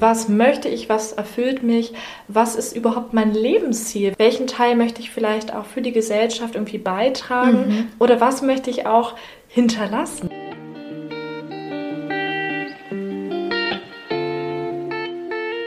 [0.00, 1.92] was möchte ich, was erfüllt mich,
[2.28, 6.78] was ist überhaupt mein Lebensziel, welchen Teil möchte ich vielleicht auch für die Gesellschaft irgendwie
[6.78, 7.88] beitragen mhm.
[7.98, 9.14] oder was möchte ich auch
[9.48, 10.30] hinterlassen.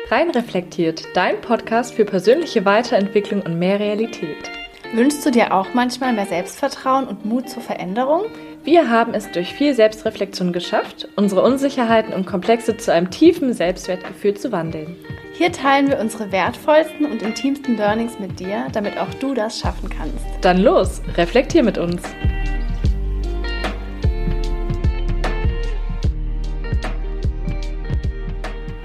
[0.10, 4.50] Rein reflektiert, dein Podcast für persönliche Weiterentwicklung und mehr Realität.
[4.94, 8.24] Wünschst du dir auch manchmal mehr Selbstvertrauen und Mut zur Veränderung?
[8.66, 14.34] Wir haben es durch viel Selbstreflexion geschafft, unsere Unsicherheiten und Komplexe zu einem tiefen Selbstwertgefühl
[14.34, 14.98] zu wandeln.
[15.34, 19.90] Hier teilen wir unsere wertvollsten und intimsten Learnings mit dir, damit auch du das schaffen
[19.90, 20.26] kannst.
[20.42, 22.02] Dann los, reflektier mit uns.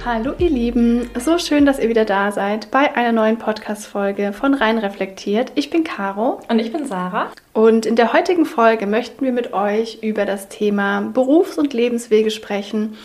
[0.06, 4.52] Hallo ihr Lieben, so schön, dass ihr wieder da seid bei einer neuen Podcast-Folge von
[4.52, 5.52] Rein Reflektiert.
[5.54, 6.42] Ich bin Caro.
[6.50, 7.30] Und ich bin Sarah.
[7.54, 12.30] Und in der heutigen Folge möchten wir mit euch über das Thema Berufs- und Lebenswege
[12.30, 12.98] sprechen,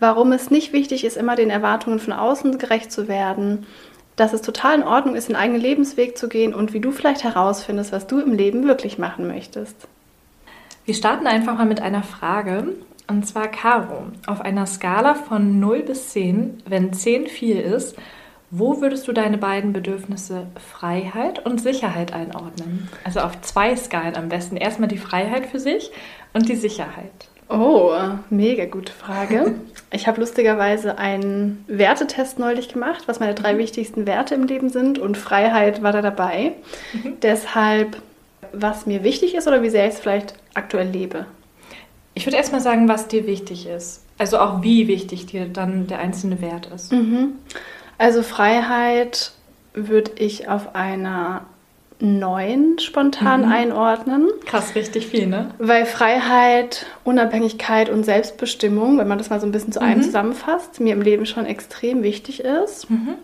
[0.00, 3.66] warum es nicht wichtig ist, immer den Erwartungen von außen gerecht zu werden,
[4.16, 7.22] dass es total in Ordnung ist, den eigenen Lebensweg zu gehen und wie du vielleicht
[7.22, 9.76] herausfindest, was du im Leben wirklich machen möchtest.
[10.86, 12.68] Wir starten einfach mal mit einer Frage.
[13.08, 17.96] Und zwar Caro, auf einer Skala von 0 bis 10, wenn 10 viel ist,
[18.50, 22.88] wo würdest du deine beiden Bedürfnisse Freiheit und Sicherheit einordnen?
[23.04, 24.56] Also auf zwei Skalen am besten.
[24.56, 25.90] Erstmal die Freiheit für sich
[26.32, 27.28] und die Sicherheit.
[27.48, 27.92] Oh,
[28.30, 29.54] mega gute Frage.
[29.92, 33.58] Ich habe lustigerweise einen Wertetest neulich gemacht, was meine drei mhm.
[33.58, 36.54] wichtigsten Werte im Leben sind und Freiheit war da dabei.
[36.92, 37.20] Mhm.
[37.22, 38.02] Deshalb,
[38.52, 41.26] was mir wichtig ist oder wie sehr ich es vielleicht aktuell lebe.
[42.16, 44.02] Ich würde erstmal sagen, was dir wichtig ist.
[44.16, 46.90] Also auch wie wichtig dir dann der einzelne Wert ist.
[46.90, 47.34] Mhm.
[47.98, 49.32] Also Freiheit
[49.74, 51.42] würde ich auf einer
[52.00, 53.52] neun spontan mhm.
[53.52, 54.28] einordnen.
[54.46, 55.50] Krass, richtig viel, ne?
[55.58, 60.04] Weil Freiheit, Unabhängigkeit und Selbstbestimmung, wenn man das mal so ein bisschen zu einem mhm.
[60.04, 62.88] zusammenfasst, mir im Leben schon extrem wichtig ist.
[62.88, 63.16] Mhm.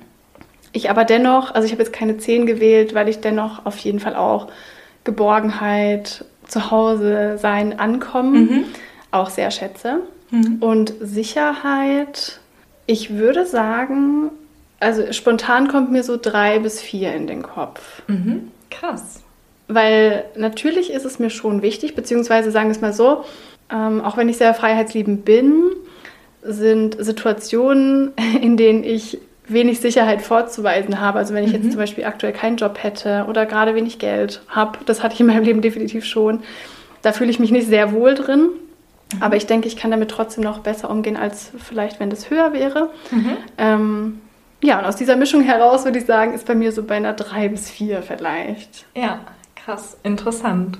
[0.73, 4.01] Ich aber dennoch, also ich habe jetzt keine zehn gewählt, weil ich dennoch auf jeden
[4.01, 4.49] Fall auch
[5.05, 8.65] Geborgenheit, zu Hause sein, ankommen mhm.
[9.11, 10.01] auch sehr schätze.
[10.31, 10.59] Mhm.
[10.61, 12.41] Und Sicherheit,
[12.87, 14.31] ich würde sagen,
[14.79, 18.03] also spontan kommt mir so drei bis vier in den Kopf.
[18.07, 18.51] Mhm.
[18.71, 19.23] Krass.
[19.69, 23.25] Weil natürlich ist es mir schon wichtig, beziehungsweise sagen wir es mal so,
[23.71, 25.71] ähm, auch wenn ich sehr freiheitsliebend bin,
[26.43, 28.13] sind Situationen,
[28.43, 29.19] in denen ich
[29.49, 31.19] wenig Sicherheit vorzuweisen habe.
[31.19, 31.63] Also wenn ich mhm.
[31.63, 35.21] jetzt zum Beispiel aktuell keinen Job hätte oder gerade wenig Geld habe, das hatte ich
[35.21, 36.43] in meinem Leben definitiv schon,
[37.03, 38.51] da fühle ich mich nicht sehr wohl drin.
[39.15, 39.23] Mhm.
[39.23, 42.53] Aber ich denke, ich kann damit trotzdem noch besser umgehen, als vielleicht, wenn das höher
[42.53, 42.91] wäre.
[43.11, 43.37] Mhm.
[43.59, 44.21] Ähm,
[44.63, 47.15] ja, und aus dieser Mischung heraus würde ich sagen, ist bei mir so bei einer
[47.15, 48.87] 3 bis 4 vielleicht.
[48.95, 49.21] Ja,
[49.57, 50.79] krass, interessant.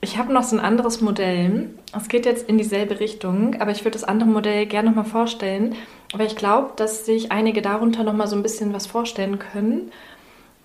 [0.00, 1.70] Ich habe noch so ein anderes Modell.
[1.94, 5.74] Es geht jetzt in dieselbe Richtung, aber ich würde das andere Modell gerne nochmal vorstellen,
[6.14, 9.92] weil ich glaube, dass sich einige darunter nochmal so ein bisschen was vorstellen können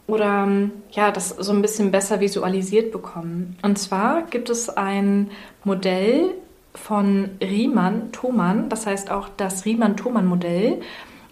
[0.08, 0.48] oder
[0.92, 3.58] ja, das so ein bisschen besser visualisiert bekommen.
[3.62, 5.32] Und zwar gibt es ein
[5.64, 6.34] Modell
[6.76, 10.82] von Riemann-Thomann, das heißt auch das Riemann-Thomann-Modell.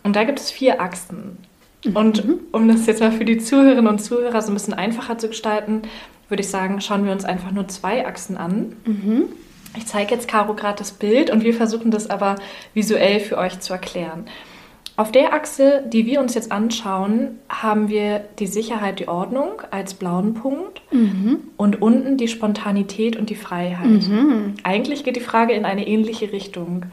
[0.03, 1.37] Und da gibt es vier Achsen.
[1.93, 2.39] Und mhm.
[2.51, 5.81] um das jetzt mal für die Zuhörerinnen und Zuhörer so ein bisschen einfacher zu gestalten,
[6.29, 8.75] würde ich sagen, schauen wir uns einfach nur zwei Achsen an.
[8.85, 9.23] Mhm.
[9.77, 12.35] Ich zeige jetzt Caro gerade das Bild und wir versuchen das aber
[12.73, 14.25] visuell für euch zu erklären.
[14.97, 19.93] Auf der Achse, die wir uns jetzt anschauen, haben wir die Sicherheit, die Ordnung als
[19.93, 21.39] blauen Punkt mhm.
[21.57, 23.87] und unten die Spontanität und die Freiheit.
[23.87, 24.55] Mhm.
[24.63, 26.85] Eigentlich geht die Frage in eine ähnliche Richtung.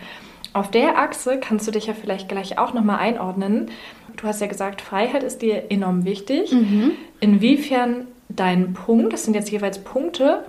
[0.53, 3.71] Auf der Achse kannst du dich ja vielleicht gleich auch nochmal einordnen.
[4.17, 6.53] Du hast ja gesagt, Freiheit ist dir enorm wichtig.
[6.53, 6.93] Mhm.
[7.21, 10.45] Inwiefern dein Punkt, das sind jetzt jeweils Punkte,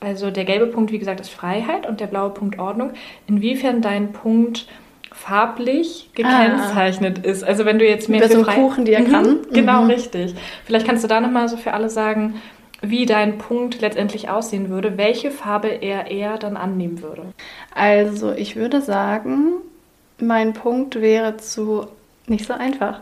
[0.00, 2.92] also der gelbe Punkt, wie gesagt, ist Freiheit und der blaue Punkt Ordnung,
[3.26, 4.66] inwiefern dein Punkt
[5.12, 7.28] farblich gekennzeichnet ah.
[7.28, 7.42] ist.
[7.42, 9.26] Also wenn du jetzt mehr Über so ein Kuchendiagramm.
[9.26, 9.90] Mhm, genau, mhm.
[9.90, 10.34] richtig.
[10.64, 12.34] Vielleicht kannst du da nochmal so für alle sagen,
[12.82, 17.32] wie dein Punkt letztendlich aussehen würde, welche Farbe er eher dann annehmen würde.
[17.74, 19.54] Also ich würde sagen,
[20.20, 21.86] mein Punkt wäre zu
[22.26, 23.00] nicht so einfach.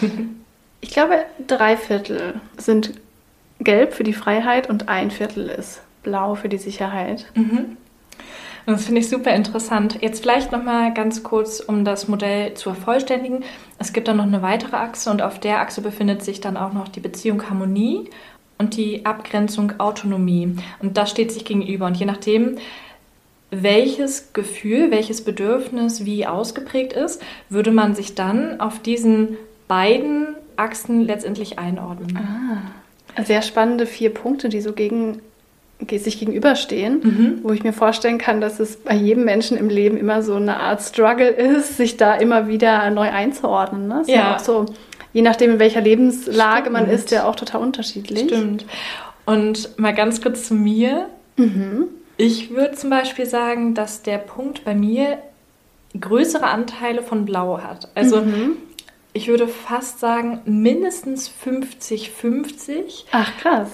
[0.82, 2.92] ich glaube, drei Viertel sind
[3.60, 7.26] gelb für die Freiheit und ein Viertel ist blau für die Sicherheit.
[7.34, 7.76] Mhm.
[8.66, 9.98] Das finde ich super interessant.
[10.00, 13.44] Jetzt vielleicht noch mal ganz kurz, um das Modell zu vervollständigen.
[13.78, 16.72] Es gibt dann noch eine weitere Achse und auf der Achse befindet sich dann auch
[16.72, 18.08] noch die Beziehung Harmonie
[18.56, 20.56] und die Abgrenzung Autonomie.
[20.80, 21.86] Und das steht sich gegenüber.
[21.86, 22.56] Und je nachdem,
[23.50, 27.20] welches Gefühl, welches Bedürfnis wie ausgeprägt ist,
[27.50, 29.36] würde man sich dann auf diesen
[29.68, 32.16] beiden Achsen letztendlich einordnen.
[32.16, 35.20] Ah, sehr spannende vier Punkte, die so gegen
[35.90, 37.38] sich gegenüberstehen, mhm.
[37.42, 40.58] wo ich mir vorstellen kann, dass es bei jedem Menschen im Leben immer so eine
[40.58, 43.88] Art Struggle ist, sich da immer wieder neu einzuordnen.
[43.88, 44.02] Ne?
[44.06, 44.14] Ja.
[44.14, 44.66] ja auch so,
[45.12, 46.72] je nachdem, in welcher Lebenslage Stimmt.
[46.72, 48.28] man ist, ja auch total unterschiedlich.
[48.28, 48.66] Stimmt.
[49.26, 51.08] Und mal ganz kurz zu mir.
[51.36, 51.88] Mhm.
[52.16, 55.18] Ich würde zum Beispiel sagen, dass der Punkt bei mir
[55.98, 57.88] größere Anteile von Blau hat.
[57.94, 58.56] Also mhm.
[59.12, 63.04] ich würde fast sagen, mindestens 50-50.
[63.12, 63.70] Ach, krass.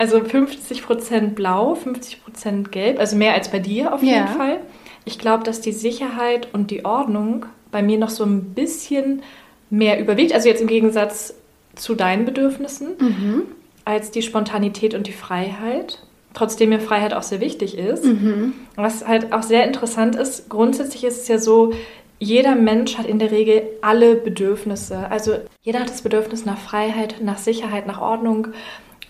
[0.00, 4.26] Also 50% blau, 50% gelb, also mehr als bei dir auf jeden ja.
[4.28, 4.60] Fall.
[5.04, 9.20] Ich glaube, dass die Sicherheit und die Ordnung bei mir noch so ein bisschen
[9.68, 10.32] mehr überwiegt.
[10.32, 11.34] Also jetzt im Gegensatz
[11.74, 13.42] zu deinen Bedürfnissen, mhm.
[13.84, 16.02] als die Spontanität und die Freiheit.
[16.32, 18.06] Trotzdem mir Freiheit auch sehr wichtig ist.
[18.06, 18.54] Mhm.
[18.76, 21.74] Was halt auch sehr interessant ist, grundsätzlich ist es ja so,
[22.18, 25.10] jeder Mensch hat in der Regel alle Bedürfnisse.
[25.10, 28.48] Also jeder hat das Bedürfnis nach Freiheit, nach Sicherheit, nach Ordnung.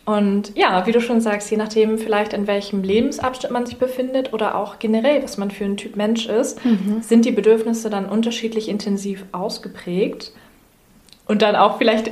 [0.05, 4.33] Und ja, wie du schon sagst, je nachdem vielleicht in welchem Lebensabschnitt man sich befindet
[4.33, 7.03] oder auch generell, was man für ein Typ Mensch ist, mhm.
[7.03, 10.33] sind die Bedürfnisse dann unterschiedlich intensiv ausgeprägt.
[11.27, 12.11] Und dann auch vielleicht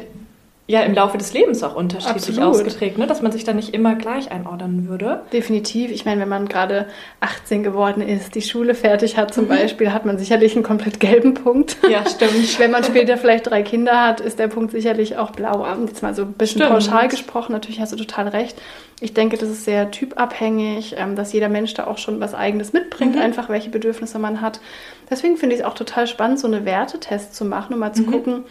[0.68, 2.42] ja im Laufe des Lebens auch unterschiedlich Absolut.
[2.42, 3.06] ausgeprägt, ne?
[3.06, 5.22] dass man sich da nicht immer gleich einordnen würde.
[5.32, 5.90] Definitiv.
[5.90, 6.86] Ich meine, wenn man gerade
[7.20, 9.48] 18 geworden ist, die Schule fertig hat zum mhm.
[9.48, 11.78] Beispiel, hat man sicherlich einen komplett gelben Punkt.
[11.88, 12.58] Ja, stimmt.
[12.58, 15.66] wenn man später vielleicht drei Kinder hat, ist der Punkt sicherlich auch blau.
[15.86, 16.70] Jetzt mal so ein bisschen stimmt.
[16.70, 18.60] pauschal gesprochen, natürlich hast du total recht.
[19.00, 22.74] Ich denke, das ist sehr typabhängig, ähm, dass jeder Mensch da auch schon was Eigenes
[22.74, 23.22] mitbringt, mhm.
[23.22, 24.60] einfach welche Bedürfnisse man hat.
[25.08, 28.02] Deswegen finde ich es auch total spannend, so eine Wertetest zu machen, um mal zu
[28.02, 28.10] mhm.
[28.10, 28.44] gucken,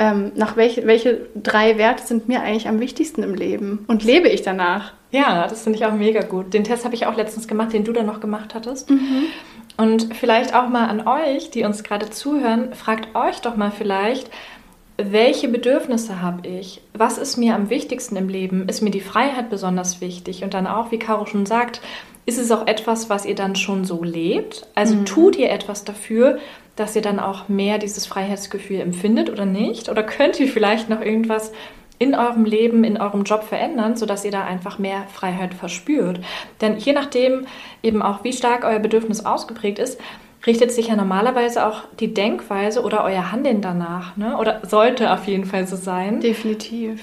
[0.00, 4.28] ähm, nach welche, welche drei Werte sind mir eigentlich am wichtigsten im Leben und lebe
[4.28, 4.94] ich danach?
[5.10, 6.54] Ja, das finde ich auch mega gut.
[6.54, 8.88] Den Test habe ich auch letztens gemacht, den du dann noch gemacht hattest.
[8.88, 9.24] Mhm.
[9.76, 14.30] Und vielleicht auch mal an euch, die uns gerade zuhören, fragt euch doch mal vielleicht,
[14.96, 16.80] welche Bedürfnisse habe ich?
[16.94, 18.68] Was ist mir am wichtigsten im Leben?
[18.68, 20.44] Ist mir die Freiheit besonders wichtig?
[20.44, 21.82] Und dann auch, wie Caro schon sagt,
[22.30, 24.68] ist es auch etwas, was ihr dann schon so lebt?
[24.76, 25.04] Also mhm.
[25.04, 26.38] tut ihr etwas dafür,
[26.76, 29.88] dass ihr dann auch mehr dieses Freiheitsgefühl empfindet oder nicht?
[29.88, 31.50] Oder könnt ihr vielleicht noch irgendwas
[31.98, 36.20] in eurem Leben, in eurem Job verändern, sodass ihr da einfach mehr Freiheit verspürt?
[36.60, 37.46] Denn je nachdem
[37.82, 40.00] eben auch, wie stark euer Bedürfnis ausgeprägt ist,
[40.46, 44.16] richtet sich ja normalerweise auch die Denkweise oder euer Handeln danach.
[44.16, 44.36] Ne?
[44.36, 46.20] Oder sollte auf jeden Fall so sein.
[46.20, 47.02] Definitiv.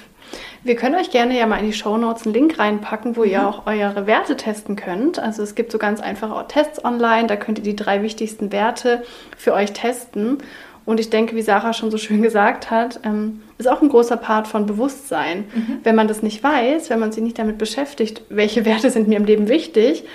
[0.64, 3.32] Wir können euch gerne ja mal in die Show Notes einen Link reinpacken, wo mhm.
[3.32, 5.20] ihr auch eure Werte testen könnt.
[5.20, 9.04] Also es gibt so ganz einfache Tests online, da könnt ihr die drei wichtigsten Werte
[9.38, 10.40] für euch testen.
[10.86, 14.16] Und ich denke, wie Sarah schon so schön gesagt hat, ähm, ist auch ein großer
[14.16, 15.46] Part von Bewusstsein.
[15.54, 15.80] Mhm.
[15.84, 19.18] Wenn man das nicht weiß, wenn man sich nicht damit beschäftigt, welche Werte sind mir
[19.18, 20.06] im Leben wichtig,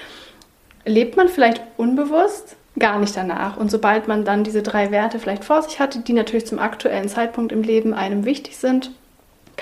[0.86, 3.58] lebt man vielleicht unbewusst gar nicht danach.
[3.58, 7.08] Und sobald man dann diese drei Werte vielleicht vor sich hatte, die natürlich zum aktuellen
[7.08, 8.92] Zeitpunkt im Leben einem wichtig sind,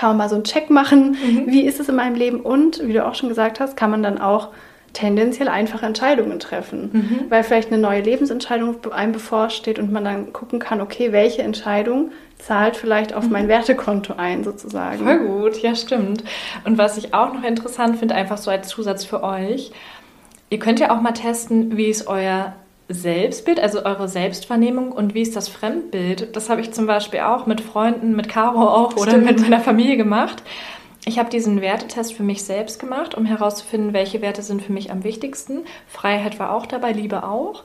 [0.00, 1.46] kann man mal so einen Check machen, mhm.
[1.48, 4.02] wie ist es in meinem Leben und, wie du auch schon gesagt hast, kann man
[4.02, 4.48] dann auch
[4.94, 7.20] tendenziell einfache Entscheidungen treffen, mhm.
[7.28, 12.12] weil vielleicht eine neue Lebensentscheidung einem bevorsteht und man dann gucken kann, okay, welche Entscheidung
[12.38, 13.32] zahlt vielleicht auf mhm.
[13.32, 15.04] mein Wertekonto ein, sozusagen.
[15.04, 16.24] Voll gut, ja, stimmt.
[16.64, 19.70] Und was ich auch noch interessant finde, einfach so als Zusatz für euch,
[20.48, 22.54] ihr könnt ja auch mal testen, wie ist euer
[22.92, 26.34] Selbstbild, also eure Selbstwahrnehmung und wie ist das Fremdbild?
[26.34, 29.06] Das habe ich zum Beispiel auch mit Freunden, mit Caro auch Stimmt.
[29.06, 30.42] oder mit meiner Familie gemacht.
[31.06, 34.90] Ich habe diesen Wertetest für mich selbst gemacht, um herauszufinden, welche Werte sind für mich
[34.90, 35.60] am wichtigsten.
[35.86, 37.64] Freiheit war auch dabei, Liebe auch.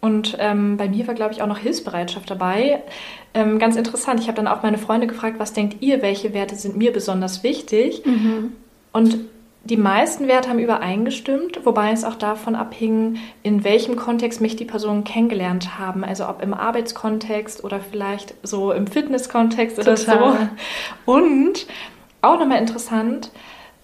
[0.00, 2.82] Und ähm, bei mir war, glaube ich, auch noch Hilfsbereitschaft dabei.
[3.34, 4.20] Ähm, ganz interessant.
[4.20, 7.42] Ich habe dann auch meine Freunde gefragt, was denkt ihr, welche Werte sind mir besonders
[7.42, 8.04] wichtig?
[8.04, 8.52] Mhm.
[8.92, 9.18] Und
[9.68, 14.64] die meisten Werte haben übereingestimmt, wobei es auch davon abhing, in welchem Kontext mich die
[14.64, 16.04] Personen kennengelernt haben.
[16.04, 20.36] Also ob im Arbeitskontext oder vielleicht so im Fitnesskontext oder so.
[21.04, 21.66] Und
[22.22, 23.30] auch nochmal interessant,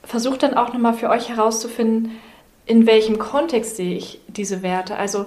[0.02, 2.12] versucht dann auch nochmal für euch herauszufinden,
[2.66, 4.96] in welchem Kontext sehe ich diese Werte.
[4.96, 5.26] Also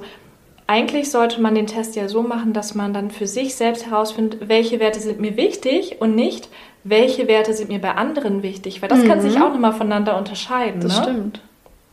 [0.65, 4.49] eigentlich sollte man den Test ja so machen, dass man dann für sich selbst herausfindet,
[4.49, 6.49] welche Werte sind mir wichtig und nicht,
[6.89, 9.07] welche Werte sind mir bei anderen wichtig, weil das mhm.
[9.07, 10.81] kann sich auch nochmal voneinander unterscheiden.
[10.81, 11.03] Das ne?
[11.03, 11.41] stimmt,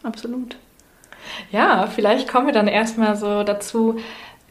[0.02, 0.56] absolut.
[1.50, 3.96] Ja, vielleicht kommen wir dann erstmal so dazu,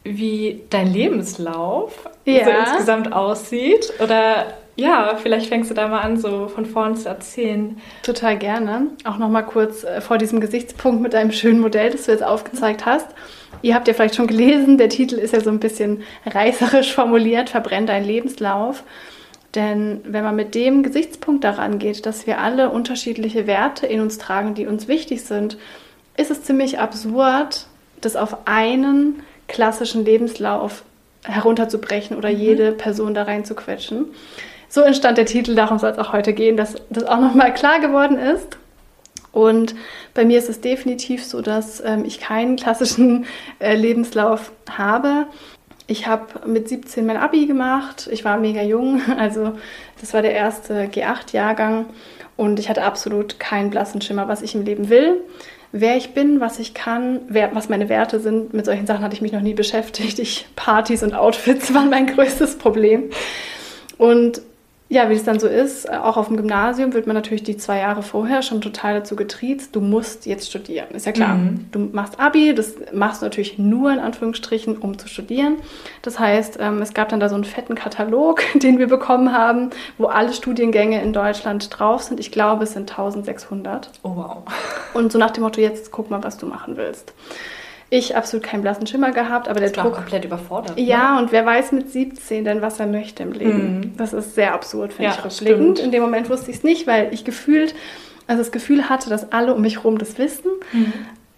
[0.02, 2.44] wie dein Lebenslauf ja.
[2.44, 3.92] so insgesamt aussieht.
[4.00, 7.80] Oder ja, vielleicht fängst du da mal an, so von vorn zu erzählen.
[8.02, 8.88] Total gerne.
[9.04, 12.84] Auch nochmal kurz äh, vor diesem Gesichtspunkt mit deinem schönen Modell, das du jetzt aufgezeigt
[12.84, 13.06] hast.
[13.62, 17.50] Ihr habt ja vielleicht schon gelesen, der Titel ist ja so ein bisschen reißerisch formuliert,
[17.50, 18.82] verbrennt dein Lebenslauf.
[19.54, 24.18] Denn wenn man mit dem Gesichtspunkt daran geht, dass wir alle unterschiedliche Werte in uns
[24.18, 25.56] tragen, die uns wichtig sind,
[26.16, 27.66] ist es ziemlich absurd,
[28.00, 30.84] das auf einen klassischen Lebenslauf
[31.24, 32.38] herunterzubrechen oder mhm.
[32.38, 34.06] jede Person da reinzuquetschen.
[34.68, 37.80] So entstand der Titel, darum soll es auch heute gehen, dass das auch nochmal klar
[37.80, 38.58] geworden ist.
[39.30, 39.74] Und
[40.14, 43.26] bei mir ist es definitiv so, dass ähm, ich keinen klassischen
[43.58, 45.26] äh, Lebenslauf habe.
[45.86, 48.08] Ich habe mit 17 mein Abi gemacht.
[48.10, 49.52] Ich war mega jung, also
[50.00, 51.86] das war der erste G8-Jahrgang
[52.36, 55.20] und ich hatte absolut keinen blassen Schimmer, was ich im Leben will.
[55.72, 59.14] Wer ich bin, was ich kann, wer, was meine Werte sind, mit solchen Sachen hatte
[59.14, 60.20] ich mich noch nie beschäftigt.
[60.20, 63.10] Ich, Partys und Outfits waren mein größtes Problem.
[63.98, 64.40] Und
[64.94, 67.56] ja, wie es dann so ist, äh, auch auf dem Gymnasium wird man natürlich die
[67.56, 70.86] zwei Jahre vorher schon total dazu getriezt, du musst jetzt studieren.
[70.92, 71.34] Ist ja klar.
[71.34, 71.66] Mhm.
[71.72, 75.56] Du machst Abi, das machst du natürlich nur in Anführungsstrichen, um zu studieren.
[76.02, 79.70] Das heißt, ähm, es gab dann da so einen fetten Katalog, den wir bekommen haben,
[79.98, 82.20] wo alle Studiengänge in Deutschland drauf sind.
[82.20, 83.90] Ich glaube, es sind 1600.
[84.04, 84.42] Oh wow.
[84.94, 87.12] Und so nach dem Motto, jetzt guck mal, was du machen willst.
[87.94, 89.94] Ich absolut keinen blassen Schimmer gehabt, aber der Druck.
[89.94, 90.76] komplett überfordert.
[90.80, 91.22] Ja, ne?
[91.22, 93.78] und wer weiß mit 17 denn, was er möchte im Leben.
[93.78, 93.96] Mhm.
[93.96, 95.78] Das ist sehr absurd, finde ja, ich rückblickend.
[95.78, 97.72] In dem Moment wusste ich es nicht, weil ich gefühlt,
[98.26, 100.50] also das Gefühl hatte, dass alle um mich herum das wissen.
[100.72, 100.92] Mhm.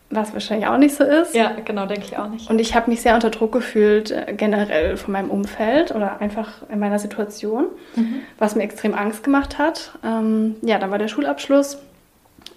[0.08, 1.34] Was wahrscheinlich auch nicht so ist.
[1.34, 2.48] Ja, genau, denke ich auch nicht.
[2.48, 6.62] Und ich habe mich sehr unter Druck gefühlt, äh, generell von meinem Umfeld oder einfach
[6.70, 8.20] in meiner Situation, mhm.
[8.38, 9.90] was mir extrem Angst gemacht hat.
[10.02, 11.78] Ähm, ja, dann war der Schulabschluss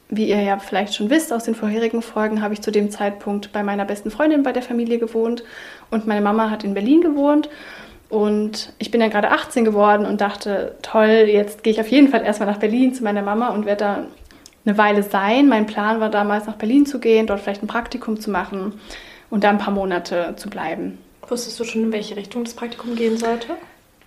[0.09, 3.51] wie ihr ja vielleicht schon wisst aus den vorherigen Folgen, habe ich zu dem Zeitpunkt
[3.51, 5.43] bei meiner besten Freundin bei der Familie gewohnt
[5.91, 7.49] und meine Mama hat in Berlin gewohnt.
[8.09, 12.07] Und ich bin dann gerade 18 geworden und dachte, toll, jetzt gehe ich auf jeden
[12.07, 14.05] Fall erstmal nach Berlin zu meiner Mama und werde da
[14.65, 15.47] eine Weile sein.
[15.47, 18.73] Mein Plan war damals nach Berlin zu gehen, dort vielleicht ein Praktikum zu machen
[19.29, 20.97] und da ein paar Monate zu bleiben.
[21.27, 23.49] Wusstest du schon, in welche Richtung das Praktikum gehen sollte?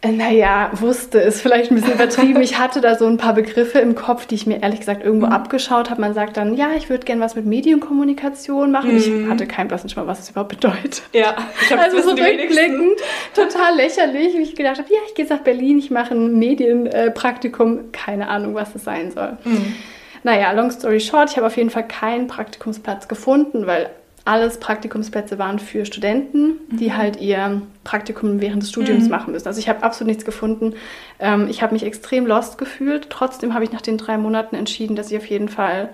[0.04, 2.42] Naja, wusste, ist vielleicht ein bisschen übertrieben.
[2.42, 5.26] Ich hatte da so ein paar Begriffe im Kopf, die ich mir ehrlich gesagt irgendwo
[5.26, 5.32] mhm.
[5.32, 6.00] abgeschaut habe.
[6.00, 8.94] Man sagt dann, ja, ich würde gerne was mit Medienkommunikation machen.
[8.94, 8.96] Mhm.
[8.96, 11.02] Ich hatte keinen blassen Schimmer, was das überhaupt bedeutet.
[11.12, 13.00] Ja, ich habe Also so rückblickend
[13.32, 16.36] total lächerlich, wie ich gedacht habe, ja, ich gehe jetzt nach Berlin, ich mache ein
[16.36, 17.92] Medienpraktikum.
[17.92, 19.36] Keine Ahnung, was das sein soll.
[19.44, 19.76] Mhm.
[20.24, 23.90] Naja, long story short, ich habe auf jeden Fall keinen Praktikumsplatz gefunden, weil
[24.24, 26.96] alles Praktikumsplätze waren für Studenten, die mhm.
[26.96, 29.10] halt ihr Praktikum während des Studiums mhm.
[29.10, 29.48] machen müssen.
[29.48, 30.74] Also ich habe absolut nichts gefunden.
[31.18, 33.10] Ähm, ich habe mich extrem lost gefühlt.
[33.10, 35.90] Trotzdem habe ich nach den drei Monaten entschieden, dass ich auf jeden Fall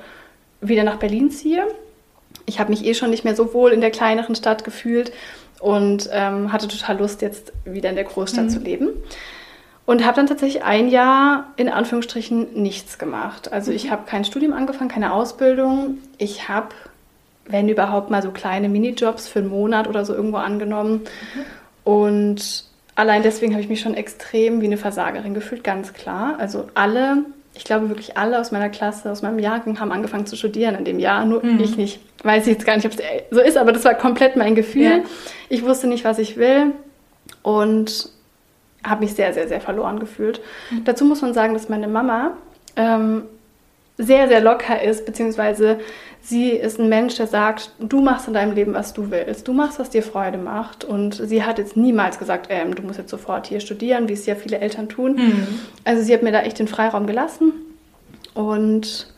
[0.60, 1.66] wieder nach Berlin ziehe.
[2.44, 5.12] Ich habe mich eh schon nicht mehr so wohl in der kleineren Stadt gefühlt
[5.60, 8.50] und ähm, hatte total Lust, jetzt wieder in der Großstadt mhm.
[8.50, 8.88] zu leben.
[9.86, 13.50] Und habe dann tatsächlich ein Jahr in Anführungsstrichen nichts gemacht.
[13.52, 13.90] Also ich mhm.
[13.92, 15.98] habe kein Studium angefangen, keine Ausbildung.
[16.18, 16.68] Ich habe
[17.48, 21.02] wenn überhaupt mal so kleine Minijobs für einen Monat oder so irgendwo angenommen.
[21.02, 21.44] Mhm.
[21.84, 22.64] Und
[22.94, 26.36] allein deswegen habe ich mich schon extrem wie eine Versagerin gefühlt, ganz klar.
[26.38, 27.24] Also alle,
[27.54, 30.84] ich glaube wirklich alle aus meiner Klasse, aus meinem Jahrgang haben angefangen zu studieren in
[30.84, 31.60] dem Jahr, nur mhm.
[31.60, 32.00] ich nicht.
[32.22, 32.98] Weiß ich jetzt gar nicht, ob es
[33.30, 34.82] so ist, aber das war komplett mein Gefühl.
[34.82, 35.00] Ja.
[35.48, 36.72] Ich wusste nicht, was ich will
[37.42, 38.10] und
[38.84, 40.40] habe mich sehr, sehr, sehr verloren gefühlt.
[40.70, 40.84] Mhm.
[40.84, 42.36] Dazu muss man sagen, dass meine Mama
[42.76, 43.22] ähm,
[43.98, 45.80] sehr, sehr locker ist, beziehungsweise
[46.28, 49.48] sie ist ein Mensch, der sagt, du machst in deinem Leben, was du willst.
[49.48, 50.84] Du machst, was dir Freude macht.
[50.84, 54.26] Und sie hat jetzt niemals gesagt, ähm, du musst jetzt sofort hier studieren, wie es
[54.26, 55.16] ja viele Eltern tun.
[55.16, 55.60] Mhm.
[55.84, 57.52] Also sie hat mir da echt den Freiraum gelassen.
[58.34, 59.08] Und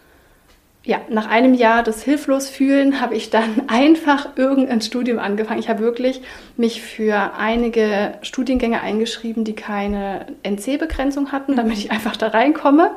[0.84, 5.58] ja, nach einem Jahr des Hilflosfühlen habe ich dann einfach irgendein Studium angefangen.
[5.58, 6.22] Ich habe wirklich
[6.56, 12.92] mich für einige Studiengänge eingeschrieben, die keine NC-Begrenzung hatten, damit ich einfach da reinkomme.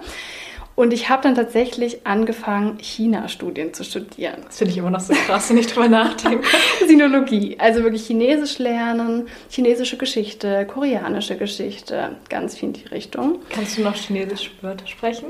[0.75, 4.37] Und ich habe dann tatsächlich angefangen, China-Studien zu studieren.
[4.45, 6.47] Das finde ich immer noch so krass, wenn ich drüber nachdenke.
[6.87, 13.39] Sinologie, also wirklich Chinesisch lernen, chinesische Geschichte, koreanische Geschichte, ganz viel in die Richtung.
[13.49, 15.27] Kannst du noch chinesische Wörter sprechen?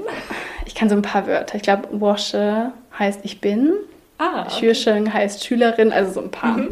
[0.65, 1.55] Ich kann so ein paar Wörter.
[1.55, 3.73] Ich glaube, Wasche heißt ich bin.
[4.19, 4.73] Ah, okay.
[4.73, 6.57] Heißt Schülerin, also so ein paar.
[6.57, 6.69] Mhm.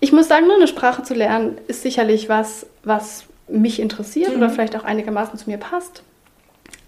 [0.00, 4.38] Ich muss sagen, nur eine Sprache zu lernen ist sicherlich was, was mich interessiert mhm.
[4.38, 6.02] oder vielleicht auch einigermaßen zu mir passt.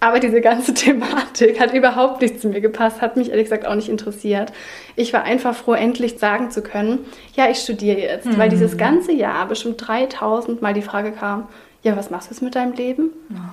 [0.04, 3.74] Aber diese ganze Thematik hat überhaupt nicht zu mir gepasst, hat mich ehrlich gesagt auch
[3.74, 4.52] nicht interessiert.
[4.96, 6.98] Ich war einfach froh, endlich sagen zu können,
[7.34, 8.26] ja, ich studiere jetzt.
[8.26, 8.36] Mhm.
[8.36, 11.48] Weil dieses ganze Jahr bestimmt 3000 Mal die Frage kam,
[11.82, 13.12] ja, was machst du jetzt mit deinem Leben?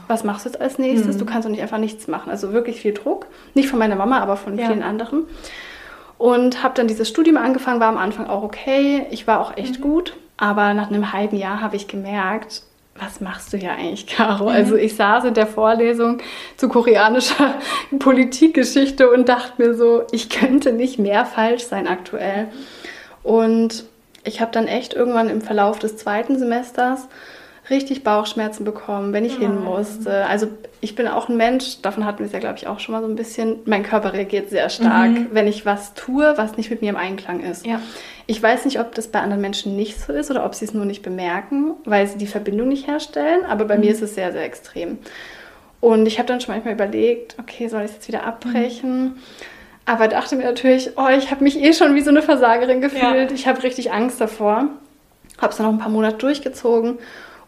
[0.10, 1.16] Was machst du jetzt als nächstes?
[1.16, 1.20] Mhm.
[1.20, 2.30] Du kannst doch nicht einfach nichts machen.
[2.30, 3.28] Also wirklich viel Druck.
[3.54, 4.68] Nicht von meiner Mama, aber von ja.
[4.68, 5.24] vielen anderen.
[6.18, 9.06] Und habe dann dieses Studium angefangen, war am Anfang auch okay.
[9.10, 9.84] Ich war auch echt mhm.
[9.84, 10.18] gut.
[10.36, 12.64] Aber nach einem halben Jahr habe ich gemerkt,
[13.02, 14.44] was machst du hier eigentlich, Caro?
[14.44, 14.50] Mhm.
[14.50, 16.20] Also ich saß in der Vorlesung
[16.56, 17.56] zu koreanischer
[18.00, 22.48] Politikgeschichte und dachte mir so, ich könnte nicht mehr falsch sein aktuell.
[23.24, 23.86] Und
[24.24, 27.08] ich habe dann echt irgendwann im Verlauf des zweiten Semesters
[27.72, 29.42] richtig Bauchschmerzen bekommen, wenn ich oh.
[29.42, 30.26] hin musste.
[30.28, 30.48] Also
[30.80, 33.02] ich bin auch ein Mensch, davon hatten wir es ja, glaube ich, auch schon mal
[33.02, 33.60] so ein bisschen.
[33.66, 35.28] Mein Körper reagiert sehr stark, mhm.
[35.32, 37.66] wenn ich was tue, was nicht mit mir im Einklang ist.
[37.66, 37.80] Ja.
[38.28, 40.74] Ich weiß nicht, ob das bei anderen Menschen nicht so ist oder ob sie es
[40.74, 43.46] nur nicht bemerken, weil sie die Verbindung nicht herstellen.
[43.46, 43.82] Aber bei mhm.
[43.82, 45.00] mir ist es sehr, sehr extrem.
[45.80, 49.04] Und ich habe dann schon manchmal überlegt, okay, soll ich es jetzt wieder abbrechen?
[49.04, 49.14] Mhm.
[49.86, 53.32] Aber dachte mir natürlich, oh, ich habe mich eh schon wie so eine Versagerin gefühlt.
[53.32, 53.36] Ja.
[53.36, 54.68] Ich habe richtig Angst davor.
[55.40, 57.00] Habe es dann noch ein paar Monate durchgezogen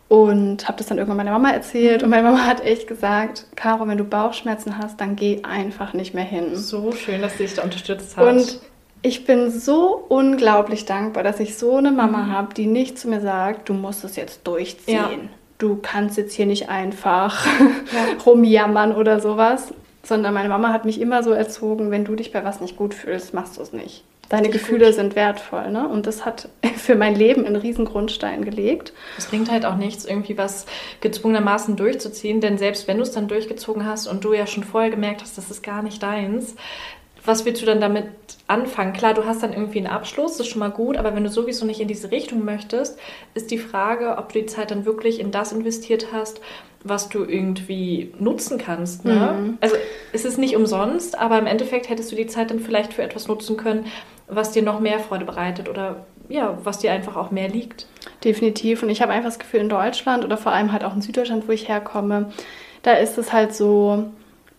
[0.07, 2.03] und habe das dann irgendwann meiner Mama erzählt.
[2.03, 6.13] Und meine Mama hat echt gesagt, Caro, wenn du Bauchschmerzen hast, dann geh einfach nicht
[6.13, 6.55] mehr hin.
[6.55, 8.27] So schön, dass sie dich da unterstützt hat.
[8.27, 8.59] Und
[9.03, 12.31] ich bin so unglaublich dankbar, dass ich so eine Mama mhm.
[12.31, 14.95] habe, die nicht zu mir sagt, du musst es jetzt durchziehen.
[14.95, 15.29] Ja.
[15.57, 18.17] Du kannst jetzt hier nicht einfach ja.
[18.25, 22.43] rumjammern oder sowas, sondern meine Mama hat mich immer so erzogen, wenn du dich bei
[22.43, 24.03] was nicht gut fühlst, machst du es nicht.
[24.29, 24.95] Deine Gefühle gut.
[24.95, 25.87] sind wertvoll, ne?
[25.87, 28.93] Und das hat für mein Leben einen riesen Grundstein gelegt.
[29.17, 30.65] Es bringt halt auch nichts, irgendwie was
[31.01, 34.89] gezwungenermaßen durchzuziehen, denn selbst wenn du es dann durchgezogen hast und du ja schon vorher
[34.89, 36.55] gemerkt hast, das ist gar nicht deins,
[37.25, 38.05] was willst du dann damit
[38.47, 38.93] anfangen?
[38.93, 41.29] Klar, du hast dann irgendwie einen Abschluss, das ist schon mal gut, aber wenn du
[41.29, 42.99] sowieso nicht in diese Richtung möchtest,
[43.33, 46.41] ist die Frage, ob du die Zeit dann wirklich in das investiert hast,
[46.83, 49.05] was du irgendwie nutzen kannst.
[49.05, 49.35] Ne?
[49.39, 49.57] Mhm.
[49.61, 49.75] Also
[50.11, 53.27] es ist nicht umsonst, aber im Endeffekt hättest du die Zeit dann vielleicht für etwas
[53.27, 53.85] nutzen können,
[54.27, 57.87] was dir noch mehr Freude bereitet oder ja, was dir einfach auch mehr liegt.
[58.23, 58.83] Definitiv.
[58.83, 61.47] Und ich habe einfach das Gefühl, in Deutschland oder vor allem halt auch in Süddeutschland,
[61.47, 62.31] wo ich herkomme,
[62.81, 64.05] da ist es halt so,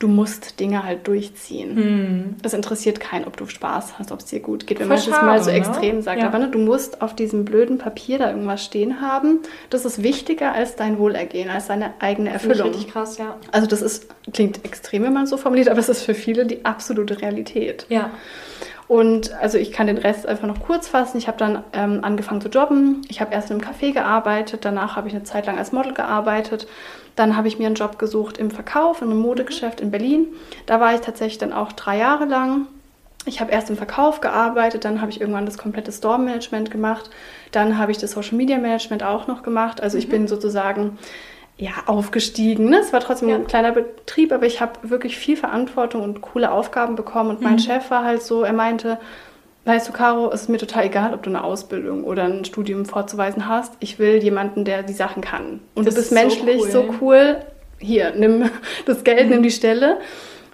[0.04, 1.76] du musst Dinge halt durchziehen.
[1.76, 2.36] Hm.
[2.42, 5.06] Es interessiert keinen, ob du Spaß hast, ob es dir gut geht, wenn Voll man
[5.06, 5.56] das mal so ne?
[5.56, 6.20] extrem sagt.
[6.20, 6.26] Ja.
[6.26, 9.38] Aber ne, du musst auf diesem blöden Papier da irgendwas stehen haben.
[9.70, 12.68] Das ist wichtiger als dein Wohlergehen, als deine eigene Erfüllung.
[12.68, 13.38] Richtig krass, ja.
[13.50, 16.44] Also das ist, klingt extrem, wenn man es so formuliert, aber es ist für viele
[16.44, 17.86] die absolute Realität.
[17.88, 18.10] Ja.
[18.86, 21.16] Und also ich kann den Rest einfach noch kurz fassen.
[21.16, 23.02] Ich habe dann ähm, angefangen zu jobben.
[23.08, 25.94] Ich habe erst in einem Café gearbeitet, danach habe ich eine Zeit lang als Model
[25.94, 26.66] gearbeitet.
[27.16, 30.26] Dann habe ich mir einen Job gesucht im Verkauf, in einem Modegeschäft in Berlin.
[30.66, 32.66] Da war ich tatsächlich dann auch drei Jahre lang.
[33.26, 37.08] Ich habe erst im Verkauf gearbeitet, dann habe ich irgendwann das komplette Store-Management gemacht.
[37.52, 39.82] Dann habe ich das Social-Media-Management auch noch gemacht.
[39.82, 40.12] Also ich mhm.
[40.12, 40.98] bin sozusagen
[41.56, 42.68] ja, aufgestiegen.
[42.68, 42.78] Ne?
[42.78, 43.36] Es war trotzdem ja.
[43.36, 47.30] ein kleiner Betrieb, aber ich habe wirklich viel Verantwortung und coole Aufgaben bekommen.
[47.30, 47.58] Und mein mhm.
[47.60, 48.98] Chef war halt so, er meinte,
[49.64, 52.86] weißt du, Caro, es ist mir total egal, ob du eine Ausbildung oder ein Studium
[52.86, 53.74] vorzuweisen hast.
[53.80, 55.60] Ich will jemanden, der die Sachen kann.
[55.74, 56.88] Und das du bist menschlich so cool.
[56.88, 57.36] so cool.
[57.78, 58.50] Hier, nimm
[58.86, 59.34] das Geld, mhm.
[59.34, 59.98] nimm die Stelle.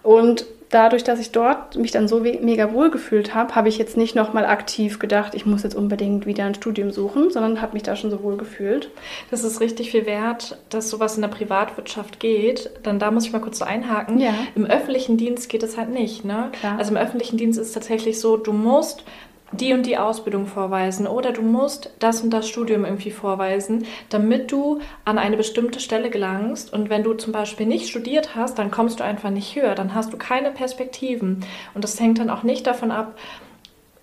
[0.03, 3.97] Und dadurch, dass ich dort mich dann so mega wohl gefühlt habe, habe ich jetzt
[3.97, 7.83] nicht nochmal aktiv gedacht, ich muss jetzt unbedingt wieder ein Studium suchen, sondern habe mich
[7.83, 8.91] da schon so wohl gefühlt.
[9.31, 12.71] Das ist richtig viel wert, dass sowas in der Privatwirtschaft geht.
[12.85, 14.19] Dann da muss ich mal kurz so einhaken.
[14.21, 14.33] Ja.
[14.55, 16.25] Im öffentlichen Dienst geht es halt nicht.
[16.25, 16.51] Ne?
[16.61, 16.79] Klar.
[16.79, 19.05] Also im öffentlichen Dienst ist es tatsächlich so, du musst
[19.53, 24.53] die und die Ausbildung vorweisen oder du musst das und das Studium irgendwie vorweisen, damit
[24.53, 26.73] du an eine bestimmte Stelle gelangst.
[26.73, 29.95] Und wenn du zum Beispiel nicht studiert hast, dann kommst du einfach nicht höher, dann
[29.95, 31.45] hast du keine Perspektiven.
[31.75, 33.19] Und das hängt dann auch nicht davon ab,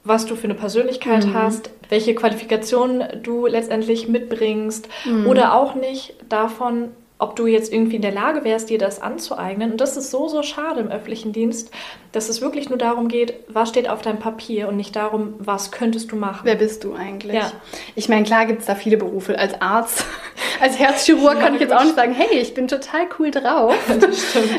[0.04, 1.34] was du für eine Persönlichkeit mhm.
[1.34, 5.28] hast, welche Qualifikationen du letztendlich mitbringst mhm.
[5.28, 9.72] oder auch nicht davon, ob du jetzt irgendwie in der Lage wärst, dir das anzueignen.
[9.72, 11.72] Und das ist so, so schade im öffentlichen Dienst,
[12.12, 15.72] dass es wirklich nur darum geht, was steht auf deinem Papier und nicht darum, was
[15.72, 16.42] könntest du machen.
[16.44, 17.34] Wer bist du eigentlich?
[17.34, 17.52] Ja.
[17.96, 19.38] Ich meine, klar gibt es da viele Berufe.
[19.40, 20.06] Als Arzt,
[20.62, 23.76] als Herzchirurg ja, kann ich jetzt auch nicht sagen, hey, ich bin total cool drauf.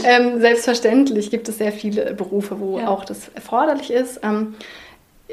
[0.05, 2.89] Ähm, selbstverständlich gibt es sehr viele Berufe, wo ja.
[2.89, 4.21] auch das erforderlich ist.
[4.23, 4.55] Ähm,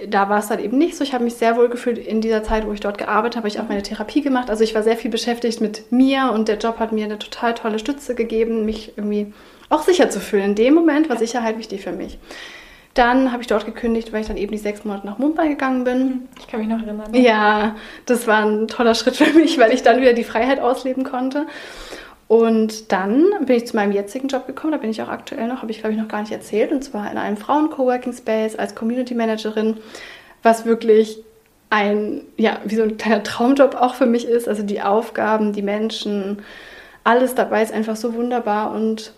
[0.07, 1.03] da war es dann eben nicht so.
[1.03, 3.47] Ich habe mich sehr wohl gefühlt in dieser Zeit, wo ich dort gearbeitet habe, habe
[3.47, 4.49] ich auch meine Therapie gemacht.
[4.49, 7.53] Also ich war sehr viel beschäftigt mit mir und der Job hat mir eine total
[7.53, 9.33] tolle Stütze gegeben, mich irgendwie
[9.69, 10.43] auch sicher zu fühlen.
[10.43, 12.17] In dem Moment war Sicherheit wichtig für mich.
[12.93, 15.83] Dann habe ich dort gekündigt, weil ich dann eben die sechs Monate nach Mumbai gegangen
[15.83, 16.29] bin.
[16.39, 17.13] Ich kann mich noch erinnern.
[17.13, 21.03] Ja, das war ein toller Schritt für mich, weil ich dann wieder die Freiheit ausleben
[21.03, 21.45] konnte.
[22.27, 25.61] Und dann bin ich zu meinem jetzigen Job gekommen, da bin ich auch aktuell noch,
[25.61, 28.73] habe ich glaube ich noch gar nicht erzählt, und zwar in einem Frauen-Coworking Space als
[28.73, 29.77] Community Managerin,
[30.41, 31.19] was wirklich
[31.69, 34.47] ein, ja, wie so ein kleiner Traumjob auch für mich ist.
[34.47, 36.43] Also die Aufgaben, die Menschen,
[37.03, 39.13] alles dabei ist einfach so wunderbar und,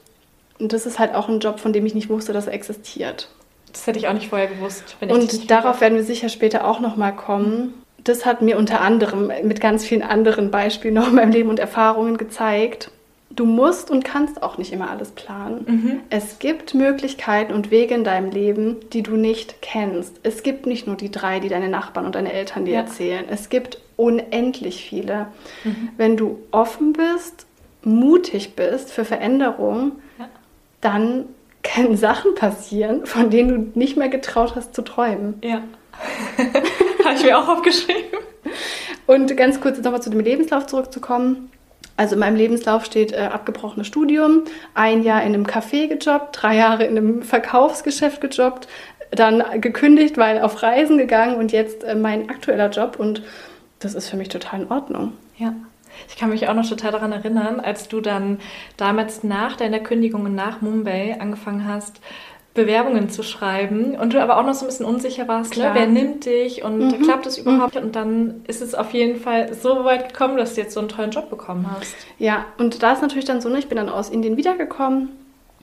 [0.59, 3.29] und das ist halt auch ein Job, von dem ich nicht wusste, dass er existiert.
[3.71, 4.97] Das hätte ich auch nicht vorher gewusst.
[5.07, 7.73] und darauf werden wir sicher später auch nochmal kommen.
[8.03, 11.59] Das hat mir unter anderem mit ganz vielen anderen Beispielen noch in meinem Leben und
[11.59, 12.91] Erfahrungen gezeigt,
[13.37, 15.65] du musst und kannst auch nicht immer alles planen.
[15.67, 15.99] Mhm.
[16.09, 20.19] Es gibt Möglichkeiten und Wege in deinem Leben, die du nicht kennst.
[20.23, 22.79] Es gibt nicht nur die drei, die deine Nachbarn und deine Eltern dir ja.
[22.81, 23.25] erzählen.
[23.29, 25.27] Es gibt unendlich viele.
[25.63, 25.89] Mhm.
[25.97, 27.45] Wenn du offen bist,
[27.83, 30.27] mutig bist für Veränderung, ja.
[30.81, 31.25] dann
[31.63, 35.35] können Sachen passieren, von denen du nicht mehr getraut hast zu träumen.
[35.43, 35.61] Ja.
[37.05, 38.19] Habe ich mir auch aufgeschrieben.
[39.05, 41.49] Und ganz kurz nochmal zu dem Lebenslauf zurückzukommen.
[41.97, 44.43] Also in meinem Lebenslauf steht äh, abgebrochenes Studium,
[44.75, 48.67] ein Jahr in einem Café gejobbt, drei Jahre in einem Verkaufsgeschäft gejobbt,
[49.11, 53.23] dann gekündigt, weil auf Reisen gegangen und jetzt äh, mein aktueller Job und
[53.79, 55.13] das ist für mich total in Ordnung.
[55.37, 55.53] Ja.
[56.07, 58.39] Ich kann mich auch noch total daran erinnern, als du dann
[58.77, 61.99] damals nach deiner Kündigung und nach Mumbai angefangen hast,
[62.57, 65.69] Bewerbungen zu schreiben und du aber auch noch so ein bisschen unsicher warst, ne?
[65.73, 67.03] wer nimmt dich und mhm.
[67.03, 67.75] klappt es überhaupt?
[67.75, 67.83] Mhm.
[67.83, 70.89] Und dann ist es auf jeden Fall so weit gekommen, dass du jetzt so einen
[70.89, 71.95] tollen Job bekommen hast.
[72.17, 75.09] Ja, und da ist natürlich dann so, ne, ich bin dann aus Indien wiedergekommen.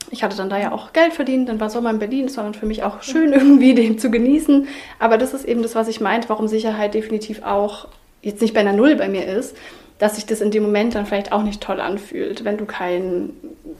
[0.09, 2.45] Ich hatte dann da ja auch Geld verdient, dann war Sommer in Berlin, es war
[2.45, 4.67] dann für mich auch schön irgendwie den zu genießen.
[4.97, 7.89] Aber das ist eben das, was ich meinte, warum Sicherheit definitiv auch
[8.21, 9.55] jetzt nicht bei einer Null bei mir ist,
[9.99, 13.33] dass sich das in dem Moment dann vielleicht auch nicht toll anfühlt, wenn du keinen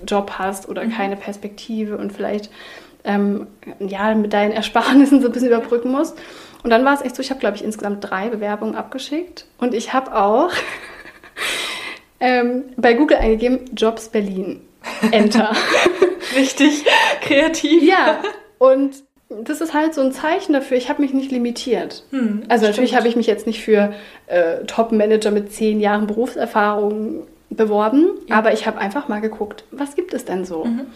[0.08, 0.92] Job hast oder mhm.
[0.92, 2.50] keine Perspektive und vielleicht
[3.06, 3.48] ähm,
[3.80, 6.18] ja, mit deinen Ersparnissen so ein bisschen überbrücken musst.
[6.64, 9.46] Und dann war es echt so, ich habe, glaube ich, insgesamt drei Bewerbungen abgeschickt.
[9.60, 10.52] Und ich habe auch
[12.20, 14.62] ähm, bei Google eingegeben, Jobs Berlin.
[15.12, 15.56] Enter.
[16.36, 16.86] Richtig
[17.22, 17.84] kreativ.
[17.84, 18.20] Ja,
[18.58, 18.96] und
[19.30, 22.04] das ist halt so ein Zeichen dafür, ich habe mich nicht limitiert.
[22.12, 23.94] Hm, also natürlich habe ich mich jetzt nicht für
[24.28, 28.36] äh, Top-Manager mit zehn Jahren Berufserfahrung beworben, ja.
[28.36, 30.66] aber ich habe einfach mal geguckt, was gibt es denn so?
[30.66, 30.88] Mhm.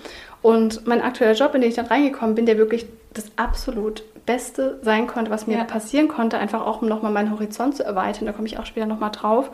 [0.41, 4.79] Und mein aktueller Job, in den ich dann reingekommen bin, der wirklich das absolut Beste
[4.83, 5.63] sein konnte, was mir ja.
[5.63, 8.85] passieren konnte, einfach auch um nochmal meinen Horizont zu erweitern, da komme ich auch später
[8.85, 9.49] nochmal drauf,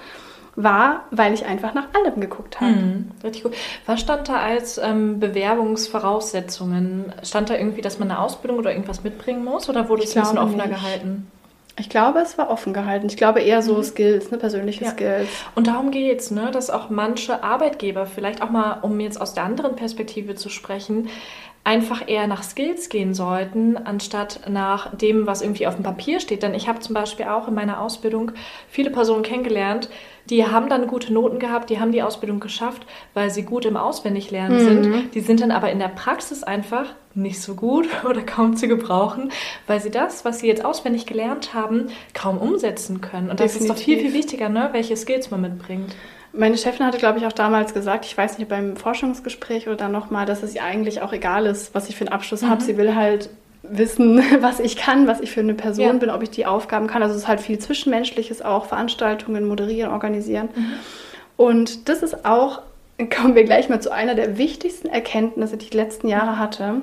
[0.56, 2.72] war, weil ich einfach nach allem geguckt habe.
[2.72, 3.54] Mhm, richtig gut.
[3.86, 7.14] Was stand da als ähm, Bewerbungsvoraussetzungen?
[7.24, 10.22] Stand da irgendwie, dass man eine Ausbildung oder irgendwas mitbringen muss oder wurde es ein
[10.22, 10.82] bisschen offener nicht.
[10.82, 11.28] gehalten?
[11.78, 13.08] Ich glaube, es war offen gehalten.
[13.08, 13.84] Ich glaube eher so mhm.
[13.84, 14.92] Skills, ne, persönliche ja.
[14.92, 15.28] Skills.
[15.56, 19.34] Und darum geht es, ne, dass auch manche Arbeitgeber, vielleicht auch mal, um jetzt aus
[19.34, 21.10] der anderen Perspektive zu sprechen,
[21.66, 26.44] einfach eher nach Skills gehen sollten, anstatt nach dem, was irgendwie auf dem Papier steht.
[26.44, 28.32] Denn ich habe zum Beispiel auch in meiner Ausbildung
[28.70, 29.90] viele Personen kennengelernt,
[30.30, 33.78] die haben dann gute Noten gehabt, die haben die Ausbildung geschafft, weil sie gut im
[33.78, 34.84] Auswendiglernen mhm.
[34.84, 35.16] sind.
[35.16, 39.32] Die sind dann aber in der Praxis einfach nicht so gut oder kaum zu gebrauchen,
[39.68, 43.30] weil sie das, was sie jetzt auswendig gelernt haben, kaum umsetzen können.
[43.30, 43.62] Und das Definitiv.
[43.62, 44.70] ist doch viel, viel wichtiger, ne?
[44.72, 45.96] welche Skills man mitbringt.
[46.34, 49.94] Meine Chefin hatte, glaube ich, auch damals gesagt, ich weiß nicht, beim Forschungsgespräch oder dann
[49.94, 52.50] nochmal, dass es ihr eigentlich auch egal ist, was ich für einen Abschluss mhm.
[52.50, 52.62] habe.
[52.62, 53.30] Sie will halt
[53.70, 55.94] wissen, was ich kann, was ich für eine Person ja.
[55.94, 57.04] bin, ob ich die Aufgaben kann.
[57.04, 60.50] Also es ist halt viel Zwischenmenschliches auch, Veranstaltungen moderieren, organisieren.
[60.56, 60.74] Mhm.
[61.38, 62.62] Und das ist auch,
[63.16, 66.82] kommen wir gleich mal zu einer der wichtigsten Erkenntnisse, die ich die letzten Jahre hatte.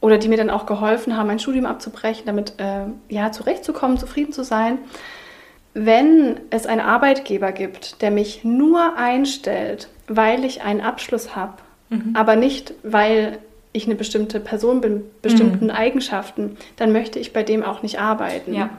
[0.00, 4.32] Oder die mir dann auch geholfen haben, mein Studium abzubrechen, damit äh, ja zurechtzukommen, zufrieden
[4.32, 4.78] zu sein
[5.74, 11.54] wenn es einen Arbeitgeber gibt, der mich nur einstellt, weil ich einen Abschluss habe,
[11.90, 12.14] mhm.
[12.14, 13.38] aber nicht, weil
[13.78, 15.70] ich eine bestimmte Person bin, bestimmten mhm.
[15.70, 18.54] Eigenschaften, dann möchte ich bei dem auch nicht arbeiten.
[18.54, 18.70] Ja.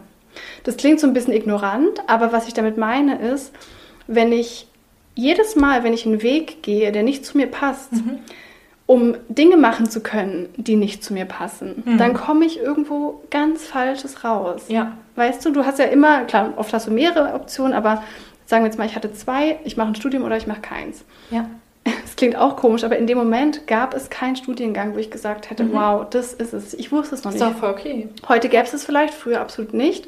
[0.63, 3.53] Das klingt so ein bisschen ignorant, aber was ich damit meine ist,
[4.07, 4.67] wenn ich
[5.15, 8.19] jedes Mal, wenn ich einen Weg gehe, der nicht zu mir passt, mhm.
[8.85, 11.97] um Dinge machen zu können, die nicht zu mir passen, mhm.
[11.97, 14.65] dann komme ich irgendwo ganz Falsches raus.
[14.69, 14.97] Ja.
[15.15, 18.03] Weißt du, du hast ja immer, klar, oft hast du mehrere Optionen, aber
[18.45, 21.03] sagen wir jetzt mal, ich hatte zwei, ich mache ein Studium oder ich mache keins.
[21.29, 21.49] Ja.
[22.05, 25.49] Es klingt auch komisch, aber in dem Moment gab es keinen Studiengang, wo ich gesagt
[25.49, 25.73] hätte, mhm.
[25.73, 26.73] wow, das ist es.
[26.73, 27.41] Ich wusste es noch nicht.
[27.41, 28.09] Ist doch voll okay.
[28.27, 30.07] Heute gäbe es es vielleicht, früher absolut nicht.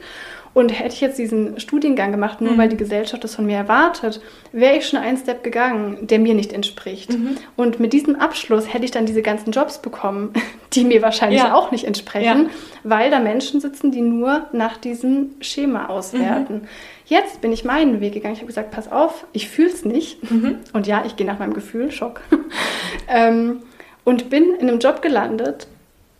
[0.53, 2.57] Und hätte ich jetzt diesen Studiengang gemacht, nur mhm.
[2.57, 6.33] weil die Gesellschaft das von mir erwartet, wäre ich schon einen Step gegangen, der mir
[6.33, 7.13] nicht entspricht.
[7.13, 7.37] Mhm.
[7.55, 10.33] Und mit diesem Abschluss hätte ich dann diese ganzen Jobs bekommen,
[10.73, 11.53] die mir wahrscheinlich ja.
[11.53, 12.49] auch nicht entsprechen, ja.
[12.83, 16.55] weil da Menschen sitzen, die nur nach diesem Schema auswerten.
[16.55, 16.67] Mhm.
[17.05, 18.33] Jetzt bin ich meinen Weg gegangen.
[18.33, 20.31] Ich habe gesagt, pass auf, ich fühle es nicht.
[20.31, 20.59] Mhm.
[20.73, 22.21] Und ja, ich gehe nach meinem Gefühl, Schock.
[23.07, 23.63] ähm,
[24.03, 25.67] und bin in einem Job gelandet,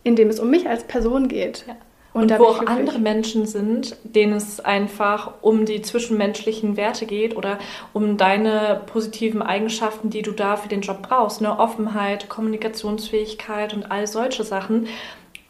[0.04, 1.64] in dem es um mich als Person geht.
[1.66, 1.76] Ja.
[2.12, 7.36] Und, und wo auch andere Menschen sind, denen es einfach um die zwischenmenschlichen Werte geht
[7.36, 7.58] oder
[7.94, 11.40] um deine positiven Eigenschaften, die du da für den Job brauchst.
[11.40, 11.58] Ne?
[11.58, 14.88] Offenheit, Kommunikationsfähigkeit und all solche Sachen,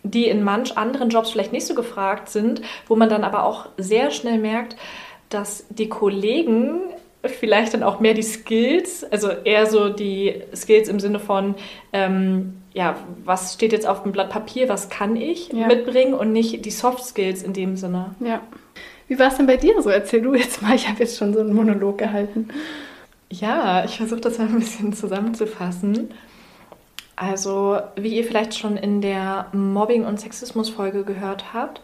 [0.05, 3.66] die in manch anderen Jobs vielleicht nicht so gefragt sind, wo man dann aber auch
[3.77, 4.77] sehr schnell merkt,
[5.29, 6.81] dass die Kollegen
[7.25, 11.55] vielleicht dann auch mehr die Skills, also eher so die Skills im Sinne von,
[11.92, 15.66] ähm, ja, was steht jetzt auf dem Blatt Papier, was kann ich ja.
[15.66, 18.14] mitbringen und nicht die Soft Skills in dem Sinne.
[18.20, 18.40] Ja.
[19.08, 19.90] Wie war es denn bei dir so?
[19.90, 22.48] Erzähl du jetzt mal, ich habe jetzt schon so einen Monolog gehalten.
[23.30, 26.11] Ja, ich versuche das mal ein bisschen zusammenzufassen.
[27.16, 31.82] Also, wie ihr vielleicht schon in der Mobbing- und Sexismus-Folge gehört habt,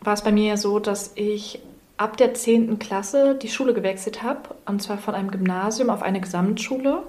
[0.00, 1.60] war es bei mir ja so, dass ich
[1.96, 2.78] ab der 10.
[2.78, 7.02] Klasse die Schule gewechselt habe, und zwar von einem Gymnasium auf eine Gesamtschule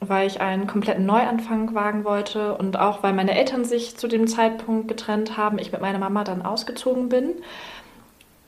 [0.00, 4.26] weil ich einen kompletten Neuanfang wagen wollte und auch weil meine Eltern sich zu dem
[4.26, 7.30] Zeitpunkt getrennt haben, ich mit meiner Mama dann ausgezogen bin.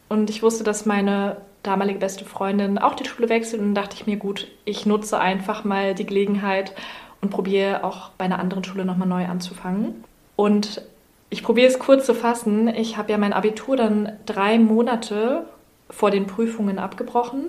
[0.08, 4.06] Und ich wusste, dass meine damalige beste Freundin auch die Schule wechselt und dachte ich
[4.06, 6.72] mir, gut, ich nutze einfach mal die Gelegenheit
[7.20, 10.04] und probiere auch bei einer anderen Schule nochmal neu anzufangen.
[10.36, 10.82] Und
[11.28, 12.68] ich probiere es kurz zu fassen.
[12.68, 15.46] Ich habe ja mein Abitur dann drei Monate
[15.90, 17.48] vor den Prüfungen abgebrochen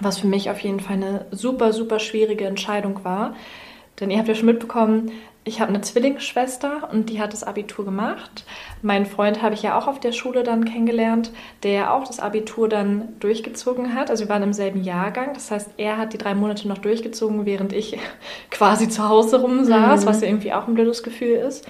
[0.00, 3.34] was für mich auf jeden Fall eine super, super schwierige Entscheidung war.
[4.00, 5.10] Denn ihr habt ja schon mitbekommen,
[5.48, 8.44] ich habe eine Zwillingsschwester und die hat das Abitur gemacht.
[8.82, 11.32] Mein Freund habe ich ja auch auf der Schule dann kennengelernt,
[11.62, 14.10] der auch das Abitur dann durchgezogen hat.
[14.10, 15.32] Also wir waren im selben Jahrgang.
[15.32, 17.98] Das heißt, er hat die drei Monate noch durchgezogen, während ich
[18.50, 20.08] quasi zu Hause rumsaß, mhm.
[20.08, 21.66] was ja irgendwie auch ein blödes Gefühl ist.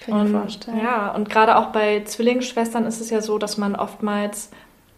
[0.00, 0.80] Kann ich vorstellen.
[0.82, 4.50] Ja, und gerade auch bei Zwillingsschwestern ist es ja so, dass man oftmals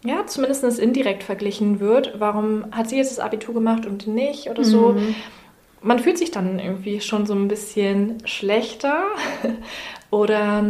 [0.05, 2.19] ja, zumindest indirekt verglichen wird.
[2.19, 4.93] Warum hat sie jetzt das Abitur gemacht und nicht oder so?
[4.93, 5.15] Mhm
[5.81, 9.03] man fühlt sich dann irgendwie schon so ein bisschen schlechter
[10.11, 10.63] oder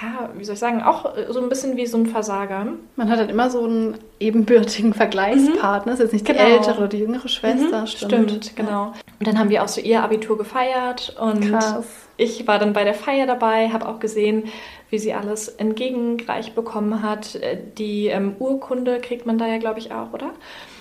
[0.00, 2.66] ja, wie soll ich sagen, auch so ein bisschen wie so ein Versager.
[2.96, 5.92] Man hat dann immer so einen ebenbürtigen Vergleichspartner.
[5.92, 5.98] Mhm.
[5.98, 6.46] Das ist jetzt nicht genau.
[6.46, 7.82] die ältere oder die jüngere Schwester.
[7.82, 7.86] Mhm.
[7.86, 8.30] Stimmt.
[8.30, 8.94] stimmt, genau.
[9.18, 12.01] Und dann haben wir auch so ihr Abitur gefeiert und Krass.
[12.16, 14.44] Ich war dann bei der Feier dabei, habe auch gesehen,
[14.90, 17.36] wie sie alles entgegengereicht bekommen hat.
[17.36, 20.32] Äh, die ähm, Urkunde kriegt man da ja, glaube ich, auch, oder?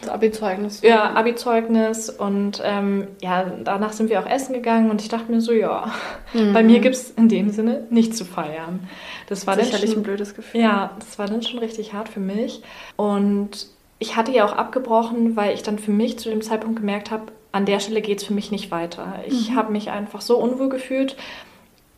[0.01, 0.81] Das Abi-Zeugnis.
[0.81, 2.09] Ja, Abi-Zeugnis.
[2.09, 5.93] Und ähm, ja, danach sind wir auch essen gegangen und ich dachte mir so, ja,
[6.33, 6.53] mhm.
[6.53, 8.81] bei mir gibt es in dem Sinne nicht zu feiern.
[9.27, 10.61] Das war sicherlich schon, ein blödes Gefühl.
[10.61, 12.61] Ja, das war dann schon richtig hart für mich.
[12.97, 13.67] Und
[13.99, 17.31] ich hatte ja auch abgebrochen, weil ich dann für mich zu dem Zeitpunkt gemerkt habe,
[17.51, 19.15] an der Stelle geht es für mich nicht weiter.
[19.27, 19.55] Ich mhm.
[19.55, 21.17] habe mich einfach so unwohl gefühlt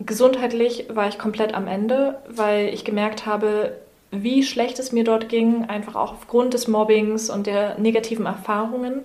[0.05, 3.77] Gesundheitlich war ich komplett am Ende, weil ich gemerkt habe,
[4.11, 9.01] wie schlecht es mir dort ging, einfach auch aufgrund des Mobbings und der negativen Erfahrungen.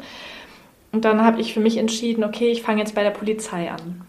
[0.93, 4.03] Und dann habe ich für mich entschieden, okay, ich fange jetzt bei der Polizei an.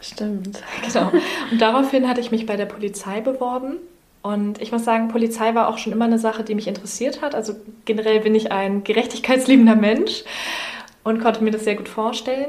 [0.00, 0.62] Stimmt.
[0.92, 1.10] Genau.
[1.50, 3.76] Und daraufhin hatte ich mich bei der Polizei beworben.
[4.22, 7.34] Und ich muss sagen, Polizei war auch schon immer eine Sache, die mich interessiert hat.
[7.34, 7.54] Also
[7.86, 10.24] generell bin ich ein gerechtigkeitsliebender Mensch
[11.04, 12.48] und konnte mir das sehr gut vorstellen.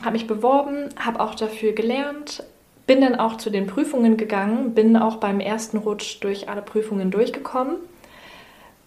[0.00, 2.44] Habe mich beworben, habe auch dafür gelernt,
[2.86, 7.10] bin dann auch zu den Prüfungen gegangen, bin auch beim ersten Rutsch durch alle Prüfungen
[7.10, 7.76] durchgekommen.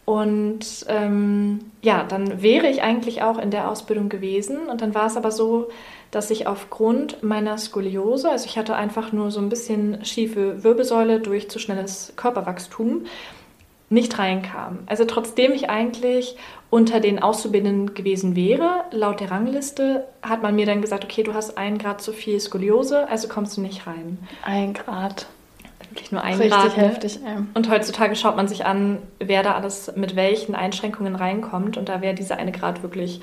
[0.06, 4.67] Und ähm, ja, dann wäre ich eigentlich auch in der Ausbildung gewesen.
[4.69, 5.69] Und dann war es aber so,
[6.10, 11.19] dass ich aufgrund meiner Skoliose, also ich hatte einfach nur so ein bisschen schiefe Wirbelsäule
[11.19, 13.06] durch zu schnelles Körperwachstum,
[13.91, 14.80] nicht reinkam.
[14.88, 16.38] Also trotzdem ich eigentlich
[16.69, 21.34] unter den Auszubildenden gewesen wäre, laut der Rangliste, hat man mir dann gesagt, okay, du
[21.34, 24.17] hast einen Grad zu viel Skoliose, also kommst du nicht rein.
[24.43, 25.27] Ein Grad.
[25.89, 26.77] Wirklich nur ein Richtig Grad.
[26.77, 26.84] Ne?
[26.84, 27.43] heftig, ey.
[27.54, 31.75] Und heutzutage schaut man sich an, wer da alles mit welchen Einschränkungen reinkommt.
[31.75, 33.19] Und da wäre dieser eine Grad wirklich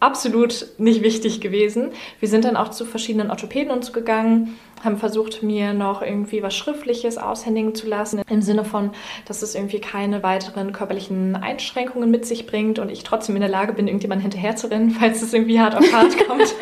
[0.00, 1.92] absolut nicht wichtig gewesen.
[2.18, 6.54] Wir sind dann auch zu verschiedenen Orthopäden uns gegangen, haben versucht, mir noch irgendwie was
[6.54, 8.90] Schriftliches aushändigen zu lassen, im Sinne von,
[9.26, 13.50] dass es irgendwie keine weiteren körperlichen Einschränkungen mit sich bringt und ich trotzdem in der
[13.50, 16.54] Lage bin, irgendjemand hinterher zu rennen, falls es irgendwie hart auf hart kommt.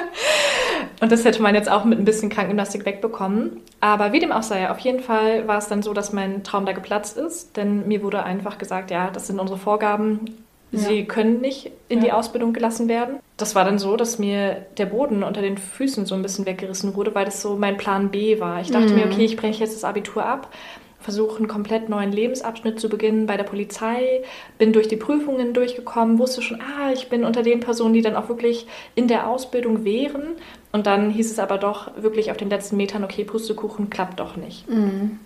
[1.00, 3.60] und das hätte man jetzt auch mit ein bisschen Krankengymnastik wegbekommen.
[3.80, 6.66] Aber wie dem auch sei, auf jeden Fall war es dann so, dass mein Traum
[6.66, 11.40] da geplatzt ist, denn mir wurde einfach gesagt, ja, das sind unsere Vorgaben Sie können
[11.40, 12.04] nicht in ja.
[12.04, 13.16] die Ausbildung gelassen werden.
[13.36, 16.94] Das war dann so, dass mir der Boden unter den Füßen so ein bisschen weggerissen
[16.94, 18.60] wurde, weil das so mein Plan B war.
[18.60, 18.94] Ich dachte mhm.
[18.94, 20.52] mir, okay, ich breche jetzt das Abitur ab,
[21.00, 24.22] versuche einen komplett neuen Lebensabschnitt zu beginnen bei der Polizei,
[24.58, 28.16] bin durch die Prüfungen durchgekommen, wusste schon, ah, ich bin unter den Personen, die dann
[28.16, 30.36] auch wirklich in der Ausbildung wären.
[30.70, 34.36] Und dann hieß es aber doch wirklich auf den letzten Metern, okay, Pustekuchen klappt doch
[34.36, 34.68] nicht.
[34.68, 35.18] Mhm.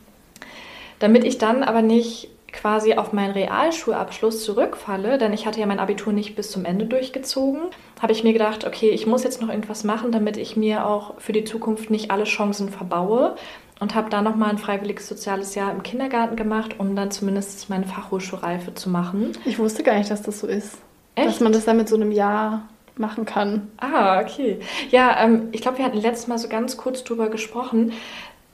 [1.01, 5.79] Damit ich dann aber nicht quasi auf meinen Realschulabschluss zurückfalle, denn ich hatte ja mein
[5.79, 7.61] Abitur nicht bis zum Ende durchgezogen,
[8.01, 11.21] habe ich mir gedacht, okay, ich muss jetzt noch irgendwas machen, damit ich mir auch
[11.21, 13.37] für die Zukunft nicht alle Chancen verbaue
[13.81, 17.87] und habe da nochmal ein freiwilliges soziales Jahr im Kindergarten gemacht, um dann zumindest meine
[17.87, 19.33] Fachhochschulreife zu machen.
[19.45, 20.79] Ich wusste gar nicht, dass das so ist.
[21.17, 21.29] Echt?
[21.29, 23.71] Dass man das dann mit so einem Jahr machen kann.
[23.79, 24.61] Ah, okay.
[24.91, 27.93] Ja, ähm, ich glaube, wir hatten letztes Mal so ganz kurz drüber gesprochen.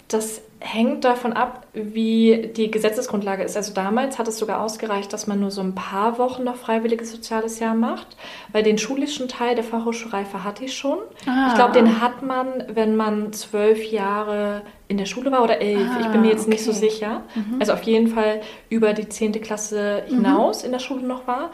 [0.09, 3.57] Das hängt davon ab, wie die Gesetzesgrundlage ist.
[3.57, 7.11] Also damals hat es sogar ausgereicht, dass man nur so ein paar Wochen noch freiwilliges
[7.11, 8.07] soziales Jahr macht,
[8.53, 10.99] weil den schulischen Teil der Fachhochschulreife hatte ich schon.
[11.27, 11.49] Ah.
[11.49, 15.89] Ich glaube, den hat man, wenn man zwölf Jahre in der Schule war oder elf.
[15.97, 16.51] Ah, ich bin mir jetzt okay.
[16.51, 17.23] nicht so sicher.
[17.35, 17.57] Mhm.
[17.59, 20.67] Also auf jeden Fall über die zehnte Klasse hinaus mhm.
[20.67, 21.51] in der Schule noch war.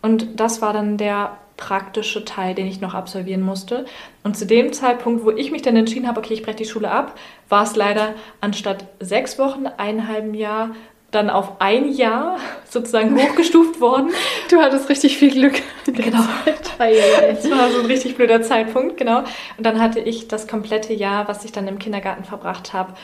[0.00, 3.84] Und das war dann der praktische Teil, den ich noch absolvieren musste.
[4.22, 6.90] Und zu dem Zeitpunkt, wo ich mich dann entschieden habe, okay, ich breche die Schule
[6.90, 10.70] ab, war es leider anstatt sechs Wochen, ein halben Jahr,
[11.10, 12.38] dann auf ein Jahr
[12.68, 14.10] sozusagen hochgestuft worden.
[14.50, 15.54] Du hattest richtig viel Glück.
[15.86, 16.22] Genau.
[16.76, 19.18] Das war so ein richtig blöder Zeitpunkt, genau.
[19.20, 22.94] Und dann hatte ich das komplette Jahr, was ich dann im Kindergarten verbracht habe,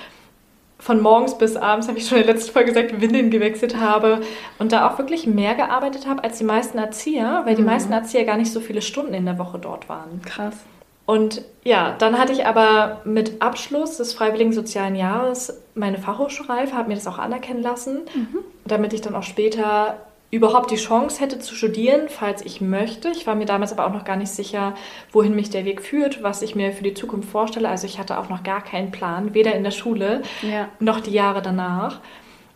[0.80, 4.22] von morgens bis abends, habe ich schon in der letzten Folge gesagt, Windeln gewechselt habe
[4.58, 7.68] und da auch wirklich mehr gearbeitet habe als die meisten Erzieher, weil die mhm.
[7.68, 10.22] meisten Erzieher gar nicht so viele Stunden in der Woche dort waren.
[10.24, 10.56] Krass.
[11.04, 16.88] Und ja, dann hatte ich aber mit Abschluss des Freiwilligen Sozialen Jahres meine Fachhochschulreife, habe
[16.88, 18.38] mir das auch anerkennen lassen, mhm.
[18.64, 19.96] damit ich dann auch später
[20.30, 23.08] überhaupt die Chance hätte zu studieren, falls ich möchte.
[23.10, 24.74] Ich war mir damals aber auch noch gar nicht sicher,
[25.12, 27.68] wohin mich der Weg führt, was ich mir für die Zukunft vorstelle.
[27.68, 30.68] Also ich hatte auch noch gar keinen Plan, weder in der Schule ja.
[30.78, 32.00] noch die Jahre danach.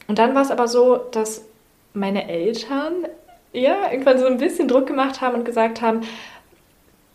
[0.07, 1.47] Und dann war es aber so, dass
[1.95, 3.07] meine Eltern
[3.53, 6.03] ja irgendwann so ein bisschen Druck gemacht haben und gesagt haben,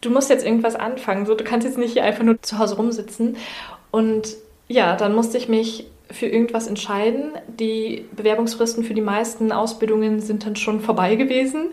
[0.02, 1.26] du musst jetzt irgendwas anfangen.
[1.26, 3.38] So, du kannst jetzt nicht hier einfach nur zu Hause rumsitzen.
[3.92, 4.36] Und
[4.68, 7.34] ja, dann musste ich mich für irgendwas entscheiden.
[7.48, 11.70] Die Bewerbungsfristen für die meisten Ausbildungen sind dann schon vorbei gewesen.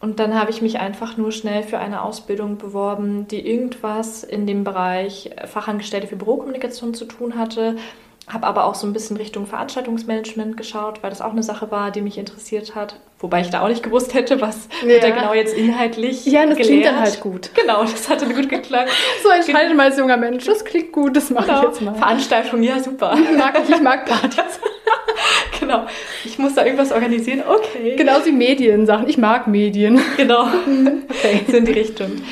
[0.00, 4.46] Und dann habe ich mich einfach nur schnell für eine Ausbildung beworben, die irgendwas in
[4.46, 7.76] dem Bereich Fachangestellte für Bürokommunikation zu tun hatte.
[8.26, 11.90] Habe aber auch so ein bisschen Richtung Veranstaltungsmanagement geschaut, weil das auch eine Sache war,
[11.90, 12.96] die mich interessiert hat.
[13.18, 14.98] Wobei ich da auch nicht gewusst hätte, was ja.
[14.98, 16.66] da genau jetzt inhaltlich Ja, das gelehrt.
[16.66, 17.50] klingt dann halt gut.
[17.54, 18.90] Genau, das hatte gut geklappt.
[19.22, 21.58] so entscheidet man als junger Mensch, das klingt gut, das mache genau.
[21.58, 21.94] ich jetzt mal.
[21.94, 23.14] Veranstaltung, ja super.
[23.36, 24.58] Mag ich, ich mag Partys.
[25.60, 25.86] genau,
[26.24, 27.96] ich muss da irgendwas organisieren, okay.
[27.96, 30.00] Genau wie Mediensachen, ich mag Medien.
[30.16, 31.44] Genau, okay.
[31.46, 32.22] so in die Richtung.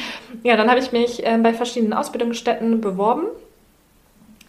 [0.42, 3.26] Ja, dann habe ich mich äh, bei verschiedenen Ausbildungsstätten beworben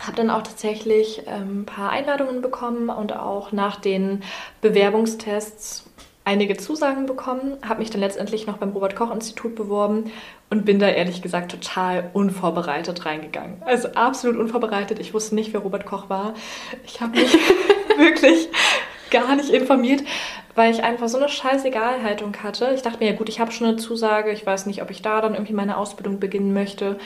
[0.06, 4.24] habe dann auch tatsächlich ähm, ein paar Einladungen bekommen und auch nach den
[4.62, 5.86] Bewerbungstests
[6.26, 10.12] einige Zusagen bekommen, habe mich dann letztendlich noch beim Robert Koch Institut beworben
[10.50, 13.62] und bin da ehrlich gesagt total unvorbereitet reingegangen.
[13.66, 15.00] Also absolut unvorbereitet.
[15.00, 16.34] Ich wusste nicht, wer Robert Koch war.
[16.86, 17.34] Ich habe mich
[17.98, 18.50] wirklich
[19.12, 20.04] gar nicht informiert,
[20.56, 22.72] weil ich einfach so eine Scheißegalhaltung hatte.
[22.74, 25.02] Ich dachte mir, ja gut, ich habe schon eine Zusage, ich weiß nicht, ob ich
[25.02, 26.98] da dann irgendwie meine Ausbildung beginnen möchte.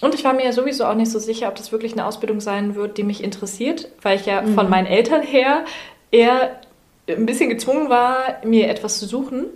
[0.00, 2.74] Und ich war mir sowieso auch nicht so sicher, ob das wirklich eine Ausbildung sein
[2.74, 4.54] wird, die mich interessiert, weil ich ja mhm.
[4.54, 5.64] von meinen Eltern her
[6.10, 6.60] eher
[7.08, 9.46] ein bisschen gezwungen war, mir etwas zu suchen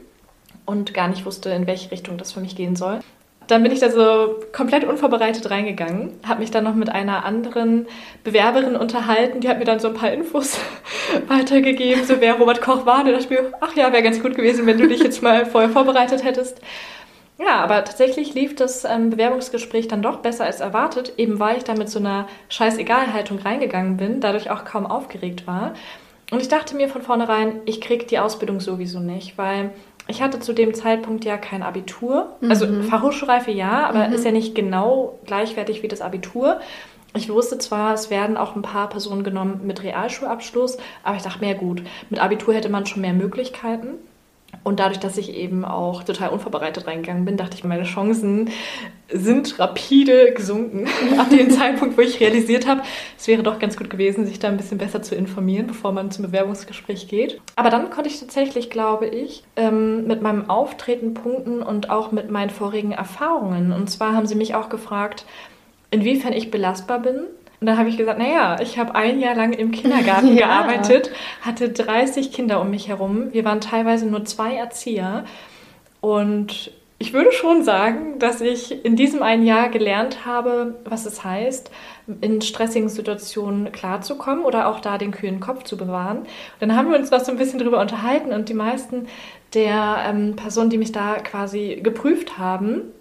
[0.66, 3.00] und gar nicht wusste, in welche Richtung das für mich gehen soll.
[3.48, 7.87] Dann bin ich da so komplett unvorbereitet reingegangen, habe mich dann noch mit einer anderen
[8.24, 10.59] Bewerberin unterhalten, die hat mir dann so ein paar Infos
[11.28, 13.00] weitergegeben, so wer Robert Koch war.
[13.00, 15.22] Und da dachte ich mir, ach ja, wäre ganz gut gewesen, wenn du dich jetzt
[15.22, 16.61] mal vorher vorbereitet hättest.
[17.44, 21.64] Ja, aber tatsächlich lief das ähm, Bewerbungsgespräch dann doch besser als erwartet, eben weil ich
[21.64, 25.74] da mit so einer Scheißegal-Haltung reingegangen bin, dadurch auch kaum aufgeregt war.
[26.31, 29.70] Und ich dachte mir von vornherein, ich kriege die Ausbildung sowieso nicht, weil
[30.09, 32.37] ich hatte zu dem Zeitpunkt ja kein Abitur.
[32.48, 32.85] Also mhm.
[32.85, 34.14] Fachhochschulreife ja, aber mhm.
[34.14, 36.61] ist ja nicht genau gleichwertig wie das Abitur.
[37.14, 41.40] Ich wusste zwar, es werden auch ein paar Personen genommen mit Realschulabschluss, aber ich dachte
[41.40, 43.98] mir, ja gut, mit Abitur hätte man schon mehr Möglichkeiten.
[44.64, 48.51] Und dadurch, dass ich eben auch total unvorbereitet reingegangen bin, dachte ich, meine Chancen
[49.11, 50.87] sind rapide gesunken.
[51.18, 52.83] Ab dem Zeitpunkt, wo ich realisiert habe,
[53.18, 56.11] es wäre doch ganz gut gewesen, sich da ein bisschen besser zu informieren, bevor man
[56.11, 57.40] zum Bewerbungsgespräch geht.
[57.57, 62.31] Aber dann konnte ich tatsächlich, glaube ich, ähm, mit meinem Auftreten punkten und auch mit
[62.31, 63.72] meinen vorigen Erfahrungen.
[63.72, 65.27] Und zwar haben sie mich auch gefragt,
[65.90, 67.27] inwiefern ich belastbar bin
[67.62, 70.46] und dann habe ich gesagt, naja, ich habe ein Jahr lang im Kindergarten ja.
[70.48, 73.33] gearbeitet, hatte 30 Kinder um mich herum.
[73.33, 75.25] Wir waren teilweise nur zwei Erzieher.
[76.01, 81.22] Und ich würde schon sagen, dass ich in diesem einen Jahr gelernt habe, was es
[81.22, 81.70] heißt,
[82.20, 86.18] in stressigen Situationen klarzukommen oder auch da den kühlen Kopf zu bewahren.
[86.18, 86.27] Und
[86.59, 89.07] dann haben wir uns noch so ein bisschen darüber unterhalten und die meisten
[89.55, 92.92] der ähm, Personen, die mich da quasi geprüft haben,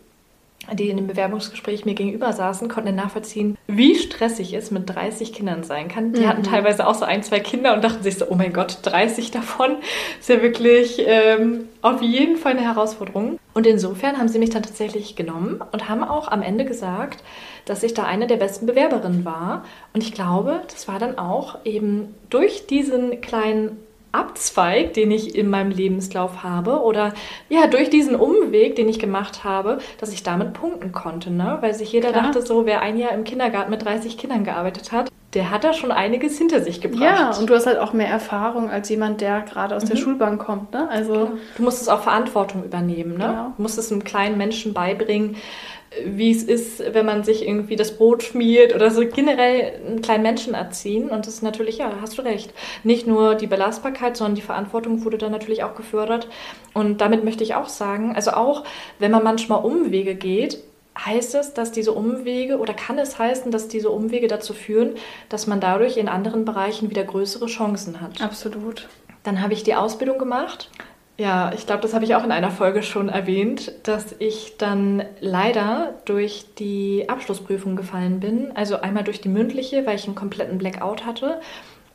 [0.73, 5.63] die in dem Bewerbungsgespräch mir gegenüber saßen, konnten nachvollziehen, wie stressig es mit 30 Kindern
[5.63, 6.13] sein kann.
[6.13, 6.27] Die mhm.
[6.27, 9.31] hatten teilweise auch so ein, zwei Kinder und dachten sich so, oh mein Gott, 30
[9.31, 9.77] davon
[10.19, 13.39] ist ja wirklich ähm, auf jeden Fall eine Herausforderung.
[13.53, 17.23] Und insofern haben sie mich dann tatsächlich genommen und haben auch am Ende gesagt,
[17.65, 19.65] dass ich da eine der besten Bewerberinnen war.
[19.93, 23.77] Und ich glaube, das war dann auch eben durch diesen kleinen
[24.11, 27.13] Abzweig, den ich in meinem Lebenslauf habe oder
[27.49, 31.57] ja, durch diesen Umweg, den ich gemacht habe, dass ich damit punkten konnte, ne?
[31.61, 32.23] Weil sich jeder Klar.
[32.23, 35.73] dachte so, wer ein Jahr im Kindergarten mit 30 Kindern gearbeitet hat, der hat da
[35.73, 37.01] schon einiges hinter sich gebracht.
[37.01, 39.89] Ja, und du hast halt auch mehr Erfahrung als jemand, der gerade aus mhm.
[39.89, 40.89] der Schulbank kommt, ne?
[40.89, 41.31] Also Klar.
[41.55, 43.27] du musstest auch Verantwortung übernehmen, ne?
[43.27, 43.53] Genau.
[43.55, 45.37] Du musstest einem kleinen Menschen beibringen,
[46.05, 50.23] wie es ist, wenn man sich irgendwie das Brot schmiert oder so generell einen kleinen
[50.23, 51.09] Menschen erziehen.
[51.09, 52.53] Und das ist natürlich, ja, hast du recht.
[52.83, 56.27] Nicht nur die Belastbarkeit, sondern die Verantwortung wurde dann natürlich auch gefördert.
[56.73, 58.63] Und damit möchte ich auch sagen, also auch
[58.99, 60.63] wenn man manchmal Umwege geht,
[60.97, 64.95] heißt es, dass diese Umwege oder kann es heißen, dass diese Umwege dazu führen,
[65.29, 68.21] dass man dadurch in anderen Bereichen wieder größere Chancen hat.
[68.21, 68.87] Absolut.
[69.23, 70.69] Dann habe ich die Ausbildung gemacht
[71.17, 75.03] ja, ich glaube, das habe ich auch in einer Folge schon erwähnt, dass ich dann
[75.19, 78.51] leider durch die Abschlussprüfung gefallen bin.
[78.55, 81.39] Also einmal durch die mündliche, weil ich einen kompletten Blackout hatte,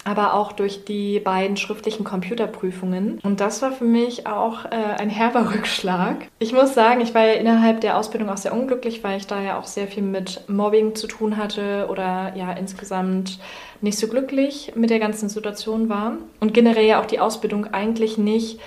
[0.05, 3.19] aber auch durch die beiden schriftlichen Computerprüfungen.
[3.25, 6.29] Und das war für mich auch äh, ein herber Rückschlag.
[6.39, 9.43] Ich muss sagen, ich war ja innerhalb der Ausbildung auch sehr unglücklich, weil ich da
[9.43, 13.41] ja auch sehr viel mit Mobbing zu tun hatte oder ja insgesamt
[13.81, 16.19] nicht so glücklich mit der ganzen Situation war.
[16.39, 18.61] Und generell ja auch die Ausbildung eigentlich nicht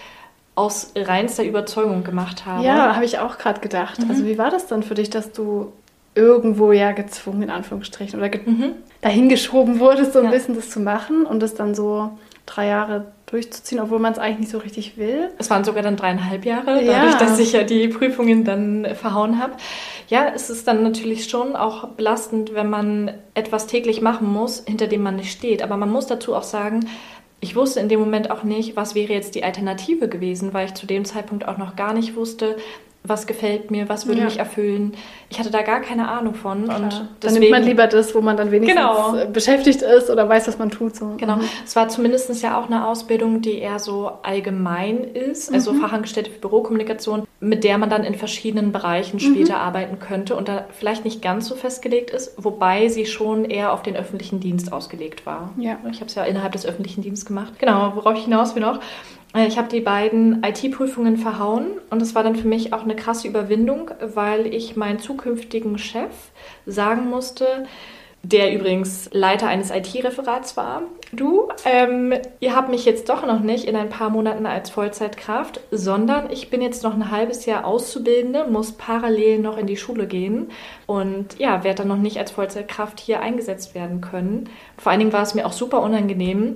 [0.59, 2.65] aus reinster Überzeugung gemacht habe.
[2.65, 4.03] Ja, habe ich auch gerade gedacht.
[4.03, 4.09] Mhm.
[4.09, 5.71] Also wie war das dann für dich, dass du
[6.15, 8.73] irgendwo ja gezwungen, in Anführungsstrichen, oder mhm.
[8.99, 10.31] dahin geschoben wurdest, so ein ja.
[10.31, 12.11] bisschen das zu machen und das dann so
[12.45, 15.29] drei Jahre durchzuziehen, obwohl man es eigentlich nicht so richtig will.
[15.37, 16.93] Es waren sogar dann dreieinhalb Jahre, ja.
[16.93, 19.53] dadurch, dass ich ja die Prüfungen dann verhauen habe.
[20.07, 24.87] Ja, es ist dann natürlich schon auch belastend, wenn man etwas täglich machen muss, hinter
[24.87, 25.61] dem man nicht steht.
[25.61, 26.89] Aber man muss dazu auch sagen,
[27.41, 30.73] ich wusste in dem Moment auch nicht, was wäre jetzt die Alternative gewesen, weil ich
[30.73, 32.57] zu dem Zeitpunkt auch noch gar nicht wusste,
[33.03, 34.25] was gefällt mir, was würde ja.
[34.25, 34.93] mich erfüllen.
[35.29, 36.65] Ich hatte da gar keine Ahnung von.
[36.65, 36.77] Klar.
[36.77, 39.25] Und deswegen, dann nimmt man lieber das, wo man dann wenigstens genau.
[39.31, 40.95] beschäftigt ist oder weiß, was man tut.
[40.95, 41.15] So.
[41.17, 41.37] Genau.
[41.37, 41.43] Mhm.
[41.65, 45.81] Es war zumindest ja auch eine Ausbildung, die eher so allgemein ist, also mhm.
[45.81, 49.33] Fachangestellte für Bürokommunikation, mit der man dann in verschiedenen Bereichen mhm.
[49.33, 49.61] später mhm.
[49.61, 53.81] arbeiten könnte und da vielleicht nicht ganz so festgelegt ist, wobei sie schon eher auf
[53.81, 55.51] den öffentlichen Dienst ausgelegt war.
[55.57, 55.77] Ja.
[55.89, 57.53] Ich habe es ja innerhalb des öffentlichen Dienstes gemacht.
[57.59, 58.79] Genau, worauf ich hinaus will noch.
[59.33, 62.95] Äh, ich habe die beiden IT-Prüfungen verhauen und es war dann für mich auch eine
[62.95, 66.11] krasse Überwindung, weil ich meinen zukünftigen Chef
[66.65, 67.65] sagen musste,
[68.21, 70.83] der übrigens Leiter eines IT-Referats war.
[71.13, 75.61] Du, ähm, ihr habt mich jetzt doch noch nicht in ein paar Monaten als Vollzeitkraft,
[75.71, 80.05] sondern ich bin jetzt noch ein halbes Jahr Auszubildende, muss parallel noch in die Schule
[80.05, 80.49] gehen
[80.85, 84.49] und ja, werde dann noch nicht als Vollzeitkraft hier eingesetzt werden können.
[84.77, 86.55] Vor allen Dingen war es mir auch super unangenehm,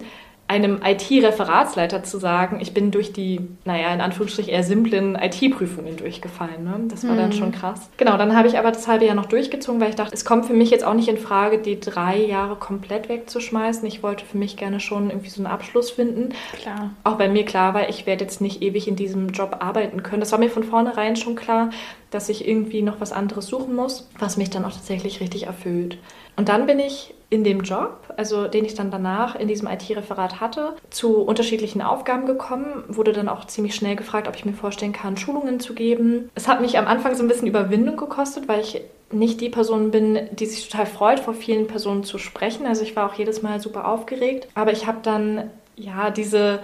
[0.54, 6.64] einem IT-Referatsleiter zu sagen, ich bin durch die, naja, in Anführungsstrichen eher simplen IT-Prüfungen durchgefallen.
[6.64, 6.80] Ne?
[6.90, 7.18] Das war mhm.
[7.18, 7.90] dann schon krass.
[7.98, 10.46] Genau, dann habe ich aber das halbe Jahr noch durchgezogen, weil ich dachte, es kommt
[10.46, 13.88] für mich jetzt auch nicht in Frage, die drei Jahre komplett wegzuschmeißen.
[13.88, 16.30] Ich wollte für mich gerne schon irgendwie so einen Abschluss finden.
[16.62, 16.92] Klar.
[17.04, 20.20] Auch bei mir klar war, ich werde jetzt nicht ewig in diesem Job arbeiten können.
[20.20, 21.72] Das war mir von vornherein schon klar,
[22.14, 25.98] dass ich irgendwie noch was anderes suchen muss, was mich dann auch tatsächlich richtig erfüllt.
[26.36, 30.40] Und dann bin ich in dem Job, also den ich dann danach in diesem IT-Referat
[30.40, 34.94] hatte, zu unterschiedlichen Aufgaben gekommen, wurde dann auch ziemlich schnell gefragt, ob ich mir vorstellen
[34.94, 36.30] kann, Schulungen zu geben.
[36.36, 39.90] Es hat mich am Anfang so ein bisschen Überwindung gekostet, weil ich nicht die Person
[39.92, 42.66] bin, die sich total freut, vor vielen Personen zu sprechen.
[42.68, 46.60] Also ich war auch jedes Mal super aufgeregt, aber ich habe dann ja diese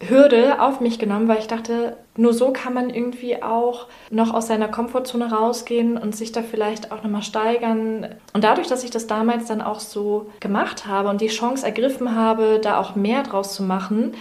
[0.00, 4.46] Hürde auf mich genommen, weil ich dachte, nur so kann man irgendwie auch noch aus
[4.46, 8.06] seiner Komfortzone rausgehen und sich da vielleicht auch nochmal steigern.
[8.32, 12.14] Und dadurch, dass ich das damals dann auch so gemacht habe und die Chance ergriffen
[12.14, 14.14] habe, da auch mehr draus zu machen,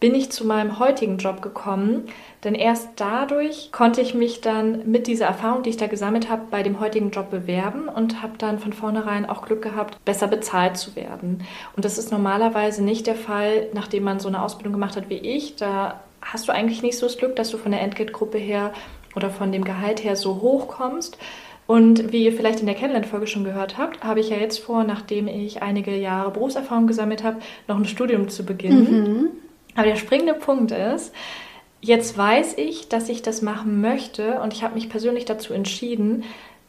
[0.00, 2.08] bin ich zu meinem heutigen Job gekommen.
[2.44, 6.42] Denn erst dadurch konnte ich mich dann mit dieser Erfahrung, die ich da gesammelt habe,
[6.50, 10.76] bei dem heutigen Job bewerben und habe dann von vornherein auch Glück gehabt, besser bezahlt
[10.76, 11.44] zu werden.
[11.76, 15.18] Und das ist normalerweise nicht der Fall, nachdem man so eine Ausbildung gemacht hat wie
[15.18, 15.54] ich.
[15.54, 18.72] Da hast du eigentlich nicht so das Glück, dass du von der Entgeltgruppe her
[19.14, 21.18] oder von dem Gehalt her so hoch kommst.
[21.68, 24.82] Und wie ihr vielleicht in der Kennenlernfolge schon gehört habt, habe ich ja jetzt vor,
[24.82, 27.38] nachdem ich einige Jahre Berufserfahrung gesammelt habe,
[27.68, 28.90] noch ein Studium zu beginnen.
[28.90, 29.26] Mhm.
[29.76, 31.14] Aber der springende Punkt ist,
[31.82, 36.24] jetzt weiß ich, dass ich das machen möchte und ich habe mich persönlich dazu entschieden.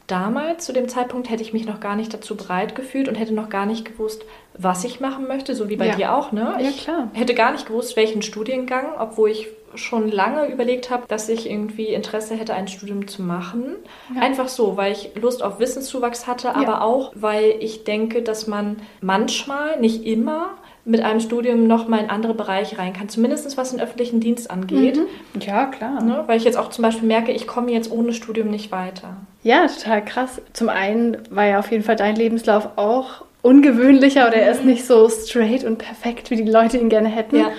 [0.06, 3.32] Damals, zu dem Zeitpunkt, hätte ich mich noch gar nicht dazu bereit gefühlt und hätte
[3.32, 5.94] noch gar nicht gewusst, was ich machen möchte, so wie bei ja.
[5.94, 6.58] dir auch, ne?
[6.60, 7.08] Ja, klar.
[7.14, 11.50] Ich hätte gar nicht gewusst, welchen Studiengang, obwohl ich schon lange überlegt habe, dass ich
[11.50, 13.76] irgendwie Interesse hätte, ein Studium zu machen.
[14.14, 14.20] Ja.
[14.20, 18.82] Einfach so, weil ich Lust auf Wissenszuwachs hatte, aber auch, weil ich denke, dass man
[19.00, 20.50] manchmal, nicht immer,
[20.84, 24.50] mit einem Studium noch mal in andere Bereiche rein kann, zumindest was den öffentlichen Dienst
[24.50, 24.96] angeht.
[24.96, 25.40] Mhm.
[25.40, 26.02] Ja, klar.
[26.02, 26.24] Ne?
[26.26, 29.16] Weil ich jetzt auch zum Beispiel merke, ich komme jetzt ohne Studium nicht weiter.
[29.42, 30.42] Ja, total krass.
[30.52, 34.70] Zum einen war ja auf jeden Fall dein Lebenslauf auch ungewöhnlicher oder er ist mhm.
[34.70, 37.36] nicht so straight und perfekt, wie die Leute ihn gerne hätten.
[37.36, 37.50] Ja.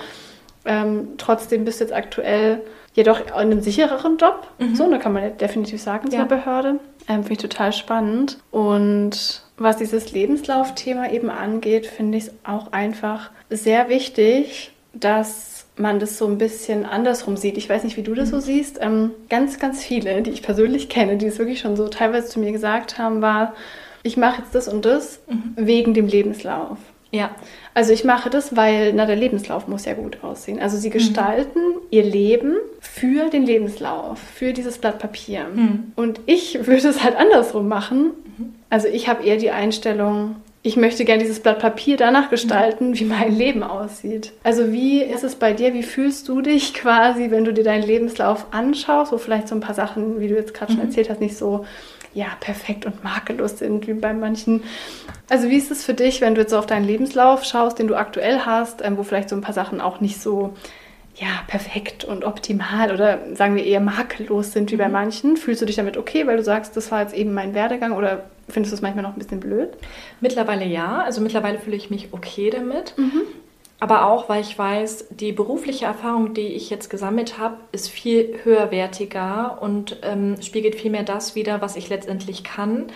[0.64, 2.62] Ähm, trotzdem bist du jetzt aktuell
[2.94, 4.48] jedoch in einem sichereren Job.
[4.58, 4.74] Mhm.
[4.74, 6.24] So, da kann man ja definitiv sagen, zur ja.
[6.24, 6.80] Behörde.
[7.08, 8.38] Ähm, Finde ich total spannend.
[8.50, 15.98] Und was dieses Lebenslaufthema eben angeht, finde ich es auch einfach sehr wichtig, dass man
[15.98, 17.58] das so ein bisschen andersrum sieht.
[17.58, 18.40] Ich weiß nicht, wie du das so mhm.
[18.40, 18.78] siehst.
[18.80, 22.40] Ähm, ganz, ganz viele, die ich persönlich kenne, die es wirklich schon so teilweise zu
[22.40, 23.54] mir gesagt haben, war,
[24.02, 25.54] ich mache jetzt das und das mhm.
[25.56, 26.78] wegen dem Lebenslauf.
[27.16, 27.30] Ja.
[27.74, 30.60] Also ich mache das, weil na, der Lebenslauf muss ja gut aussehen.
[30.60, 30.92] Also sie mhm.
[30.94, 31.80] gestalten mhm.
[31.90, 35.46] ihr Leben für den Lebenslauf, für dieses Blatt Papier.
[35.52, 35.92] Mhm.
[35.96, 38.12] Und ich würde es halt andersrum machen.
[38.38, 38.54] Mhm.
[38.70, 42.98] Also ich habe eher die Einstellung, ich möchte gerne dieses Blatt Papier danach gestalten, mhm.
[42.98, 44.32] wie mein Leben aussieht.
[44.42, 45.74] Also wie ist es bei dir?
[45.74, 49.60] Wie fühlst du dich quasi, wenn du dir deinen Lebenslauf anschaust, wo vielleicht so ein
[49.60, 50.88] paar Sachen, wie du jetzt gerade schon mhm.
[50.88, 51.64] erzählt hast, nicht so
[52.16, 54.62] ja, perfekt und makellos sind, wie bei manchen.
[55.28, 57.88] Also wie ist es für dich, wenn du jetzt so auf deinen Lebenslauf schaust, den
[57.88, 60.54] du aktuell hast, ähm, wo vielleicht so ein paar Sachen auch nicht so
[61.14, 64.92] ja, perfekt und optimal oder sagen wir eher makellos sind wie bei mhm.
[64.92, 65.36] manchen?
[65.36, 68.24] Fühlst du dich damit okay, weil du sagst, das war jetzt eben mein Werdegang oder
[68.48, 69.70] findest du es manchmal noch ein bisschen blöd?
[70.22, 72.94] Mittlerweile ja, also mittlerweile fühle ich mich okay damit.
[72.96, 73.22] Mhm.
[73.78, 78.40] Aber auch, weil ich weiß, die berufliche Erfahrung, die ich jetzt gesammelt habe, ist viel
[78.42, 82.86] höherwertiger und ähm, spiegelt viel mehr das wider, was ich letztendlich kann.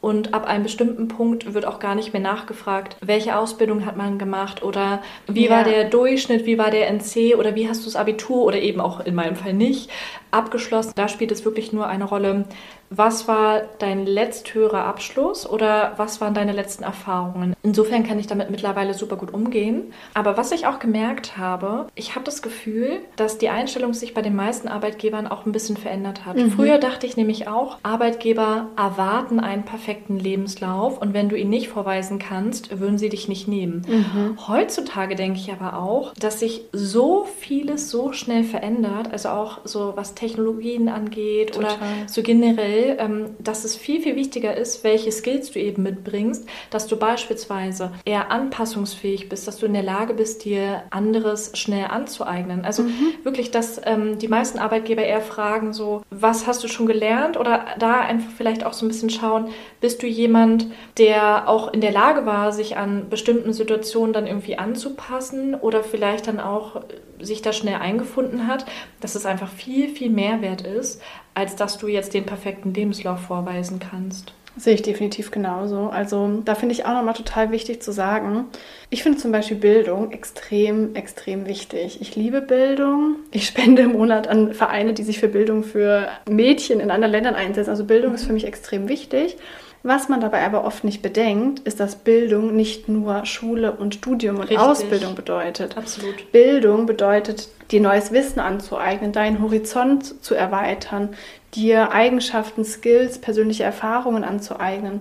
[0.00, 4.18] Und ab einem bestimmten Punkt wird auch gar nicht mehr nachgefragt, welche Ausbildung hat man
[4.18, 5.50] gemacht oder wie ja.
[5.50, 8.80] war der Durchschnitt, wie war der NC oder wie hast du das Abitur oder eben
[8.80, 9.90] auch in meinem Fall nicht
[10.32, 10.94] abgeschlossen.
[10.96, 12.46] Da spielt es wirklich nur eine Rolle,
[12.94, 17.54] was war dein letzthöherer Abschluss oder was waren deine letzten Erfahrungen?
[17.62, 19.92] Insofern kann ich damit mittlerweile super gut umgehen.
[20.12, 24.20] Aber was ich auch gemerkt habe, ich habe das Gefühl, dass die Einstellung sich bei
[24.20, 26.36] den meisten Arbeitgebern auch ein bisschen verändert hat.
[26.36, 26.50] Mhm.
[26.50, 31.68] Früher dachte ich nämlich auch, Arbeitgeber erwarten einen perfekten Lebenslauf und wenn du ihn nicht
[31.68, 33.86] vorweisen kannst, würden sie dich nicht nehmen.
[33.88, 34.48] Mhm.
[34.48, 39.92] Heutzutage denke ich aber auch, dass sich so vieles so schnell verändert, also auch so
[39.96, 41.70] was Technologien angeht Total.
[41.70, 46.46] oder so generell ähm, dass es viel, viel wichtiger ist, welche Skills du eben mitbringst,
[46.70, 51.86] dass du beispielsweise eher anpassungsfähig bist, dass du in der Lage bist, dir anderes schnell
[51.86, 52.64] anzueignen.
[52.64, 53.14] Also mhm.
[53.22, 57.36] wirklich, dass ähm, die meisten Arbeitgeber eher fragen, so, was hast du schon gelernt?
[57.36, 59.48] Oder da einfach vielleicht auch so ein bisschen schauen,
[59.80, 60.66] bist du jemand,
[60.98, 66.26] der auch in der Lage war, sich an bestimmten Situationen dann irgendwie anzupassen oder vielleicht
[66.26, 66.82] dann auch
[67.20, 68.66] sich da schnell eingefunden hat,
[69.00, 71.00] dass es einfach viel, viel mehr wert ist,
[71.34, 74.32] als dass du jetzt den perfekten Lebenslauf vorweisen kannst.
[74.54, 75.88] Sehe ich definitiv genauso.
[75.88, 78.48] Also da finde ich auch nochmal total wichtig zu sagen,
[78.90, 82.02] ich finde zum Beispiel Bildung extrem, extrem wichtig.
[82.02, 83.16] Ich liebe Bildung.
[83.30, 87.34] Ich spende im Monat an Vereine, die sich für Bildung für Mädchen in anderen Ländern
[87.34, 87.70] einsetzen.
[87.70, 89.38] Also Bildung ist für mich extrem wichtig.
[89.84, 94.36] Was man dabei aber oft nicht bedenkt, ist, dass Bildung nicht nur Schule und Studium
[94.36, 94.58] und Richtig.
[94.58, 95.76] Ausbildung bedeutet.
[95.76, 96.30] Absolut.
[96.30, 101.16] Bildung bedeutet, dir neues Wissen anzueignen, deinen Horizont zu erweitern,
[101.54, 105.00] dir Eigenschaften, Skills, persönliche Erfahrungen anzueignen.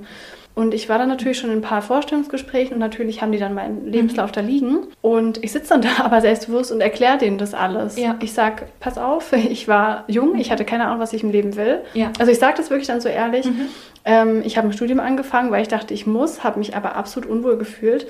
[0.53, 3.53] Und ich war dann natürlich schon in ein paar Vorstellungsgesprächen und natürlich haben die dann
[3.53, 4.35] meinen Lebenslauf mhm.
[4.35, 4.77] da liegen.
[5.01, 7.97] Und ich sitze dann da aber selbstbewusst und erkläre denen das alles.
[7.97, 8.17] Ja.
[8.21, 11.55] Ich sage, pass auf, ich war jung, ich hatte keine Ahnung, was ich im Leben
[11.55, 11.81] will.
[11.93, 12.11] Ja.
[12.19, 13.45] Also ich sage das wirklich dann so ehrlich.
[13.45, 13.67] Mhm.
[14.03, 17.29] Ähm, ich habe ein Studium angefangen, weil ich dachte, ich muss, habe mich aber absolut
[17.29, 18.07] unwohl gefühlt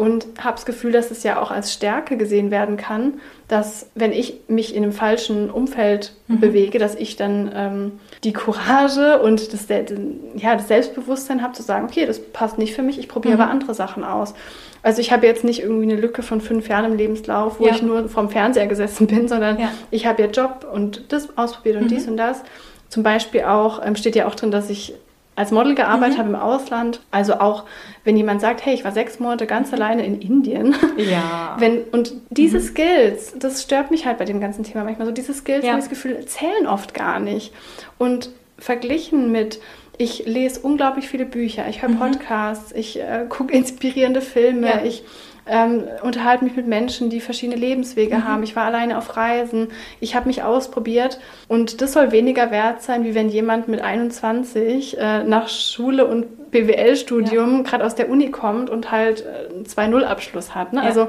[0.00, 4.12] und habe das Gefühl, dass es ja auch als Stärke gesehen werden kann, dass wenn
[4.12, 6.40] ich mich in einem falschen Umfeld mhm.
[6.40, 7.92] bewege, dass ich dann ähm,
[8.24, 9.66] die Courage und das,
[10.36, 13.42] ja, das Selbstbewusstsein habe zu sagen, okay, das passt nicht für mich, ich probiere mhm.
[13.42, 14.32] aber andere Sachen aus.
[14.82, 17.74] Also ich habe jetzt nicht irgendwie eine Lücke von fünf Jahren im Lebenslauf, wo ja.
[17.74, 19.70] ich nur vorm Fernseher gesessen bin, sondern ja.
[19.90, 21.88] ich habe ja Job und das ausprobiert und mhm.
[21.88, 22.42] dies und das.
[22.88, 24.94] Zum Beispiel auch, ähm, steht ja auch drin, dass ich
[25.40, 26.18] als Model gearbeitet mhm.
[26.18, 27.00] habe im Ausland.
[27.10, 27.64] Also auch,
[28.04, 30.74] wenn jemand sagt, hey, ich war sechs Monate ganz alleine in Indien.
[30.96, 31.56] Ja.
[31.58, 32.62] Wenn, und diese mhm.
[32.62, 35.06] Skills, das stört mich halt bei dem ganzen Thema manchmal.
[35.06, 35.70] So diese Skills, ja.
[35.70, 37.54] habe ich das Gefühl, zählen oft gar nicht.
[37.96, 39.60] Und verglichen mit,
[39.96, 41.98] ich lese unglaublich viele Bücher, ich höre mhm.
[41.98, 44.82] Podcasts, ich äh, gucke inspirierende Filme, ja.
[44.84, 45.04] ich
[45.50, 48.24] ähm, unterhalte mich mit Menschen, die verschiedene Lebenswege mhm.
[48.24, 48.42] haben.
[48.42, 53.04] Ich war alleine auf Reisen, ich habe mich ausprobiert und das soll weniger wert sein,
[53.04, 57.62] wie wenn jemand mit 21 äh, nach Schule und BWL-Studium ja.
[57.62, 60.72] gerade aus der Uni kommt und halt äh, einen 2-0-Abschluss hat.
[60.72, 60.80] Ne?
[60.80, 60.86] Ja.
[60.86, 61.08] Also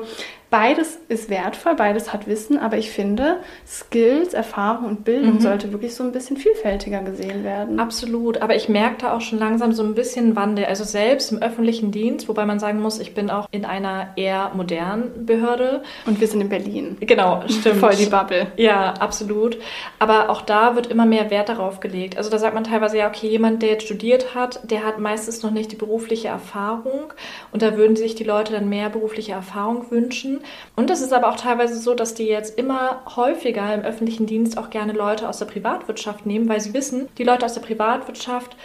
[0.51, 5.39] beides ist wertvoll, beides hat Wissen, aber ich finde, Skills, Erfahrung und Bildung mhm.
[5.39, 7.79] sollte wirklich so ein bisschen vielfältiger gesehen werden.
[7.79, 10.65] Absolut, aber ich merke da auch schon langsam so ein bisschen Wandel.
[10.65, 14.51] Also selbst im öffentlichen Dienst, wobei man sagen muss, ich bin auch in einer eher
[14.53, 15.83] modernen Behörde.
[16.05, 16.97] Und wir sind in Berlin.
[16.99, 17.77] Genau, stimmt.
[17.77, 18.47] Voll die Bubble.
[18.57, 19.57] Ja, absolut.
[19.99, 22.17] Aber auch da wird immer mehr Wert darauf gelegt.
[22.17, 25.30] Also da sagt man teilweise, ja, okay, jemand, der jetzt studiert hat, der hat meistens
[25.43, 27.13] noch nicht die berufliche Erfahrung
[27.51, 30.41] und da würden sich die Leute dann mehr berufliche Erfahrung wünschen.
[30.75, 34.57] Und es ist aber auch teilweise so, dass die jetzt immer häufiger im öffentlichen Dienst
[34.57, 38.55] auch gerne Leute aus der Privatwirtschaft nehmen, weil sie wissen, die Leute aus der Privatwirtschaft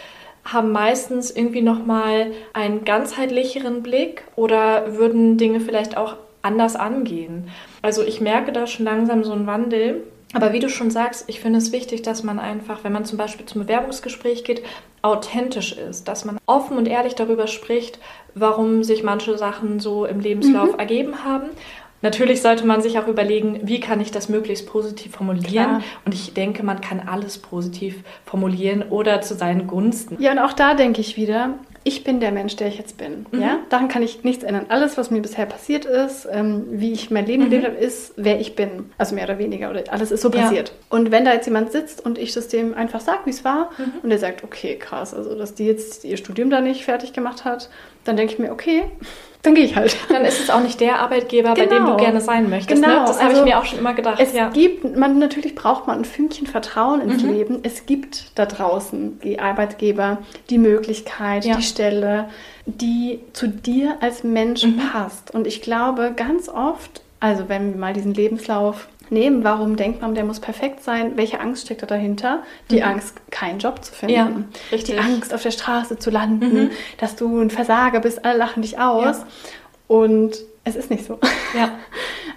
[0.43, 7.49] haben meistens irgendwie nochmal einen ganzheitlicheren Blick oder würden Dinge vielleicht auch anders angehen.
[7.81, 10.03] Also ich merke da schon langsam so einen Wandel.
[10.33, 13.17] Aber wie du schon sagst, ich finde es wichtig, dass man einfach, wenn man zum
[13.17, 14.61] Beispiel zum Bewerbungsgespräch geht,
[15.01, 17.99] authentisch ist, dass man offen und ehrlich darüber spricht,
[18.35, 20.79] warum sich manche Sachen so im Lebenslauf mhm.
[20.79, 21.49] ergeben haben.
[22.01, 25.45] Natürlich sollte man sich auch überlegen, wie kann ich das möglichst positiv formulieren.
[25.47, 25.83] Klar.
[26.05, 30.21] Und ich denke, man kann alles positiv formulieren oder zu seinen Gunsten.
[30.21, 31.55] Ja, und auch da denke ich wieder,
[31.87, 33.25] ich bin der Mensch, der ich jetzt bin.
[33.31, 33.41] Mhm.
[33.41, 33.59] Ja?
[33.69, 34.65] Daran kann ich nichts ändern.
[34.67, 37.49] Alles, was mir bisher passiert ist, ähm, wie ich mein Leben mhm.
[37.49, 38.91] gelebt habe, ist, wer ich bin.
[38.97, 39.69] Also mehr oder weniger.
[39.69, 40.69] Oder alles ist so passiert.
[40.69, 40.97] Ja.
[40.97, 43.71] Und wenn da jetzt jemand sitzt und ich das dem einfach sage, wie es war,
[43.77, 43.99] mhm.
[44.03, 47.45] und der sagt, okay, krass, also dass die jetzt ihr Studium da nicht fertig gemacht
[47.45, 47.69] hat,
[48.03, 48.83] dann denke ich mir, okay,
[49.47, 49.95] dann gehe ich halt.
[50.09, 51.69] Dann ist es auch nicht der Arbeitgeber, genau.
[51.69, 51.97] bei dem du genau.
[51.97, 52.81] gerne sein möchtest.
[52.81, 52.87] Ne?
[52.87, 53.01] Genau.
[53.01, 53.07] Ne?
[53.07, 54.19] Das habe ich also mir auch schon immer gedacht.
[54.19, 54.49] Es ja.
[54.49, 57.31] gibt, man natürlich braucht man ein Fünkchen Vertrauen ins mhm.
[57.31, 57.59] Leben.
[57.63, 60.19] Es gibt da draußen die Arbeitgeber,
[60.49, 61.55] die Möglichkeit, ja.
[61.55, 62.29] die Stelle,
[62.65, 64.81] die zu dir als Mensch mhm.
[64.91, 65.33] passt.
[65.33, 70.15] Und ich glaube, ganz oft, also wenn wir mal diesen Lebenslauf nehmen, warum denkt man,
[70.15, 71.13] der muss perfekt sein?
[71.15, 72.43] Welche Angst steckt da dahinter?
[72.69, 72.83] Die mhm.
[72.83, 74.15] Angst, keinen Job zu finden.
[74.15, 74.29] Ja,
[74.71, 74.95] richtig.
[74.95, 76.71] Die Angst, auf der Straße zu landen, mhm.
[76.97, 79.19] dass du ein Versager bist, alle lachen dich aus.
[79.19, 79.27] Ja.
[79.87, 81.19] Und es ist nicht so.
[81.55, 81.71] Ja.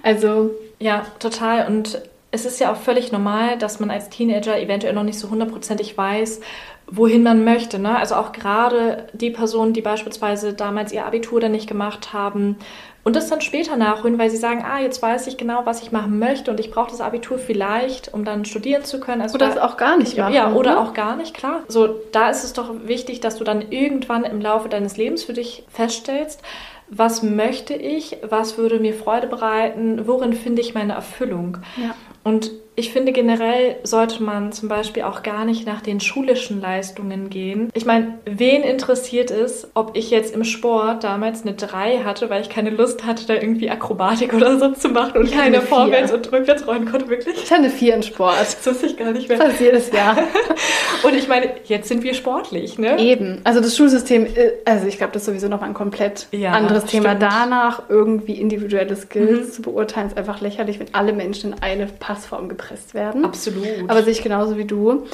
[0.02, 0.52] Also.
[0.78, 1.66] Ja, total.
[1.66, 2.00] Und
[2.30, 5.98] es ist ja auch völlig normal, dass man als Teenager eventuell noch nicht so hundertprozentig
[5.98, 6.40] weiß,
[6.86, 7.78] wohin man möchte.
[7.78, 7.96] Ne?
[7.96, 12.56] Also auch gerade die Personen, die beispielsweise damals ihr Abitur dann nicht gemacht haben
[13.02, 15.92] und das dann später nachholen, weil sie sagen, ah, jetzt weiß ich genau, was ich
[15.92, 19.22] machen möchte und ich brauche das Abitur vielleicht, um dann studieren zu können.
[19.22, 20.34] Also oder es auch gar nicht machen.
[20.34, 21.60] Ja, oder, oder auch gar nicht, klar.
[21.68, 25.32] So, da ist es doch wichtig, dass du dann irgendwann im Laufe deines Lebens für
[25.32, 26.42] dich feststellst,
[26.88, 31.58] was möchte ich, was würde mir Freude bereiten, worin finde ich meine Erfüllung.
[31.76, 31.94] Ja.
[32.24, 32.50] Und
[32.80, 37.68] ich finde generell sollte man zum Beispiel auch gar nicht nach den schulischen Leistungen gehen.
[37.74, 42.40] Ich meine, wen interessiert es, ob ich jetzt im Sport damals eine 3 hatte, weil
[42.40, 46.32] ich keine Lust hatte, da irgendwie Akrobatik oder so zu machen und keine Vorwärts- und
[46.32, 47.36] Rückwärtsrollen konnte, wirklich?
[47.36, 48.36] Ich hatte eine 4 in Sport.
[48.40, 49.36] Das wusste ich gar nicht mehr.
[49.36, 50.16] Fast jedes Jahr.
[51.02, 52.98] und ich meine, jetzt sind wir sportlich, ne?
[52.98, 53.42] Eben.
[53.44, 56.88] Also das Schulsystem, äh, also ich glaube, das ist sowieso nochmal ein komplett ja, anderes
[56.88, 57.04] stimmt.
[57.04, 57.14] Thema.
[57.14, 59.52] Danach irgendwie individuelle Skills mhm.
[59.52, 63.24] zu beurteilen, ist einfach lächerlich, wenn alle Menschen in eine Passform gepresst gepresst werden.
[63.24, 63.88] Absolut.
[63.88, 65.06] Aber sehe ich genauso wie du.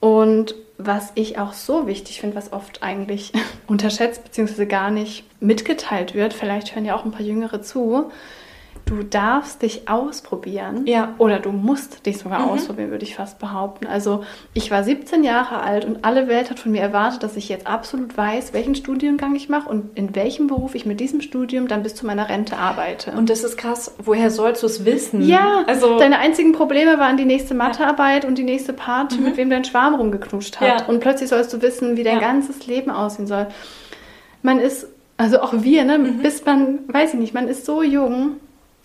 [0.00, 3.32] Und was ich auch so wichtig finde, was oft eigentlich
[3.66, 4.66] unterschätzt bzw.
[4.66, 8.10] gar nicht mitgeteilt wird, vielleicht hören ja auch ein paar Jüngere zu,
[8.90, 10.84] du darfst dich ausprobieren.
[10.84, 11.14] Ja.
[11.18, 12.50] Oder du musst dich sogar mhm.
[12.50, 13.86] ausprobieren, würde ich fast behaupten.
[13.86, 17.48] Also ich war 17 Jahre alt und alle Welt hat von mir erwartet, dass ich
[17.48, 21.68] jetzt absolut weiß, welchen Studiengang ich mache und in welchem Beruf ich mit diesem Studium
[21.68, 23.12] dann bis zu meiner Rente arbeite.
[23.12, 23.94] Und das ist krass.
[24.02, 25.22] Woher sollst du es wissen?
[25.22, 29.24] Ja, also deine einzigen Probleme waren die nächste Mathearbeit und die nächste Party, mhm.
[29.24, 30.80] mit wem dein Schwarm rumgeknutscht hat.
[30.80, 30.86] Ja.
[30.86, 32.20] Und plötzlich sollst du wissen, wie dein ja.
[32.20, 33.46] ganzes Leben aussehen soll.
[34.42, 36.22] Man ist, also auch wir, ne, mhm.
[36.22, 38.36] bis man, weiß ich nicht, man ist so jung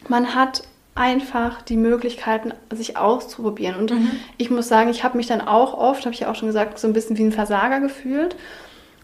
[0.09, 0.63] man hat
[0.95, 3.75] einfach die Möglichkeiten, sich auszuprobieren.
[3.75, 4.11] Und mhm.
[4.37, 6.79] ich muss sagen, ich habe mich dann auch oft, habe ich ja auch schon gesagt,
[6.79, 8.35] so ein bisschen wie ein Versager gefühlt.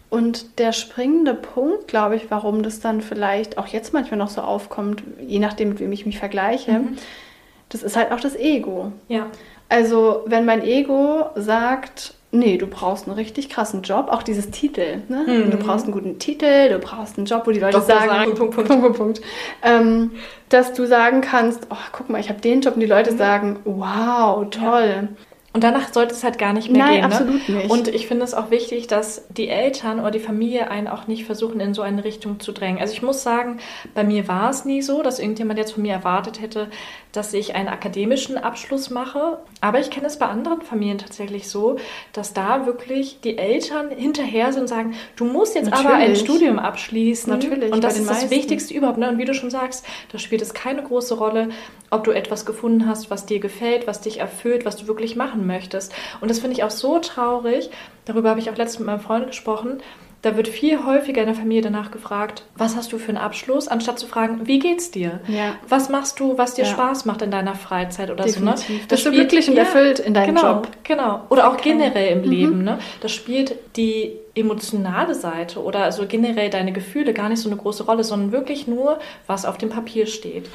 [0.08, 4.40] Und der springende Punkt, glaube ich, warum das dann vielleicht auch jetzt manchmal noch so
[4.40, 6.96] aufkommt, je nachdem, mit wem ich mich vergleiche, mhm.
[7.68, 8.92] das ist halt auch das Ego.
[9.08, 9.26] Ja.
[9.68, 15.02] Also, wenn mein Ego sagt, Nee, du brauchst einen richtig krassen Job, auch dieses Titel.
[15.08, 15.24] Ne?
[15.26, 15.50] Mhm.
[15.50, 18.34] Du brauchst einen guten Titel, du brauchst einen Job, wo die Leute Doktor sagen, sagen
[18.34, 19.20] Punkt, Punkt, Punkt, Punkt.
[19.62, 20.12] Ähm,
[20.48, 23.18] dass du sagen kannst, oh, guck mal, ich habe den Job und die Leute mhm.
[23.18, 24.94] sagen, wow, toll.
[25.02, 25.08] Ja.
[25.54, 27.00] Und danach sollte es halt gar nicht mehr Nein, gehen.
[27.02, 27.56] Nein, absolut ne?
[27.56, 27.70] nicht.
[27.70, 31.24] Und ich finde es auch wichtig, dass die Eltern oder die Familie einen auch nicht
[31.24, 32.80] versuchen, in so eine Richtung zu drängen.
[32.80, 33.58] Also ich muss sagen,
[33.94, 36.68] bei mir war es nie so, dass irgendjemand jetzt von mir erwartet hätte,
[37.12, 39.38] dass ich einen akademischen Abschluss mache.
[39.60, 41.76] Aber ich kenne es bei anderen Familien tatsächlich so,
[42.14, 45.86] dass da wirklich die Eltern hinterher sind und sagen, du musst jetzt Natürlich.
[45.86, 47.30] aber ein Studium abschließen.
[47.30, 47.72] Natürlich.
[47.72, 48.22] Und das ist meisten.
[48.22, 48.96] das Wichtigste überhaupt.
[48.96, 49.08] Ne?
[49.10, 51.50] Und wie du schon sagst, da spielt es keine große Rolle,
[51.90, 55.41] ob du etwas gefunden hast, was dir gefällt, was dich erfüllt, was du wirklich machen
[55.46, 55.92] möchtest.
[56.20, 57.70] Und das finde ich auch so traurig.
[58.04, 59.80] Darüber habe ich auch letztens mit meinem Freund gesprochen.
[60.22, 63.66] Da wird viel häufiger in der Familie danach gefragt, was hast du für einen Abschluss,
[63.66, 65.18] anstatt zu fragen, wie geht's dir?
[65.26, 65.56] Ja.
[65.68, 66.70] Was machst du, was dir ja.
[66.70, 68.66] Spaß macht in deiner Freizeit oder Definitiv.
[68.66, 68.72] so.
[68.72, 68.78] Ne?
[68.82, 70.68] Das Bist du glücklich und erfüllt in deinem genau, Job.
[70.84, 71.22] Genau.
[71.28, 71.70] Oder auch okay.
[71.70, 72.30] generell im mhm.
[72.30, 72.62] Leben.
[72.62, 72.78] Ne?
[73.00, 77.84] Das spielt die emotionale Seite oder also generell deine Gefühle gar nicht so eine große
[77.84, 80.48] Rolle, sondern wirklich nur, was auf dem Papier steht.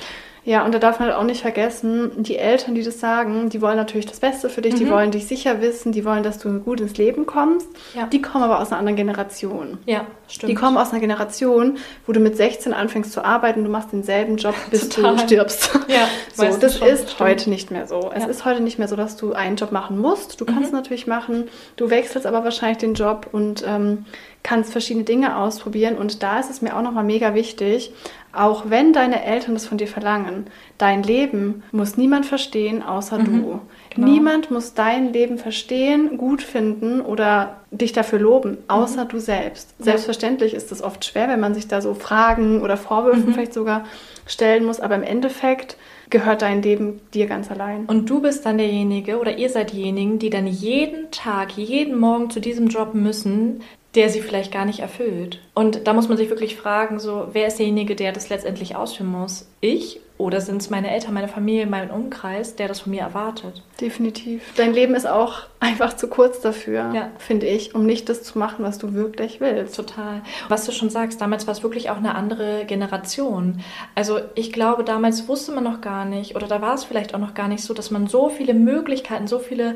[0.47, 3.61] Ja, und da darf man halt auch nicht vergessen, die Eltern, die das sagen, die
[3.61, 4.77] wollen natürlich das Beste für dich, mhm.
[4.77, 7.67] die wollen dich sicher wissen, die wollen, dass du gut ins Leben kommst.
[7.93, 8.05] Ja.
[8.05, 9.77] Die kommen aber aus einer anderen Generation.
[9.85, 10.49] Ja, stimmt.
[10.49, 14.37] Die kommen aus einer Generation, wo du mit 16 anfängst zu arbeiten, du machst denselben
[14.37, 15.69] Job, bis du stirbst.
[15.89, 17.29] Ja, so, das schon, ist stimmt.
[17.29, 18.09] heute nicht mehr so.
[18.15, 18.29] Es ja.
[18.29, 20.39] ist heute nicht mehr so, dass du einen Job machen musst.
[20.39, 20.65] Du kannst mhm.
[20.67, 24.05] es natürlich machen, du wechselst aber wahrscheinlich den Job und ähm,
[24.47, 25.97] kannst verschiedene Dinge ausprobieren.
[25.97, 27.91] Und da ist es mir auch nochmal mega wichtig,
[28.31, 30.45] auch wenn deine Eltern das von dir verlangen,
[30.77, 33.61] dein Leben muss niemand verstehen, außer mhm, du.
[33.89, 34.07] Genau.
[34.07, 39.09] Niemand muss dein Leben verstehen, gut finden oder dich dafür loben, außer mhm.
[39.09, 39.73] du selbst.
[39.79, 43.33] Selbstverständlich ist es oft schwer, wenn man sich da so Fragen oder Vorwürfe mhm.
[43.33, 43.85] vielleicht sogar
[44.25, 45.75] stellen muss, aber im Endeffekt
[46.09, 47.85] gehört dein Leben dir ganz allein.
[47.85, 52.29] Und du bist dann derjenige oder ihr seid diejenigen, die dann jeden Tag, jeden Morgen
[52.29, 53.61] zu diesem Job müssen,
[53.97, 55.39] der sie vielleicht gar nicht erfüllt.
[55.55, 59.09] Und da muss man sich wirklich fragen, so, wer ist derjenige, der das letztendlich ausführen
[59.09, 59.49] muss?
[59.59, 63.63] Ich Oder sind es meine Eltern, meine Familie, mein Umkreis, der das von mir erwartet?
[63.81, 64.41] Definitiv.
[64.55, 67.11] Dein Leben ist auch einfach zu kurz dafür, ja.
[67.17, 69.75] finde ich, um nicht das zu machen, was du wirklich willst.
[69.75, 70.21] Total.
[70.47, 73.63] Was du schon sagst, damals war es wirklich auch eine andere Generation.
[73.95, 77.19] Also ich glaube, damals wusste man noch gar nicht, oder da war es vielleicht auch
[77.19, 79.75] noch gar nicht so, dass man so viele Möglichkeiten, so viele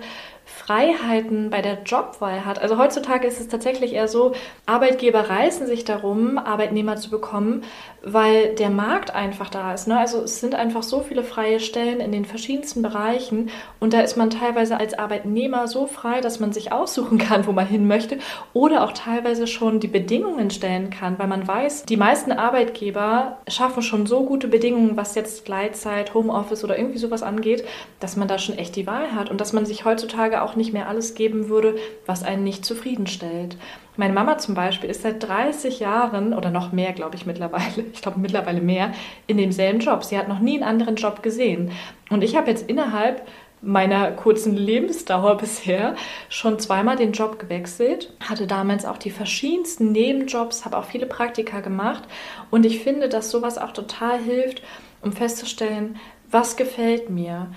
[0.71, 2.61] Freiheiten bei der Jobwahl hat.
[2.61, 4.33] Also heutzutage ist es tatsächlich eher so,
[4.65, 7.63] Arbeitgeber reißen sich darum, Arbeitnehmer zu bekommen,
[8.03, 9.87] weil der Markt einfach da ist.
[9.87, 9.97] Ne?
[9.99, 13.49] Also es sind einfach so viele freie Stellen in den verschiedensten Bereichen
[13.79, 17.51] und da ist man teilweise als Arbeitnehmer so frei, dass man sich aussuchen kann, wo
[17.51, 18.17] man hin möchte
[18.53, 23.83] oder auch teilweise schon die Bedingungen stellen kann, weil man weiß, die meisten Arbeitgeber schaffen
[23.83, 27.63] schon so gute Bedingungen, was jetzt Gleitzeit, Homeoffice oder irgendwie sowas angeht,
[27.99, 30.73] dass man da schon echt die Wahl hat und dass man sich heutzutage auch nicht
[30.73, 31.75] mehr alles geben würde,
[32.05, 33.57] was einen nicht zufriedenstellt.
[33.97, 38.01] Meine Mama zum Beispiel ist seit 30 Jahren oder noch mehr, glaube ich, mittlerweile, ich
[38.01, 38.93] glaube mittlerweile mehr,
[39.27, 40.03] in demselben Job.
[40.03, 41.71] Sie hat noch nie einen anderen Job gesehen.
[42.09, 43.27] Und ich habe jetzt innerhalb
[43.61, 45.95] meiner kurzen Lebensdauer bisher
[46.29, 51.59] schon zweimal den Job gewechselt, hatte damals auch die verschiedensten Nebenjobs, habe auch viele Praktika
[51.59, 52.03] gemacht
[52.49, 54.63] und ich finde, dass sowas auch total hilft,
[55.01, 55.97] um festzustellen,
[56.31, 57.51] was gefällt mir,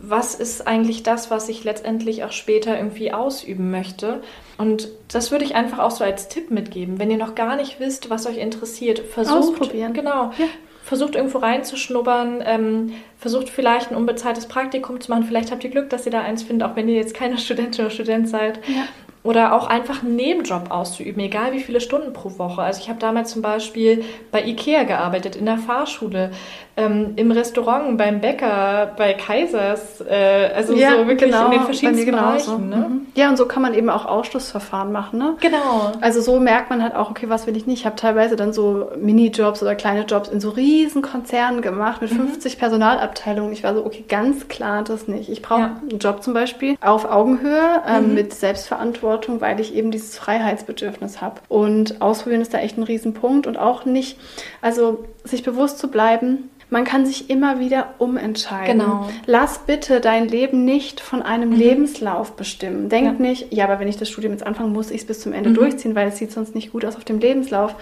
[0.00, 4.22] was ist eigentlich das, was ich letztendlich auch später irgendwie ausüben möchte.
[4.58, 6.98] Und das würde ich einfach auch so als Tipp mitgeben.
[6.98, 9.92] Wenn ihr noch gar nicht wisst, was euch interessiert, versucht, Ausprobieren.
[9.92, 10.46] Genau, ja.
[10.82, 15.24] versucht irgendwo reinzuschnuppern, ähm, versucht vielleicht ein unbezahltes Praktikum zu machen.
[15.24, 17.86] Vielleicht habt ihr Glück, dass ihr da eins findet, auch wenn ihr jetzt keine Studentin
[17.86, 18.60] oder Student seid.
[18.68, 18.84] Ja.
[19.26, 22.62] Oder auch einfach einen Nebenjob auszuüben, egal wie viele Stunden pro Woche.
[22.62, 26.30] Also ich habe damals zum Beispiel bei Ikea gearbeitet, in der Fahrschule
[26.78, 31.62] ähm, im Restaurant, beim Bäcker, bei Kaisers, äh, also ja, so wirklich genau, in den
[31.62, 32.68] verschiedensten Bereichen.
[32.68, 32.76] Ne?
[32.76, 33.06] Mhm.
[33.14, 35.18] Ja, und so kann man eben auch Ausschlussverfahren machen.
[35.18, 35.36] Ne?
[35.40, 35.92] Genau.
[36.02, 37.80] Also so merkt man halt auch, okay, was will ich nicht.
[37.80, 42.12] Ich habe teilweise dann so Minijobs oder kleine Jobs in so riesen Konzernen gemacht mit
[42.12, 42.28] mhm.
[42.28, 43.52] 50 Personalabteilungen.
[43.54, 45.30] Ich war so, okay, ganz klar das nicht.
[45.30, 45.80] Ich brauche ja.
[45.80, 48.14] einen Job zum Beispiel auf Augenhöhe ähm, mhm.
[48.14, 51.40] mit Selbstverantwortung, weil ich eben dieses Freiheitsbedürfnis habe.
[51.48, 54.18] Und ausprobieren ist da echt ein Riesenpunkt und auch nicht,
[54.62, 58.80] also sich bewusst zu bleiben, man kann sich immer wieder umentscheiden.
[58.80, 59.08] Genau.
[59.26, 61.56] Lass bitte dein Leben nicht von einem mhm.
[61.56, 62.88] Lebenslauf bestimmen.
[62.88, 63.12] Denk ja.
[63.12, 65.50] nicht, ja, aber wenn ich das Studium jetzt anfange, muss ich es bis zum Ende
[65.50, 65.54] mhm.
[65.54, 67.74] durchziehen, weil es sieht sonst nicht gut aus auf dem Lebenslauf.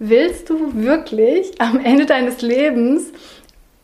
[0.00, 3.12] Willst du wirklich am Ende deines Lebens,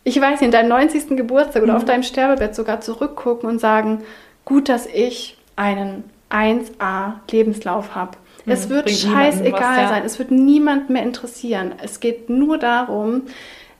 [0.02, 1.16] ich weiß nicht, in deinem 90.
[1.16, 1.78] Geburtstag oder mhm.
[1.78, 4.02] auf deinem Sterbebett sogar zurückgucken und sagen,
[4.44, 8.16] gut, dass ich einen 1a Lebenslauf habe.
[8.46, 8.70] Es mhm.
[8.70, 9.88] wird scheißegal ja.
[9.88, 10.02] sein.
[10.04, 11.72] Es wird niemand mehr interessieren.
[11.82, 13.22] Es geht nur darum,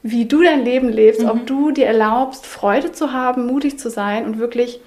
[0.03, 1.31] wie du dein Leben lebst, mhm.
[1.31, 4.81] ob du dir erlaubst, Freude zu haben, mutig zu sein und wirklich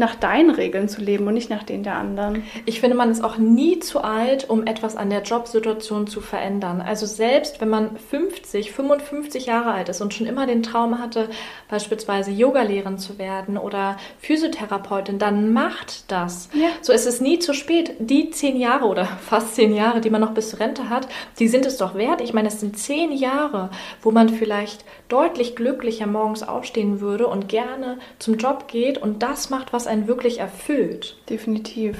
[0.00, 2.42] nach deinen Regeln zu leben und nicht nach denen der anderen.
[2.66, 6.80] Ich finde, man ist auch nie zu alt, um etwas an der Jobsituation zu verändern.
[6.80, 11.28] Also selbst wenn man 50, 55 Jahre alt ist und schon immer den Traum hatte,
[11.68, 16.48] beispielsweise Yogalehrerin zu werden oder Physiotherapeutin, dann macht das.
[16.54, 16.68] Ja.
[16.80, 17.92] So ist es nie zu spät.
[18.00, 21.06] Die zehn Jahre oder fast zehn Jahre, die man noch bis zur Rente hat,
[21.38, 22.20] die sind es doch wert.
[22.20, 23.70] Ich meine, es sind zehn Jahre,
[24.02, 29.50] wo man vielleicht deutlich glücklicher morgens aufstehen würde und gerne zum Job geht und das
[29.50, 31.16] macht, was einen wirklich erfüllt.
[31.28, 31.98] Definitiv.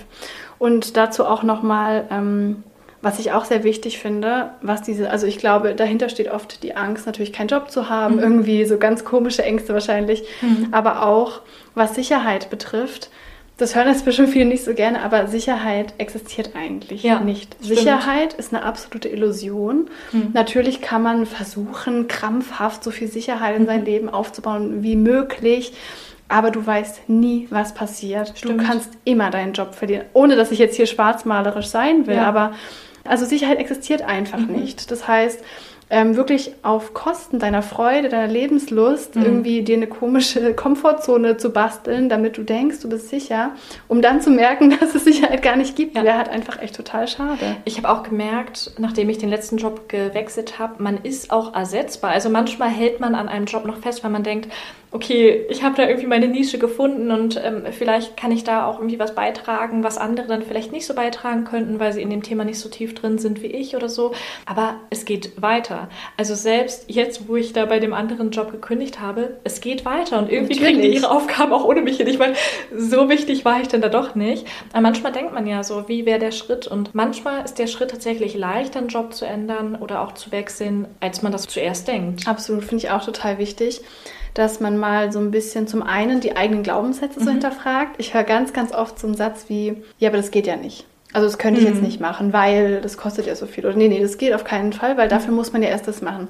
[0.59, 2.63] Und dazu auch nochmal, ähm,
[3.03, 6.77] was ich auch sehr wichtig finde, was diese, also ich glaube, dahinter steht oft die
[6.77, 8.23] Angst, natürlich keinen Job zu haben, mhm.
[8.23, 10.69] irgendwie so ganz komische Ängste wahrscheinlich, mhm.
[10.73, 11.41] aber auch
[11.75, 13.11] was Sicherheit betrifft.
[13.61, 17.57] Das hören jetzt bestimmt viele nicht so gerne, aber Sicherheit existiert eigentlich ja, nicht.
[17.63, 17.79] Stimmt.
[17.79, 19.91] Sicherheit ist eine absolute Illusion.
[20.13, 20.31] Mhm.
[20.33, 23.87] Natürlich kann man versuchen, krampfhaft so viel Sicherheit in sein mhm.
[23.87, 25.73] Leben aufzubauen wie möglich
[26.31, 28.35] aber du weißt nie, was passiert.
[28.37, 28.61] Stimmt.
[28.61, 32.29] Du kannst immer deinen Job verlieren, ohne dass ich jetzt hier schwarzmalerisch sein will, ja.
[32.29, 32.53] aber
[33.03, 34.53] also Sicherheit existiert einfach mhm.
[34.53, 34.93] nicht.
[34.93, 35.43] Das heißt,
[35.91, 39.25] ähm, wirklich auf Kosten deiner Freude, deiner Lebenslust mhm.
[39.25, 43.51] irgendwie dir eine komische Komfortzone zu basteln, damit du denkst, du bist sicher,
[43.89, 46.05] um dann zu merken, dass es Sicherheit gar nicht gibt, ja.
[46.05, 47.57] wäre halt einfach echt total schade.
[47.65, 52.13] Ich habe auch gemerkt, nachdem ich den letzten Job gewechselt habe, man ist auch ersetzbar.
[52.13, 54.49] Also manchmal hält man an einem Job noch fest, weil man denkt,
[54.93, 58.79] okay, ich habe da irgendwie meine Nische gefunden und ähm, vielleicht kann ich da auch
[58.79, 62.25] irgendwie was beitragen, was andere dann vielleicht nicht so beitragen könnten, weil sie in dem
[62.25, 64.13] Thema nicht so tief drin sind wie ich oder so.
[64.47, 65.89] Aber es geht weiter.
[66.17, 70.19] Also selbst jetzt, wo ich da bei dem anderen Job gekündigt habe, es geht weiter
[70.19, 70.79] und irgendwie Natürlich.
[70.81, 72.09] kriegen die ihre Aufgaben auch ohne mich hin.
[72.09, 72.35] Ich meine,
[72.77, 74.45] so wichtig war ich denn da doch nicht.
[74.73, 76.67] Aber manchmal denkt man ja so, wie wäre der Schritt?
[76.67, 80.89] Und manchmal ist der Schritt tatsächlich leicht, einen Job zu ändern oder auch zu wechseln,
[80.99, 82.27] als man das zuerst denkt.
[82.27, 83.83] Absolut, finde ich auch total wichtig
[84.35, 87.25] dass man mal so ein bisschen zum einen die eigenen Glaubenssätze mhm.
[87.25, 87.97] so hinterfragt.
[87.99, 90.87] Ich höre ganz, ganz oft so einen Satz wie, ja, aber das geht ja nicht.
[91.13, 91.75] Also das könnte ich mhm.
[91.75, 93.67] jetzt nicht machen, weil das kostet ja so viel.
[93.67, 96.03] Oder nee, nee, das geht auf keinen Fall, weil dafür muss man ja erst das
[96.03, 96.29] machen.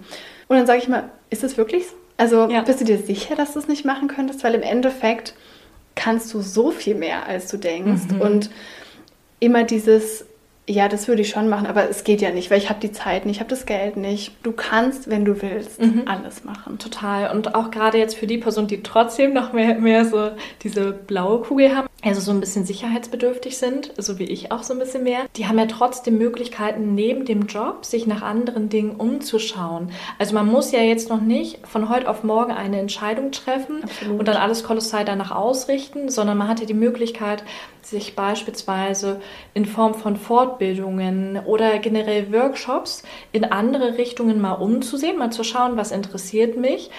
[0.49, 1.95] Und dann sage ich mal, ist das wirklich so?
[2.17, 2.61] Also ja.
[2.61, 4.45] bist du dir sicher, dass du es nicht machen könntest?
[4.45, 5.33] Weil im Endeffekt
[5.95, 8.13] kannst du so viel mehr, als du denkst.
[8.13, 8.21] Mhm.
[8.21, 8.51] Und
[9.39, 10.27] immer dieses,
[10.69, 12.93] ja, das würde ich schon machen, aber es geht ja nicht, weil ich habe die
[12.93, 14.33] Zeit nicht, ich habe das Geld nicht.
[14.45, 16.03] Du kannst, wenn du willst, mhm.
[16.07, 16.79] alles machen.
[16.79, 17.35] Total.
[17.35, 20.31] Und auch gerade jetzt für die Person, die trotzdem noch mehr, mehr so
[20.63, 24.73] diese blaue Kugel haben, also so ein bisschen sicherheitsbedürftig sind, so wie ich auch so
[24.73, 28.97] ein bisschen mehr, die haben ja trotzdem Möglichkeiten, neben dem Job sich nach anderen Dingen
[28.97, 29.91] umzuschauen.
[30.19, 34.19] Also man muss ja jetzt noch nicht von heute auf morgen eine Entscheidung treffen Absolut.
[34.19, 37.45] und dann alles kolossal danach ausrichten, sondern man hat ja die Möglichkeit,
[37.83, 39.21] sich beispielsweise
[39.55, 45.77] in Form von Fortbildungen oder generell Workshops in andere Richtungen mal umzusehen, mal zu schauen,
[45.77, 46.91] was interessiert mich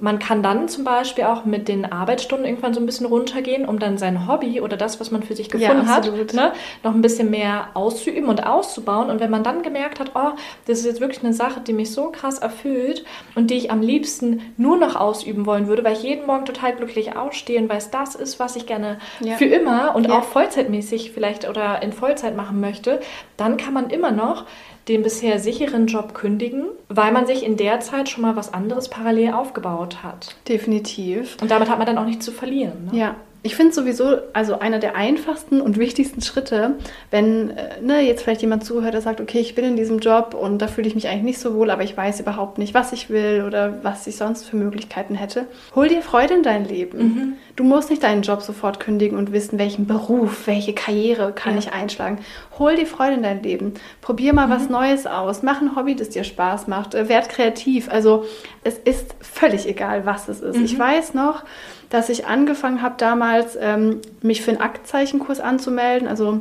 [0.00, 3.78] man kann dann zum Beispiel auch mit den Arbeitsstunden irgendwann so ein bisschen runtergehen, um
[3.78, 6.52] dann sein Hobby oder das, was man für sich gefunden ja, hat, ne,
[6.84, 9.10] noch ein bisschen mehr auszuüben und auszubauen.
[9.10, 10.36] Und wenn man dann gemerkt hat, oh,
[10.66, 13.80] das ist jetzt wirklich eine Sache, die mich so krass erfüllt und die ich am
[13.80, 17.90] liebsten nur noch ausüben wollen würde, weil ich jeden Morgen total glücklich aufstehe und weiß,
[17.90, 19.36] das ist, was ich gerne ja.
[19.36, 20.18] für immer und ja.
[20.18, 23.00] auch vollzeitmäßig vielleicht oder in Vollzeit machen möchte,
[23.36, 24.46] dann kann man immer noch
[24.88, 28.88] den bisher sicheren Job kündigen, weil man sich in der Zeit schon mal was anderes
[28.88, 30.36] parallel aufgebaut hat.
[30.48, 31.36] Definitiv.
[31.40, 32.90] Und damit hat man dann auch nichts zu verlieren.
[32.90, 32.98] Ne?
[32.98, 33.16] Ja,
[33.48, 36.74] ich finde sowieso, also einer der einfachsten und wichtigsten Schritte,
[37.10, 40.34] wenn äh, ne, jetzt vielleicht jemand zuhört, der sagt, okay, ich bin in diesem Job
[40.38, 42.92] und da fühle ich mich eigentlich nicht so wohl, aber ich weiß überhaupt nicht, was
[42.92, 45.46] ich will oder was ich sonst für Möglichkeiten hätte.
[45.74, 46.98] Hol dir Freude in dein Leben.
[46.98, 47.32] Mhm.
[47.56, 51.60] Du musst nicht deinen Job sofort kündigen und wissen, welchen Beruf, welche Karriere kann ja.
[51.60, 52.18] ich einschlagen.
[52.58, 53.72] Hol dir Freude in dein Leben.
[54.02, 54.50] Probier mal mhm.
[54.50, 55.42] was Neues aus.
[55.42, 56.94] Mach ein Hobby, das dir Spaß macht.
[56.94, 57.88] Äh, werd kreativ.
[57.90, 58.26] Also
[58.62, 60.58] es ist völlig egal, was es ist.
[60.58, 60.64] Mhm.
[60.66, 61.44] Ich weiß noch,
[61.90, 66.08] dass ich angefangen habe damals, ähm, mich für einen Aktzeichenkurs anzumelden.
[66.08, 66.40] Also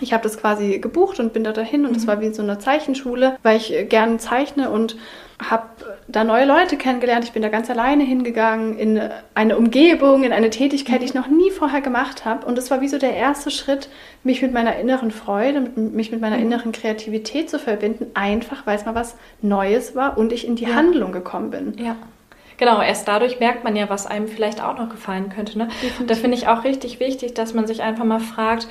[0.00, 2.08] ich habe das quasi gebucht und bin da dahin und es mhm.
[2.08, 4.96] war wie so eine Zeichenschule, weil ich äh, gerne zeichne und
[5.40, 5.68] habe
[6.08, 7.24] da neue Leute kennengelernt.
[7.24, 9.00] Ich bin da ganz alleine hingegangen in
[9.34, 12.44] eine Umgebung, in eine Tätigkeit, die ich noch nie vorher gemacht habe.
[12.44, 13.88] Und es war wie so der erste Schritt,
[14.24, 16.42] mich mit meiner inneren Freude, mich mit meiner mhm.
[16.42, 20.64] inneren Kreativität zu verbinden, einfach weil es mal was Neues war und ich in die
[20.64, 20.74] ja.
[20.74, 21.74] Handlung gekommen bin.
[21.78, 21.94] Ja.
[22.58, 25.56] Genau, erst dadurch merkt man ja, was einem vielleicht auch noch gefallen könnte.
[25.56, 25.68] Ne?
[26.06, 28.68] Da finde ich auch richtig wichtig, dass man sich einfach mal fragt,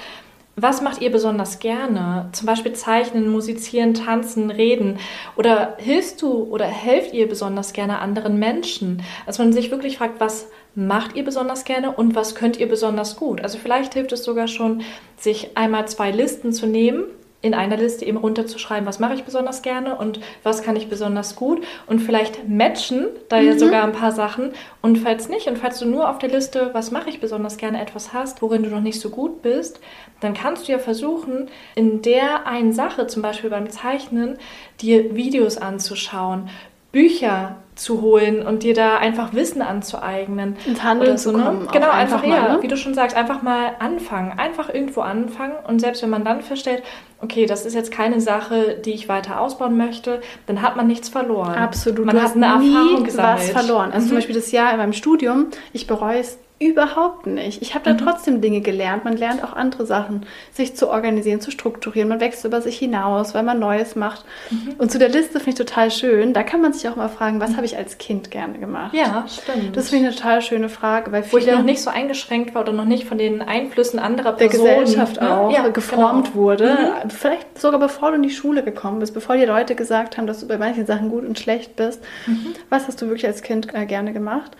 [0.59, 2.29] was macht ihr besonders gerne?
[2.31, 4.97] Zum Beispiel zeichnen, musizieren, tanzen, reden.
[5.35, 9.03] Oder hilfst du oder helft ihr besonders gerne anderen Menschen?
[9.27, 13.17] Dass man sich wirklich fragt, was macht ihr besonders gerne und was könnt ihr besonders
[13.17, 13.41] gut?
[13.41, 14.81] Also vielleicht hilft es sogar schon,
[15.15, 17.03] sich einmal zwei Listen zu nehmen
[17.41, 21.35] in einer Liste eben runterzuschreiben, was mache ich besonders gerne und was kann ich besonders
[21.35, 23.47] gut und vielleicht matchen da mhm.
[23.47, 26.71] ja sogar ein paar Sachen und falls nicht und falls du nur auf der Liste,
[26.73, 29.79] was mache ich besonders gerne etwas hast, worin du noch nicht so gut bist,
[30.19, 34.37] dann kannst du ja versuchen, in der einen Sache, zum Beispiel beim Zeichnen,
[34.81, 36.49] dir Videos anzuschauen,
[36.91, 40.57] Bücher zu holen und dir da einfach Wissen anzueignen.
[40.65, 41.43] Ins Handeln so, zu ne?
[41.43, 41.59] kommen.
[41.63, 41.69] Ne?
[41.71, 42.63] Genau, einfach, einfach mal, ja, ne?
[42.63, 44.37] wie du schon sagst, einfach mal anfangen.
[44.37, 46.83] Einfach irgendwo anfangen und selbst wenn man dann feststellt,
[47.21, 51.09] okay, das ist jetzt keine Sache, die ich weiter ausbauen möchte, dann hat man nichts
[51.09, 51.55] verloren.
[51.55, 52.05] Absolut.
[52.05, 53.39] Man du hat eine Erfahrung gesammelt.
[53.39, 53.91] was verloren.
[53.91, 54.09] Also mhm.
[54.09, 57.61] zum Beispiel das Jahr in meinem Studium, ich bereue es Überhaupt nicht.
[57.61, 57.99] Ich habe da mhm.
[57.99, 59.05] trotzdem Dinge gelernt.
[59.05, 62.09] Man lernt auch andere Sachen, sich zu organisieren, zu strukturieren.
[62.09, 64.25] Man wächst über sich hinaus, weil man Neues macht.
[64.49, 64.73] Mhm.
[64.79, 66.33] Und zu der Liste finde ich total schön.
[66.33, 67.57] Da kann man sich auch mal fragen, was mhm.
[67.57, 68.95] habe ich als Kind gerne gemacht?
[68.95, 69.77] Ja, stimmt.
[69.77, 71.11] Das finde ich eine total schöne Frage.
[71.11, 74.33] Weil Wo ich noch nicht so eingeschränkt war oder noch nicht von den Einflüssen anderer
[74.33, 75.37] Personen der Gesellschaft ne?
[75.37, 76.35] auch ja, geformt genau.
[76.35, 76.77] wurde.
[77.03, 77.09] Mhm.
[77.11, 80.39] Vielleicht sogar bevor du in die Schule gekommen bist, bevor die Leute gesagt haben, dass
[80.39, 82.01] du bei manchen Sachen gut und schlecht bist.
[82.25, 82.55] Mhm.
[82.71, 84.57] Was hast du wirklich als Kind äh, gerne gemacht?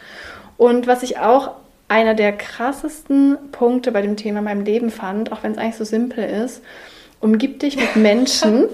[0.58, 1.56] Und was ich auch
[1.88, 5.78] einer der krassesten Punkte bei dem Thema in meinem Leben fand, auch wenn es eigentlich
[5.78, 6.62] so simpel ist,
[7.20, 8.70] umgib dich mit Menschen.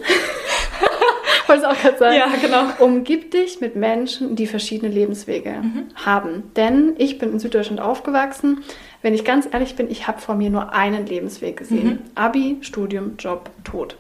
[1.48, 2.16] Wollte es auch gerade sagen.
[2.16, 2.64] Ja, genau.
[2.80, 5.86] Umgib dich mit Menschen, die verschiedene Lebenswege mhm.
[5.96, 6.52] haben.
[6.56, 8.64] Denn ich bin in Süddeutschland aufgewachsen.
[9.02, 11.88] Wenn ich ganz ehrlich bin, ich habe vor mir nur einen Lebensweg gesehen.
[11.88, 12.00] Mhm.
[12.16, 13.98] Abi, Studium, Job, Tod.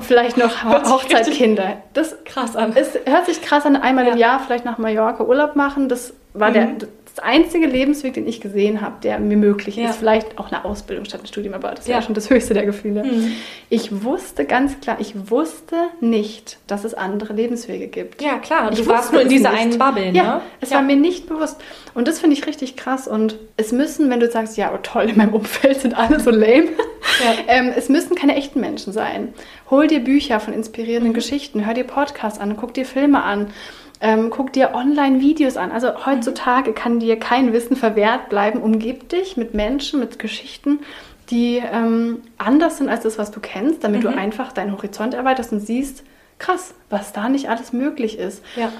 [0.00, 1.82] vielleicht noch Hochzeit, Kinder.
[1.92, 2.72] Das krass an.
[2.76, 4.12] Es hört sich krass an, einmal ja.
[4.12, 5.88] im Jahr vielleicht nach Mallorca Urlaub machen.
[5.88, 6.54] Das war mhm.
[6.54, 9.90] der der einzige Lebensweg, den ich gesehen habe, der mir möglich ja.
[9.90, 9.96] ist.
[9.96, 12.02] Vielleicht auch eine Ausbildung statt ein Studium, aber das ja.
[12.02, 13.04] schon das höchste der Gefühle.
[13.04, 13.32] Mhm.
[13.68, 18.20] Ich wusste ganz klar, ich wusste nicht, dass es andere Lebenswege gibt.
[18.22, 18.72] Ja, klar.
[18.72, 19.60] Ich du warst nur in dieser nicht.
[19.60, 20.18] einen Bubble, ne?
[20.18, 20.76] Ja, es ja.
[20.76, 21.60] war mir nicht bewusst.
[21.94, 23.06] Und das finde ich richtig krass.
[23.06, 26.30] Und es müssen, wenn du sagst, ja, oh toll, in meinem Umfeld sind alle so
[26.30, 26.68] lame,
[27.48, 29.34] ähm, es müssen keine echten Menschen sein.
[29.70, 31.14] Hol dir Bücher von inspirierenden mhm.
[31.14, 33.48] Geschichten, hör dir Podcasts an, guck dir Filme an.
[34.00, 35.72] Ähm, guck dir Online-Videos an.
[35.72, 38.60] Also heutzutage kann dir kein Wissen verwehrt bleiben.
[38.60, 40.80] Umgib dich mit Menschen, mit Geschichten,
[41.30, 44.08] die ähm, anders sind als das, was du kennst, damit mhm.
[44.08, 46.04] du einfach deinen Horizont erweiterst und siehst,
[46.38, 48.42] krass, was da nicht alles möglich ist.
[48.56, 48.72] Ja.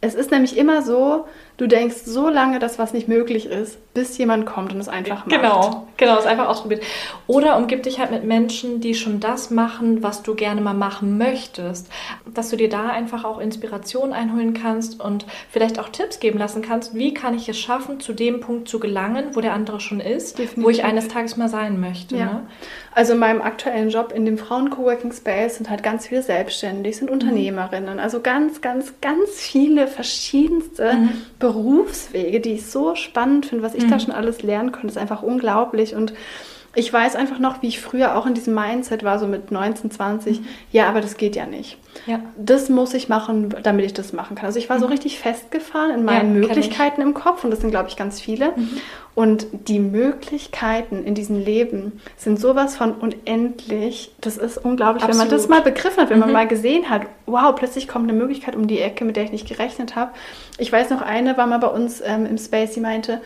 [0.00, 1.26] Es ist nämlich immer so,
[1.60, 5.26] Du denkst so lange, dass was nicht möglich ist, bis jemand kommt und es einfach
[5.26, 5.28] macht.
[5.28, 6.82] Genau, genau, es einfach ausprobiert.
[7.26, 11.18] Oder umgib dich halt mit Menschen, die schon das machen, was du gerne mal machen
[11.18, 11.90] möchtest.
[12.32, 16.62] Dass du dir da einfach auch Inspiration einholen kannst und vielleicht auch Tipps geben lassen
[16.62, 20.00] kannst, wie kann ich es schaffen, zu dem Punkt zu gelangen, wo der andere schon
[20.00, 20.64] ist, Definitiv.
[20.64, 22.16] wo ich eines Tages mal sein möchte.
[22.16, 22.24] Ja.
[22.24, 22.46] Ne?
[22.92, 27.08] Also in meinem aktuellen Job in dem Frauen-Coworking Space sind halt ganz viele selbstständig, sind
[27.08, 27.14] mhm.
[27.14, 28.00] Unternehmerinnen.
[28.00, 31.10] Also ganz, ganz, ganz viele verschiedenste mhm.
[31.52, 33.90] Berufswege, die ich so spannend finde, was ich mhm.
[33.90, 35.94] da schon alles lernen konnte, ist einfach unglaublich.
[35.94, 36.12] Und
[36.74, 39.90] ich weiß einfach noch, wie ich früher auch in diesem Mindset war, so mit 19,
[39.90, 40.40] 20.
[40.40, 40.46] Mhm.
[40.70, 41.78] Ja, aber das geht ja nicht.
[42.06, 42.20] Ja.
[42.36, 44.46] Das muss ich machen, damit ich das machen kann.
[44.46, 44.82] Also ich war mhm.
[44.82, 48.20] so richtig festgefahren in meinen ja, Möglichkeiten im Kopf und das sind, glaube ich, ganz
[48.20, 48.52] viele.
[48.54, 48.80] Mhm.
[49.16, 54.12] Und die Möglichkeiten in diesem Leben sind sowas von unendlich.
[54.20, 55.22] Das ist unglaublich, Absolut.
[55.22, 56.34] wenn man das mal begriffen hat, wenn man mhm.
[56.34, 59.48] mal gesehen hat, wow, plötzlich kommt eine Möglichkeit um die Ecke, mit der ich nicht
[59.48, 60.12] gerechnet habe.
[60.58, 63.20] Ich weiß noch, eine war mal bei uns ähm, im Space, die meinte,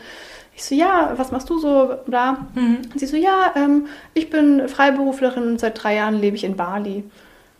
[0.55, 2.47] ich so, ja, was machst du so da?
[2.55, 2.83] Mhm.
[2.95, 7.05] Sie so, ja, ähm, ich bin Freiberuflerin und seit drei Jahren lebe ich in Bali.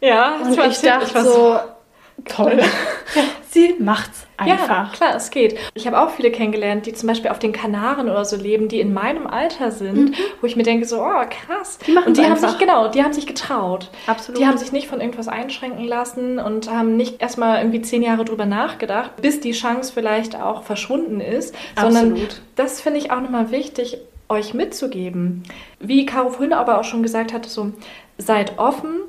[0.01, 1.59] Ja, und ich dachte ich so,
[2.25, 2.61] toll.
[3.55, 4.69] Sie macht's einfach.
[4.69, 5.57] Ja, klar, es geht.
[5.75, 8.81] Ich habe auch viele kennengelernt, die zum Beispiel auf den Kanaren oder so leben, die
[8.81, 10.15] in meinem Alter sind, mhm.
[10.41, 11.79] wo ich mir denke so, oh krass.
[11.87, 13.91] Die machen und die haben sich genau, die haben sich getraut.
[14.09, 14.41] Absolut.
[14.41, 18.25] Die haben sich nicht von irgendwas einschränken lassen und haben nicht erstmal irgendwie zehn Jahre
[18.25, 21.95] drüber nachgedacht, bis die Chance vielleicht auch verschwunden ist, Absolut.
[21.95, 23.99] sondern das finde ich auch nochmal wichtig
[24.29, 25.45] euch mitzugeben.
[25.79, 27.73] Wie Caro vorhin aber auch schon gesagt hatte, so
[28.19, 29.03] seid offen,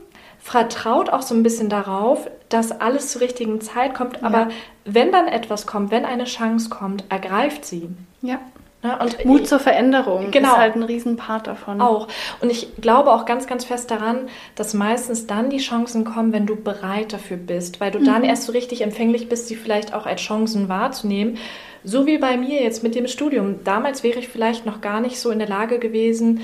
[0.45, 4.17] vertraut auch so ein bisschen darauf, dass alles zur richtigen Zeit kommt.
[4.17, 4.27] Ja.
[4.27, 4.49] Aber
[4.85, 7.89] wenn dann etwas kommt, wenn eine Chance kommt, ergreift sie.
[8.21, 8.39] Ja.
[8.83, 11.81] ja und Mut zur Veränderung genau, ist halt ein Riesenpart davon.
[11.81, 12.07] Auch.
[12.41, 16.45] Und ich glaube auch ganz, ganz fest daran, dass meistens dann die Chancen kommen, wenn
[16.45, 18.05] du bereit dafür bist, weil du mhm.
[18.05, 21.39] dann erst so richtig empfänglich bist, sie vielleicht auch als Chancen wahrzunehmen.
[21.83, 23.63] So wie bei mir jetzt mit dem Studium.
[23.63, 26.41] Damals wäre ich vielleicht noch gar nicht so in der Lage gewesen,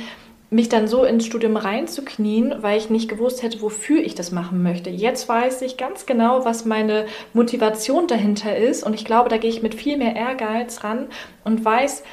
[0.52, 4.62] mich dann so ins Studium reinzuknien, weil ich nicht gewusst hätte, wofür ich das machen
[4.62, 4.89] möchte.
[4.89, 9.49] Jetzt weiß ich ganz genau, was meine Motivation dahinter ist und ich glaube, da gehe
[9.49, 11.08] ich mit viel mehr Ehrgeiz ran
[11.45, 12.04] und weiß,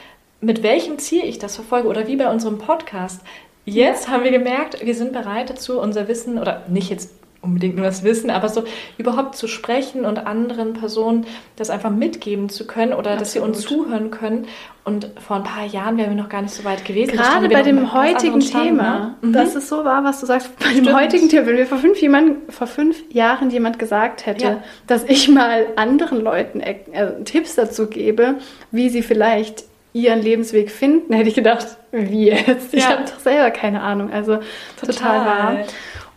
[0.40, 3.22] mit welchem Ziel ich das verfolge oder wie bei unserem Podcast.
[3.64, 4.12] Jetzt ja.
[4.12, 7.17] haben wir gemerkt, wir sind bereit dazu, unser Wissen oder nicht jetzt
[7.48, 8.64] unbedingt nur das Wissen, aber so
[8.96, 11.26] überhaupt zu sprechen und anderen Personen
[11.56, 13.20] das einfach mitgeben zu können oder Absolut.
[13.20, 14.46] dass sie uns zuhören können.
[14.84, 17.12] Und vor ein paar Jahren wären wir noch gar nicht so weit gewesen.
[17.12, 19.32] Gerade bei dem heutigen Thema, ne?
[19.32, 20.86] das ist so wahr, was du sagst, bei Stimmt.
[20.86, 24.62] dem heutigen Thema, wenn mir vor fünf, jemand, vor fünf Jahren jemand gesagt hätte, ja.
[24.86, 26.76] dass ich mal anderen Leuten äh,
[27.24, 28.36] Tipps dazu gebe,
[28.70, 32.72] wie sie vielleicht ihren Lebensweg finden, hätte ich gedacht, wie jetzt?
[32.72, 32.90] Ich ja.
[32.90, 34.10] habe doch selber keine Ahnung.
[34.12, 34.38] Also
[34.80, 35.58] total, total wahr.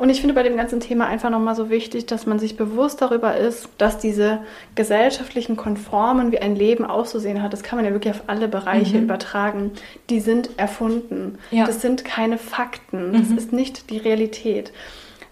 [0.02, 3.04] Und ich finde bei dem ganzen Thema einfach nochmal so wichtig, dass man sich bewusst
[3.04, 4.40] darüber ist, dass diese
[4.74, 8.98] gesellschaftlichen Konformen, wie ein Leben auszusehen hat, das kann man ja wirklich auf alle Bereiche
[8.98, 9.04] mhm.
[9.04, 9.70] übertragen,
[10.10, 11.38] die sind erfunden.
[11.52, 11.68] Ja.
[11.68, 13.14] Das sind keine Fakten.
[13.14, 13.38] Das mhm.
[13.38, 14.74] ist nicht die Realität.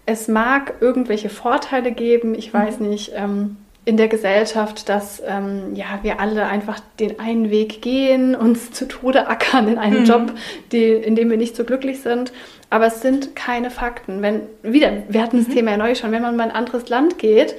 [0.06, 2.90] Es mag irgendwelche Vorteile geben, ich weiß mhm.
[2.90, 3.10] nicht.
[3.16, 3.56] Ähm,
[3.86, 8.86] in der Gesellschaft, dass ähm, ja, wir alle einfach den einen Weg gehen, uns zu
[8.86, 10.06] Tode ackern in einem mhm.
[10.06, 10.32] Job,
[10.70, 12.30] die, in dem wir nicht so glücklich sind.
[12.70, 14.22] Aber es sind keine Fakten.
[14.22, 15.54] Wenn, wieder, wir hatten das mhm.
[15.54, 17.56] Thema ja neu schon, wenn man mal in ein anderes Land geht,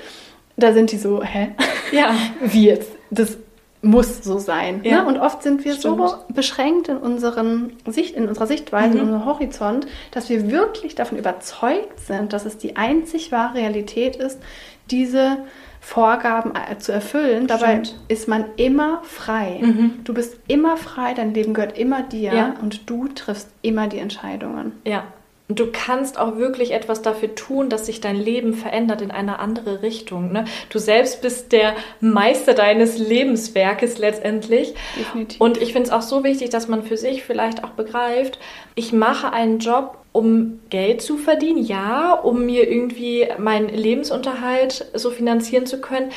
[0.57, 1.49] da sind die so, hä?
[1.91, 2.15] Ja.
[2.41, 2.91] Wie jetzt?
[3.09, 3.37] Das
[3.81, 4.81] muss so sein.
[4.83, 5.01] Ja.
[5.01, 5.07] Ne?
[5.07, 5.97] Und oft sind wir Stimmt.
[5.97, 8.95] so beschränkt in, unseren Sicht, in unserer Sichtweise, mhm.
[8.95, 14.15] in unserem Horizont, dass wir wirklich davon überzeugt sind, dass es die einzig wahre Realität
[14.15, 14.39] ist,
[14.91, 15.37] diese
[15.83, 17.47] Vorgaben äh, zu erfüllen.
[17.47, 17.99] Dabei Stimmt.
[18.07, 19.59] ist man immer frei.
[19.61, 19.99] Mhm.
[20.03, 22.53] Du bist immer frei, dein Leben gehört immer dir ja.
[22.61, 24.73] und du triffst immer die Entscheidungen.
[24.85, 25.03] Ja.
[25.51, 29.39] Und du kannst auch wirklich etwas dafür tun, dass sich dein Leben verändert in eine
[29.39, 30.31] andere Richtung.
[30.31, 30.45] Ne?
[30.69, 34.73] Du selbst bist der Meister deines Lebenswerkes letztendlich.
[34.97, 35.41] Definitiv.
[35.41, 38.39] Und ich finde es auch so wichtig, dass man für sich vielleicht auch begreift,
[38.75, 45.11] ich mache einen Job, um Geld zu verdienen, ja, um mir irgendwie meinen Lebensunterhalt so
[45.11, 46.11] finanzieren zu können.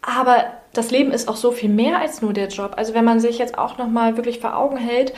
[0.00, 2.76] Aber das Leben ist auch so viel mehr als nur der Job.
[2.78, 5.12] Also wenn man sich jetzt auch noch mal wirklich vor Augen hält,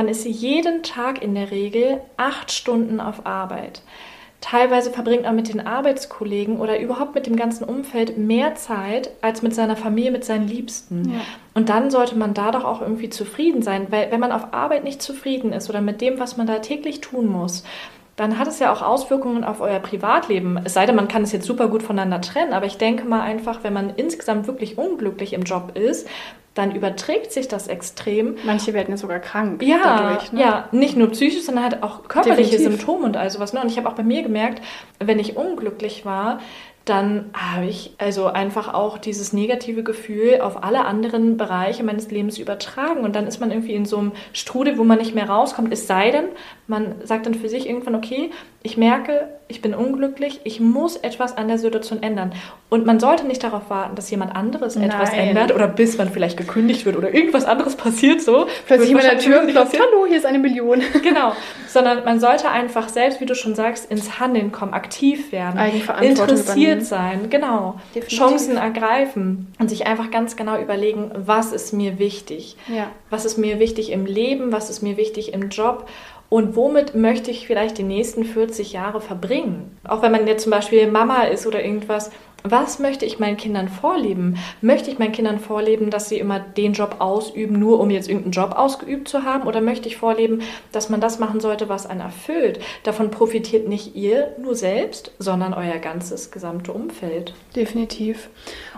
[0.00, 3.82] man ist jeden Tag in der Regel acht Stunden auf Arbeit.
[4.40, 9.42] Teilweise verbringt man mit den Arbeitskollegen oder überhaupt mit dem ganzen Umfeld mehr Zeit als
[9.42, 11.12] mit seiner Familie, mit seinen Liebsten.
[11.12, 11.20] Ja.
[11.52, 14.84] Und dann sollte man da doch auch irgendwie zufrieden sein, weil wenn man auf Arbeit
[14.84, 17.62] nicht zufrieden ist oder mit dem, was man da täglich tun muss,
[18.16, 20.60] dann hat es ja auch Auswirkungen auf euer Privatleben.
[20.64, 23.20] Es sei denn, man kann es jetzt super gut voneinander trennen, aber ich denke mal
[23.20, 26.08] einfach, wenn man insgesamt wirklich unglücklich im Job ist,
[26.54, 28.36] dann überträgt sich das extrem.
[28.44, 30.32] Manche werden ja sogar krank ja, dadurch.
[30.32, 30.40] Ne?
[30.40, 32.78] Ja, nicht nur psychisch, sondern halt auch körperliche Definitiv.
[32.78, 33.52] Symptome und all sowas.
[33.52, 33.60] Ne?
[33.60, 34.60] Und ich habe auch bei mir gemerkt,
[34.98, 36.40] wenn ich unglücklich war,
[36.84, 42.38] dann habe ich also einfach auch dieses negative Gefühl auf alle anderen Bereiche meines Lebens
[42.38, 43.02] übertragen.
[43.02, 45.72] Und dann ist man irgendwie in so einem Strudel, wo man nicht mehr rauskommt.
[45.72, 46.24] Es sei denn,
[46.70, 48.30] man sagt dann für sich irgendwann, okay,
[48.62, 52.32] ich merke, ich bin unglücklich, ich muss etwas an der Situation ändern.
[52.68, 54.90] Und man sollte nicht darauf warten, dass jemand anderes Nein.
[54.90, 58.46] etwas ändert oder bis man vielleicht gekündigt wird oder irgendwas anderes passiert so.
[58.66, 60.82] Plötzlich jemand an der Tür klopft, hallo, hier ist eine Million.
[61.02, 61.32] Genau,
[61.66, 65.58] sondern man sollte einfach selbst, wie du schon sagst, ins Handeln kommen, aktiv werden,
[66.02, 68.18] interessiert sein, genau, Definitiv.
[68.18, 72.88] Chancen ergreifen und sich einfach ganz genau überlegen, was ist mir wichtig, ja.
[73.08, 75.88] was ist mir wichtig im Leben, was ist mir wichtig im Job
[76.30, 79.76] und womit möchte ich vielleicht die nächsten 40 Jahre verbringen?
[79.84, 82.10] Auch wenn man jetzt zum Beispiel Mama ist oder irgendwas,
[82.42, 84.38] was möchte ich meinen Kindern vorleben?
[84.62, 88.32] Möchte ich meinen Kindern vorleben, dass sie immer den Job ausüben, nur um jetzt irgendeinen
[88.32, 89.46] Job ausgeübt zu haben?
[89.46, 90.40] Oder möchte ich vorleben,
[90.72, 92.60] dass man das machen sollte, was einen erfüllt?
[92.84, 97.34] Davon profitiert nicht ihr nur selbst, sondern euer ganzes gesamte Umfeld.
[97.54, 98.30] Definitiv.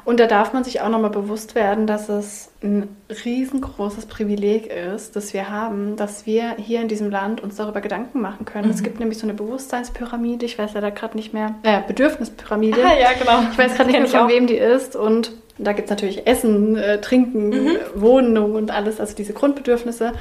[0.05, 2.89] Und da darf man sich auch nochmal bewusst werden, dass es ein
[3.25, 8.21] riesengroßes Privileg ist, das wir haben, dass wir hier in diesem Land uns darüber Gedanken
[8.21, 8.67] machen können.
[8.67, 8.75] Mhm.
[8.75, 12.85] Es gibt nämlich so eine Bewusstseinspyramide, ich weiß ja da gerade nicht mehr, äh, Bedürfnispyramide.
[12.85, 13.49] Ah, ja, genau.
[13.53, 14.97] Ich weiß gerade nicht mehr, von wem die ist.
[14.97, 17.77] Und da gibt es natürlich Essen, äh, Trinken, mhm.
[17.95, 20.13] Wohnung und alles, also diese Grundbedürfnisse.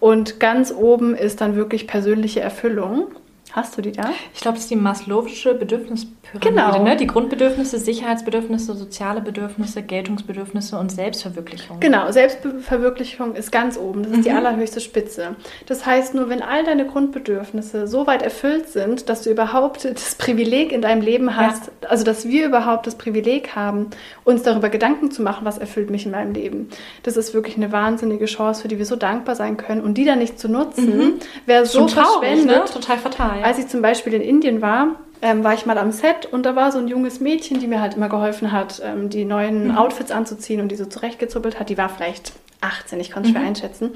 [0.00, 3.08] Und ganz oben ist dann wirklich persönliche Erfüllung.
[3.56, 4.10] Hast du die da?
[4.34, 6.40] Ich glaube, das ist die Maslow'sche Bedürfnispyramide.
[6.40, 6.82] Genau.
[6.82, 6.94] Ne?
[6.98, 11.80] Die Grundbedürfnisse, Sicherheitsbedürfnisse, soziale Bedürfnisse, Geltungsbedürfnisse und Selbstverwirklichung.
[11.80, 14.02] Genau, Selbstverwirklichung ist ganz oben.
[14.02, 14.22] Das ist mhm.
[14.24, 15.36] die allerhöchste Spitze.
[15.64, 20.16] Das heißt, nur wenn all deine Grundbedürfnisse so weit erfüllt sind, dass du überhaupt das
[20.16, 21.88] Privileg in deinem Leben hast, ja.
[21.88, 23.88] also dass wir überhaupt das Privileg haben,
[24.24, 26.68] uns darüber Gedanken zu machen, was erfüllt mich in meinem Leben.
[27.04, 29.80] Das ist wirklich eine wahnsinnige Chance, für die wir so dankbar sein können.
[29.80, 31.12] Und die dann nicht zu nutzen, mhm.
[31.46, 32.62] wäre so traurig, ne?
[32.70, 33.40] Total fatal.
[33.40, 33.45] Ja.
[33.46, 36.56] Als ich zum Beispiel in Indien war, ähm, war ich mal am Set und da
[36.56, 39.78] war so ein junges Mädchen, die mir halt immer geholfen hat, ähm, die neuen mhm.
[39.78, 41.68] Outfits anzuziehen und die so zurechtgezuppelt hat.
[41.68, 43.38] Die war vielleicht 18, ich konnte es mhm.
[43.38, 43.90] schwer einschätzen.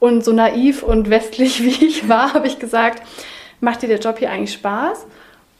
[0.00, 3.06] Und so naiv und westlich wie ich war, habe ich gesagt,
[3.60, 5.06] macht dir der Job hier eigentlich Spaß?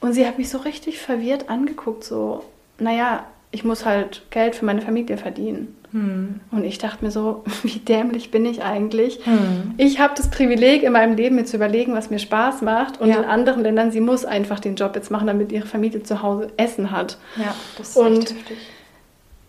[0.00, 2.42] Und sie hat mich so richtig verwirrt angeguckt, so,
[2.80, 5.76] naja, ich muss halt Geld für meine Familie verdienen.
[5.92, 6.40] Hm.
[6.50, 9.20] Und ich dachte mir so, wie dämlich bin ich eigentlich?
[9.24, 9.74] Hm.
[9.76, 13.00] Ich habe das Privileg in meinem Leben, mir zu überlegen, was mir Spaß macht.
[13.00, 13.18] Und ja.
[13.18, 16.50] in anderen Ländern, sie muss einfach den Job jetzt machen, damit ihre Familie zu Hause
[16.56, 17.18] Essen hat.
[17.36, 18.56] Ja, das ist und echt heftig.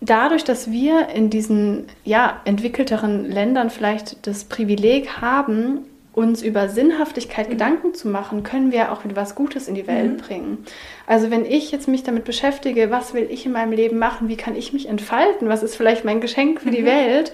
[0.01, 7.47] Dadurch, dass wir in diesen ja, entwickelteren Ländern vielleicht das Privileg haben, uns über Sinnhaftigkeit
[7.47, 7.51] mhm.
[7.53, 10.17] Gedanken zu machen, können wir auch wieder was Gutes in die Welt mhm.
[10.17, 10.65] bringen.
[11.07, 14.37] Also wenn ich jetzt mich damit beschäftige, was will ich in meinem Leben machen, wie
[14.37, 16.75] kann ich mich entfalten, was ist vielleicht mein Geschenk für mhm.
[16.75, 17.33] die Welt,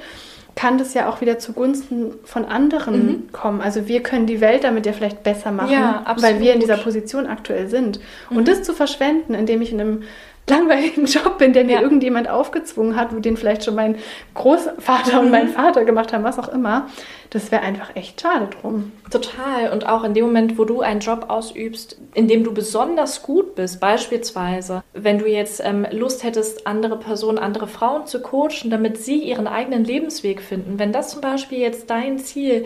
[0.56, 3.32] kann das ja auch wieder zugunsten von anderen mhm.
[3.32, 3.62] kommen.
[3.62, 6.78] Also wir können die Welt damit ja vielleicht besser machen, ja, weil wir in dieser
[6.78, 8.00] Position aktuell sind.
[8.30, 8.46] Und mhm.
[8.46, 10.04] das zu verschwenden, indem ich in einem
[10.50, 11.82] langweiligen Job bin, der mir ja.
[11.82, 13.96] irgendjemand aufgezwungen hat, wo den vielleicht schon mein
[14.34, 15.52] Großvater und mein mhm.
[15.52, 16.88] Vater gemacht haben, was auch immer,
[17.30, 18.92] das wäre einfach echt schade drum.
[19.12, 19.72] Total.
[19.72, 23.56] Und auch in dem Moment, wo du einen Job ausübst, in dem du besonders gut
[23.56, 28.98] bist, beispielsweise, wenn du jetzt ähm, Lust hättest, andere Personen, andere Frauen zu coachen, damit
[28.98, 32.66] sie ihren eigenen Lebensweg finden, wenn das zum Beispiel jetzt dein Ziel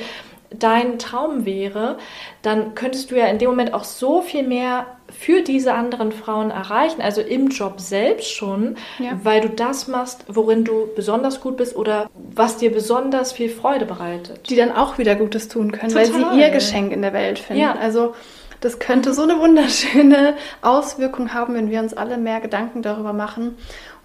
[0.60, 1.98] dein Traum wäre,
[2.42, 6.50] dann könntest du ja in dem Moment auch so viel mehr für diese anderen Frauen
[6.50, 9.12] erreichen, also im Job selbst schon, ja.
[9.24, 13.86] weil du das machst, worin du besonders gut bist oder was dir besonders viel Freude
[13.86, 14.50] bereitet.
[14.50, 16.14] Die dann auch wieder Gutes tun können, Total.
[16.14, 17.62] weil sie ihr Geschenk in der Welt finden.
[17.62, 17.74] Ja.
[17.76, 18.16] Also
[18.64, 23.58] das könnte so eine wunderschöne Auswirkung haben, wenn wir uns alle mehr Gedanken darüber machen.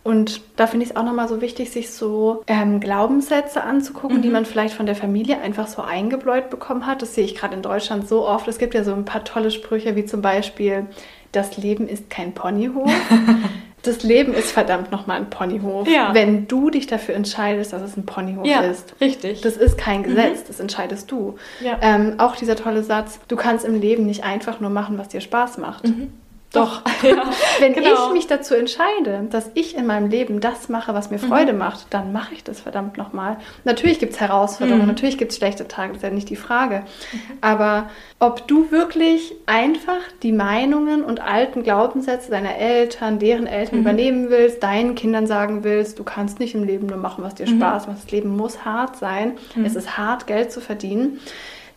[0.09, 4.23] Und da finde ich es auch nochmal so wichtig, sich so ähm, Glaubenssätze anzugucken, mhm.
[4.23, 7.03] die man vielleicht von der Familie einfach so eingebläut bekommen hat.
[7.03, 8.49] Das sehe ich gerade in Deutschland so oft.
[8.49, 10.87] Es gibt ja so ein paar tolle Sprüche, wie zum Beispiel,
[11.33, 12.91] das Leben ist kein Ponyhof.
[13.83, 15.87] das Leben ist verdammt nochmal ein Ponyhof.
[15.87, 16.15] Ja.
[16.15, 18.95] Wenn du dich dafür entscheidest, dass es ein Ponyhof ja, ist.
[19.03, 19.43] Richtig.
[19.43, 20.45] Das ist kein Gesetz, mhm.
[20.47, 21.35] das entscheidest du.
[21.61, 21.81] Ja.
[21.83, 25.21] Ähm, auch dieser tolle Satz, du kannst im Leben nicht einfach nur machen, was dir
[25.21, 25.87] Spaß macht.
[25.87, 26.15] Mhm.
[26.53, 26.83] Doch.
[27.01, 27.31] Ja,
[27.61, 28.09] Wenn genau.
[28.09, 31.61] ich mich dazu entscheide, dass ich in meinem Leben das mache, was mir Freude mhm.
[31.61, 33.37] macht, dann mache ich das verdammt nochmal.
[33.63, 34.89] Natürlich gibt es Herausforderungen, mhm.
[34.89, 36.81] natürlich gibt es schlechte Tage, das ist ja nicht die Frage.
[37.13, 37.21] Mhm.
[37.41, 43.83] Aber ob du wirklich einfach die Meinungen und alten Glaubenssätze deiner Eltern, deren Eltern mhm.
[43.83, 47.49] übernehmen willst, deinen Kindern sagen willst, du kannst nicht im Leben nur machen, was dir
[47.49, 47.59] mhm.
[47.59, 47.99] Spaß macht.
[47.99, 49.39] Das Leben muss hart sein.
[49.55, 49.67] Mhm.
[49.67, 51.21] Es ist hart, Geld zu verdienen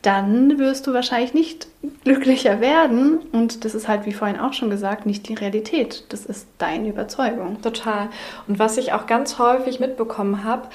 [0.01, 1.67] dann wirst du wahrscheinlich nicht
[2.03, 3.19] glücklicher werden.
[3.31, 6.05] Und das ist halt, wie vorhin auch schon gesagt, nicht die Realität.
[6.09, 7.61] Das ist deine Überzeugung.
[7.61, 8.09] Total.
[8.47, 10.67] Und was ich auch ganz häufig mitbekommen habe,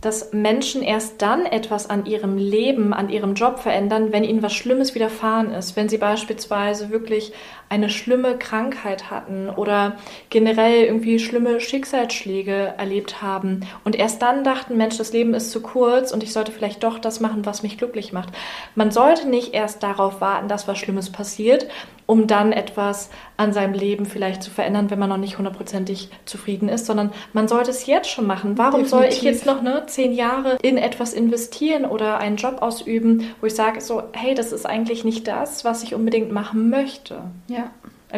[0.00, 4.54] dass Menschen erst dann etwas an ihrem Leben, an ihrem Job verändern, wenn ihnen was
[4.54, 5.76] Schlimmes widerfahren ist.
[5.76, 7.32] Wenn sie beispielsweise wirklich
[7.70, 9.96] eine schlimme Krankheit hatten oder
[10.28, 15.62] generell irgendwie schlimme Schicksalsschläge erlebt haben und erst dann dachten, Mensch, das Leben ist zu
[15.62, 18.30] kurz und ich sollte vielleicht doch das machen, was mich glücklich macht.
[18.74, 21.68] Man sollte nicht erst darauf warten, dass was Schlimmes passiert,
[22.06, 26.68] um dann etwas an seinem Leben vielleicht zu verändern, wenn man noch nicht hundertprozentig zufrieden
[26.68, 28.58] ist, sondern man sollte es jetzt schon machen.
[28.58, 28.90] Warum Definitiv.
[28.90, 33.46] soll ich jetzt noch ne, zehn Jahre in etwas investieren oder einen Job ausüben, wo
[33.46, 37.22] ich sage so, hey, das ist eigentlich nicht das, was ich unbedingt machen möchte.
[37.46, 37.59] Ja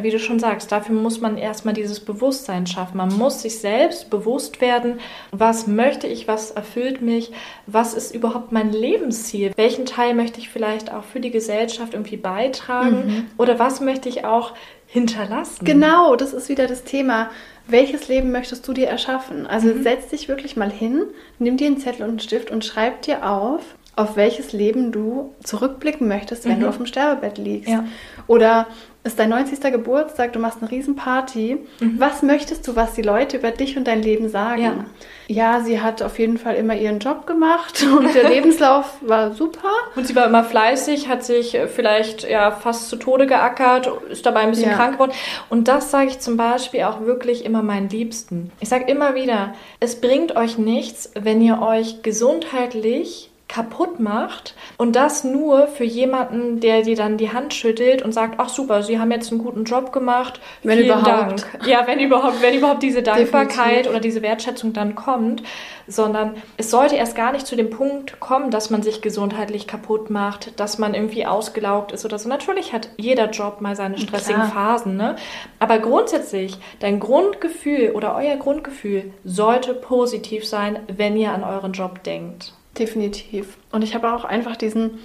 [0.01, 2.97] wie du schon sagst, dafür muss man erstmal dieses Bewusstsein schaffen.
[2.97, 5.01] Man muss sich selbst bewusst werden,
[5.33, 7.31] was möchte ich, was erfüllt mich,
[7.67, 12.17] was ist überhaupt mein Lebensziel, welchen Teil möchte ich vielleicht auch für die Gesellschaft irgendwie
[12.17, 13.31] beitragen mhm.
[13.37, 14.55] oder was möchte ich auch
[14.87, 15.65] hinterlassen.
[15.65, 17.31] Genau, das ist wieder das Thema.
[17.67, 19.47] Welches Leben möchtest du dir erschaffen?
[19.47, 19.83] Also mhm.
[19.83, 21.05] setz dich wirklich mal hin,
[21.39, 23.63] nimm dir einen Zettel und einen Stift und schreib dir auf,
[23.95, 26.63] auf welches Leben du zurückblicken möchtest, wenn mhm.
[26.63, 27.71] du auf dem Sterbebett liegst.
[27.71, 27.85] Ja.
[28.33, 28.67] Oder
[29.05, 29.61] ist dein 90.
[29.61, 31.59] Geburtstag, du machst eine Riesenparty.
[31.81, 31.95] Mhm.
[31.99, 34.87] Was möchtest du, was die Leute über dich und dein Leben sagen?
[35.29, 35.55] Ja.
[35.59, 35.61] ja.
[35.61, 39.69] sie hat auf jeden Fall immer ihren Job gemacht und der Lebenslauf war super.
[39.97, 44.25] Und sie war immer fleißig, hat sich äh, vielleicht ja fast zu Tode geackert, ist
[44.25, 44.77] dabei ein bisschen ja.
[44.77, 45.13] krank geworden.
[45.51, 48.51] Und das sage ich zum Beispiel auch wirklich immer meinen Liebsten.
[48.61, 54.97] Ich sage immer wieder, es bringt euch nichts, wenn ihr euch gesundheitlich kaputt macht und
[54.97, 58.99] das nur für jemanden, der dir dann die Hand schüttelt und sagt, ach super, Sie
[58.99, 61.43] haben jetzt einen guten Job gemacht, wenn vielen überhaupt.
[61.53, 61.67] Dank.
[61.67, 63.91] Ja, wenn überhaupt, wenn überhaupt diese Dankbarkeit Definitiv.
[63.91, 65.43] oder diese Wertschätzung dann kommt,
[65.87, 70.09] sondern es sollte erst gar nicht zu dem Punkt kommen, dass man sich gesundheitlich kaputt
[70.09, 72.31] macht, dass man irgendwie ausgelaugt ist oder so.
[72.31, 74.79] Natürlich hat jeder Job mal seine stressigen Klar.
[74.79, 75.17] Phasen, ne?
[75.59, 82.03] Aber grundsätzlich, dein Grundgefühl oder euer Grundgefühl sollte positiv sein, wenn ihr an euren Job
[82.03, 82.55] denkt.
[82.79, 83.59] Definitiv.
[83.71, 85.01] Und ich habe auch einfach diesen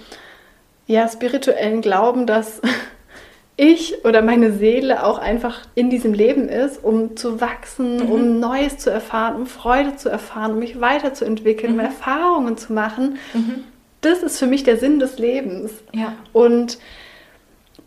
[0.86, 2.60] ja, spirituellen Glauben, dass
[3.56, 8.10] ich oder meine Seele auch einfach in diesem Leben ist, um zu wachsen, mhm.
[8.10, 11.78] um Neues zu erfahren, um Freude zu erfahren, um mich weiterzuentwickeln, mhm.
[11.78, 13.18] um Erfahrungen zu machen.
[13.34, 13.64] Mhm.
[14.00, 15.72] Das ist für mich der Sinn des Lebens.
[15.92, 16.14] Ja.
[16.32, 16.78] Und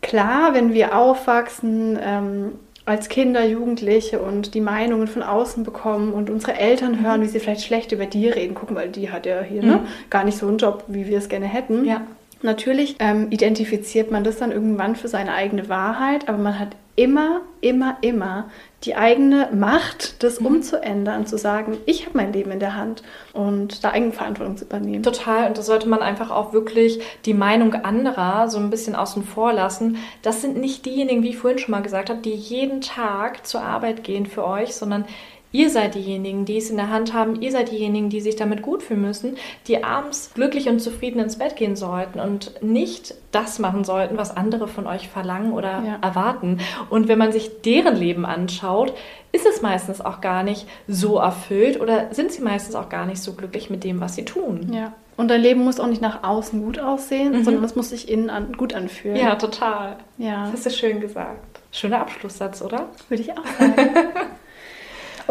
[0.02, 2.52] klar, wenn wir aufwachsen, ähm,
[2.84, 7.24] als Kinder, Jugendliche und die Meinungen von außen bekommen und unsere Eltern hören, mhm.
[7.24, 8.54] wie sie vielleicht schlecht über die reden.
[8.54, 9.68] Gucken, weil die hat ja hier mhm.
[9.68, 9.80] ne,
[10.10, 11.84] gar nicht so einen Job, wie wir es gerne hätten.
[11.84, 12.02] Ja.
[12.42, 17.40] Natürlich ähm, identifiziert man das dann irgendwann für seine eigene Wahrheit, aber man hat immer,
[17.60, 18.50] immer, immer
[18.84, 20.46] die eigene Macht, das mhm.
[20.46, 23.02] umzuändern, zu sagen, ich habe mein Leben in der Hand
[23.32, 25.02] und da Eigenverantwortung zu übernehmen.
[25.02, 29.24] Total, und da sollte man einfach auch wirklich die Meinung anderer so ein bisschen außen
[29.24, 29.98] vor lassen.
[30.22, 33.62] Das sind nicht diejenigen, wie ich vorhin schon mal gesagt habe, die jeden Tag zur
[33.62, 35.04] Arbeit gehen für euch, sondern
[35.52, 37.40] Ihr seid diejenigen, die es in der Hand haben.
[37.40, 39.36] Ihr seid diejenigen, die sich damit gut fühlen müssen,
[39.68, 44.34] die abends glücklich und zufrieden ins Bett gehen sollten und nicht das machen sollten, was
[44.36, 45.98] andere von euch verlangen oder ja.
[46.00, 46.58] erwarten.
[46.88, 48.94] Und wenn man sich deren Leben anschaut,
[49.30, 53.22] ist es meistens auch gar nicht so erfüllt oder sind sie meistens auch gar nicht
[53.22, 54.70] so glücklich mit dem, was sie tun.
[54.72, 54.92] Ja.
[55.16, 57.44] Und dein Leben muss auch nicht nach außen gut aussehen, mhm.
[57.44, 59.16] sondern es muss sich innen an, gut anfühlen.
[59.16, 59.96] Ja, total.
[60.16, 60.44] Ja.
[60.44, 61.60] Das hast du schön gesagt.
[61.70, 62.88] Schöner Abschlusssatz, oder?
[63.08, 63.74] Würde ich auch sagen.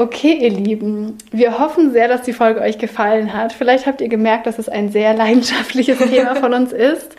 [0.01, 3.53] Okay, ihr Lieben, wir hoffen sehr, dass die Folge euch gefallen hat.
[3.53, 7.15] Vielleicht habt ihr gemerkt, dass es ein sehr leidenschaftliches Thema von uns ist.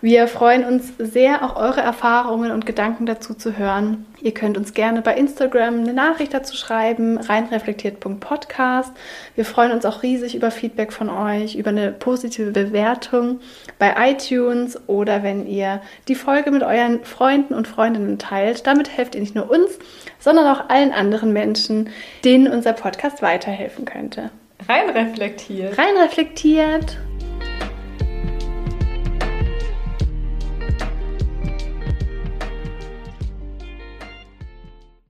[0.00, 4.06] Wir freuen uns sehr, auch eure Erfahrungen und Gedanken dazu zu hören.
[4.22, 8.92] Ihr könnt uns gerne bei Instagram eine Nachricht dazu schreiben, reinreflektiert.podcast.
[9.34, 13.40] Wir freuen uns auch riesig über Feedback von euch, über eine positive Bewertung
[13.78, 18.66] bei iTunes oder wenn ihr die Folge mit euren Freunden und Freundinnen teilt.
[18.66, 19.78] Damit helft ihr nicht nur uns,
[20.20, 21.90] sondern auch allen anderen Menschen,
[22.24, 24.30] denen unser Podcast weiterhelfen könnte.
[24.68, 25.76] Rein reflektiert.
[25.76, 26.98] Rein reflektiert.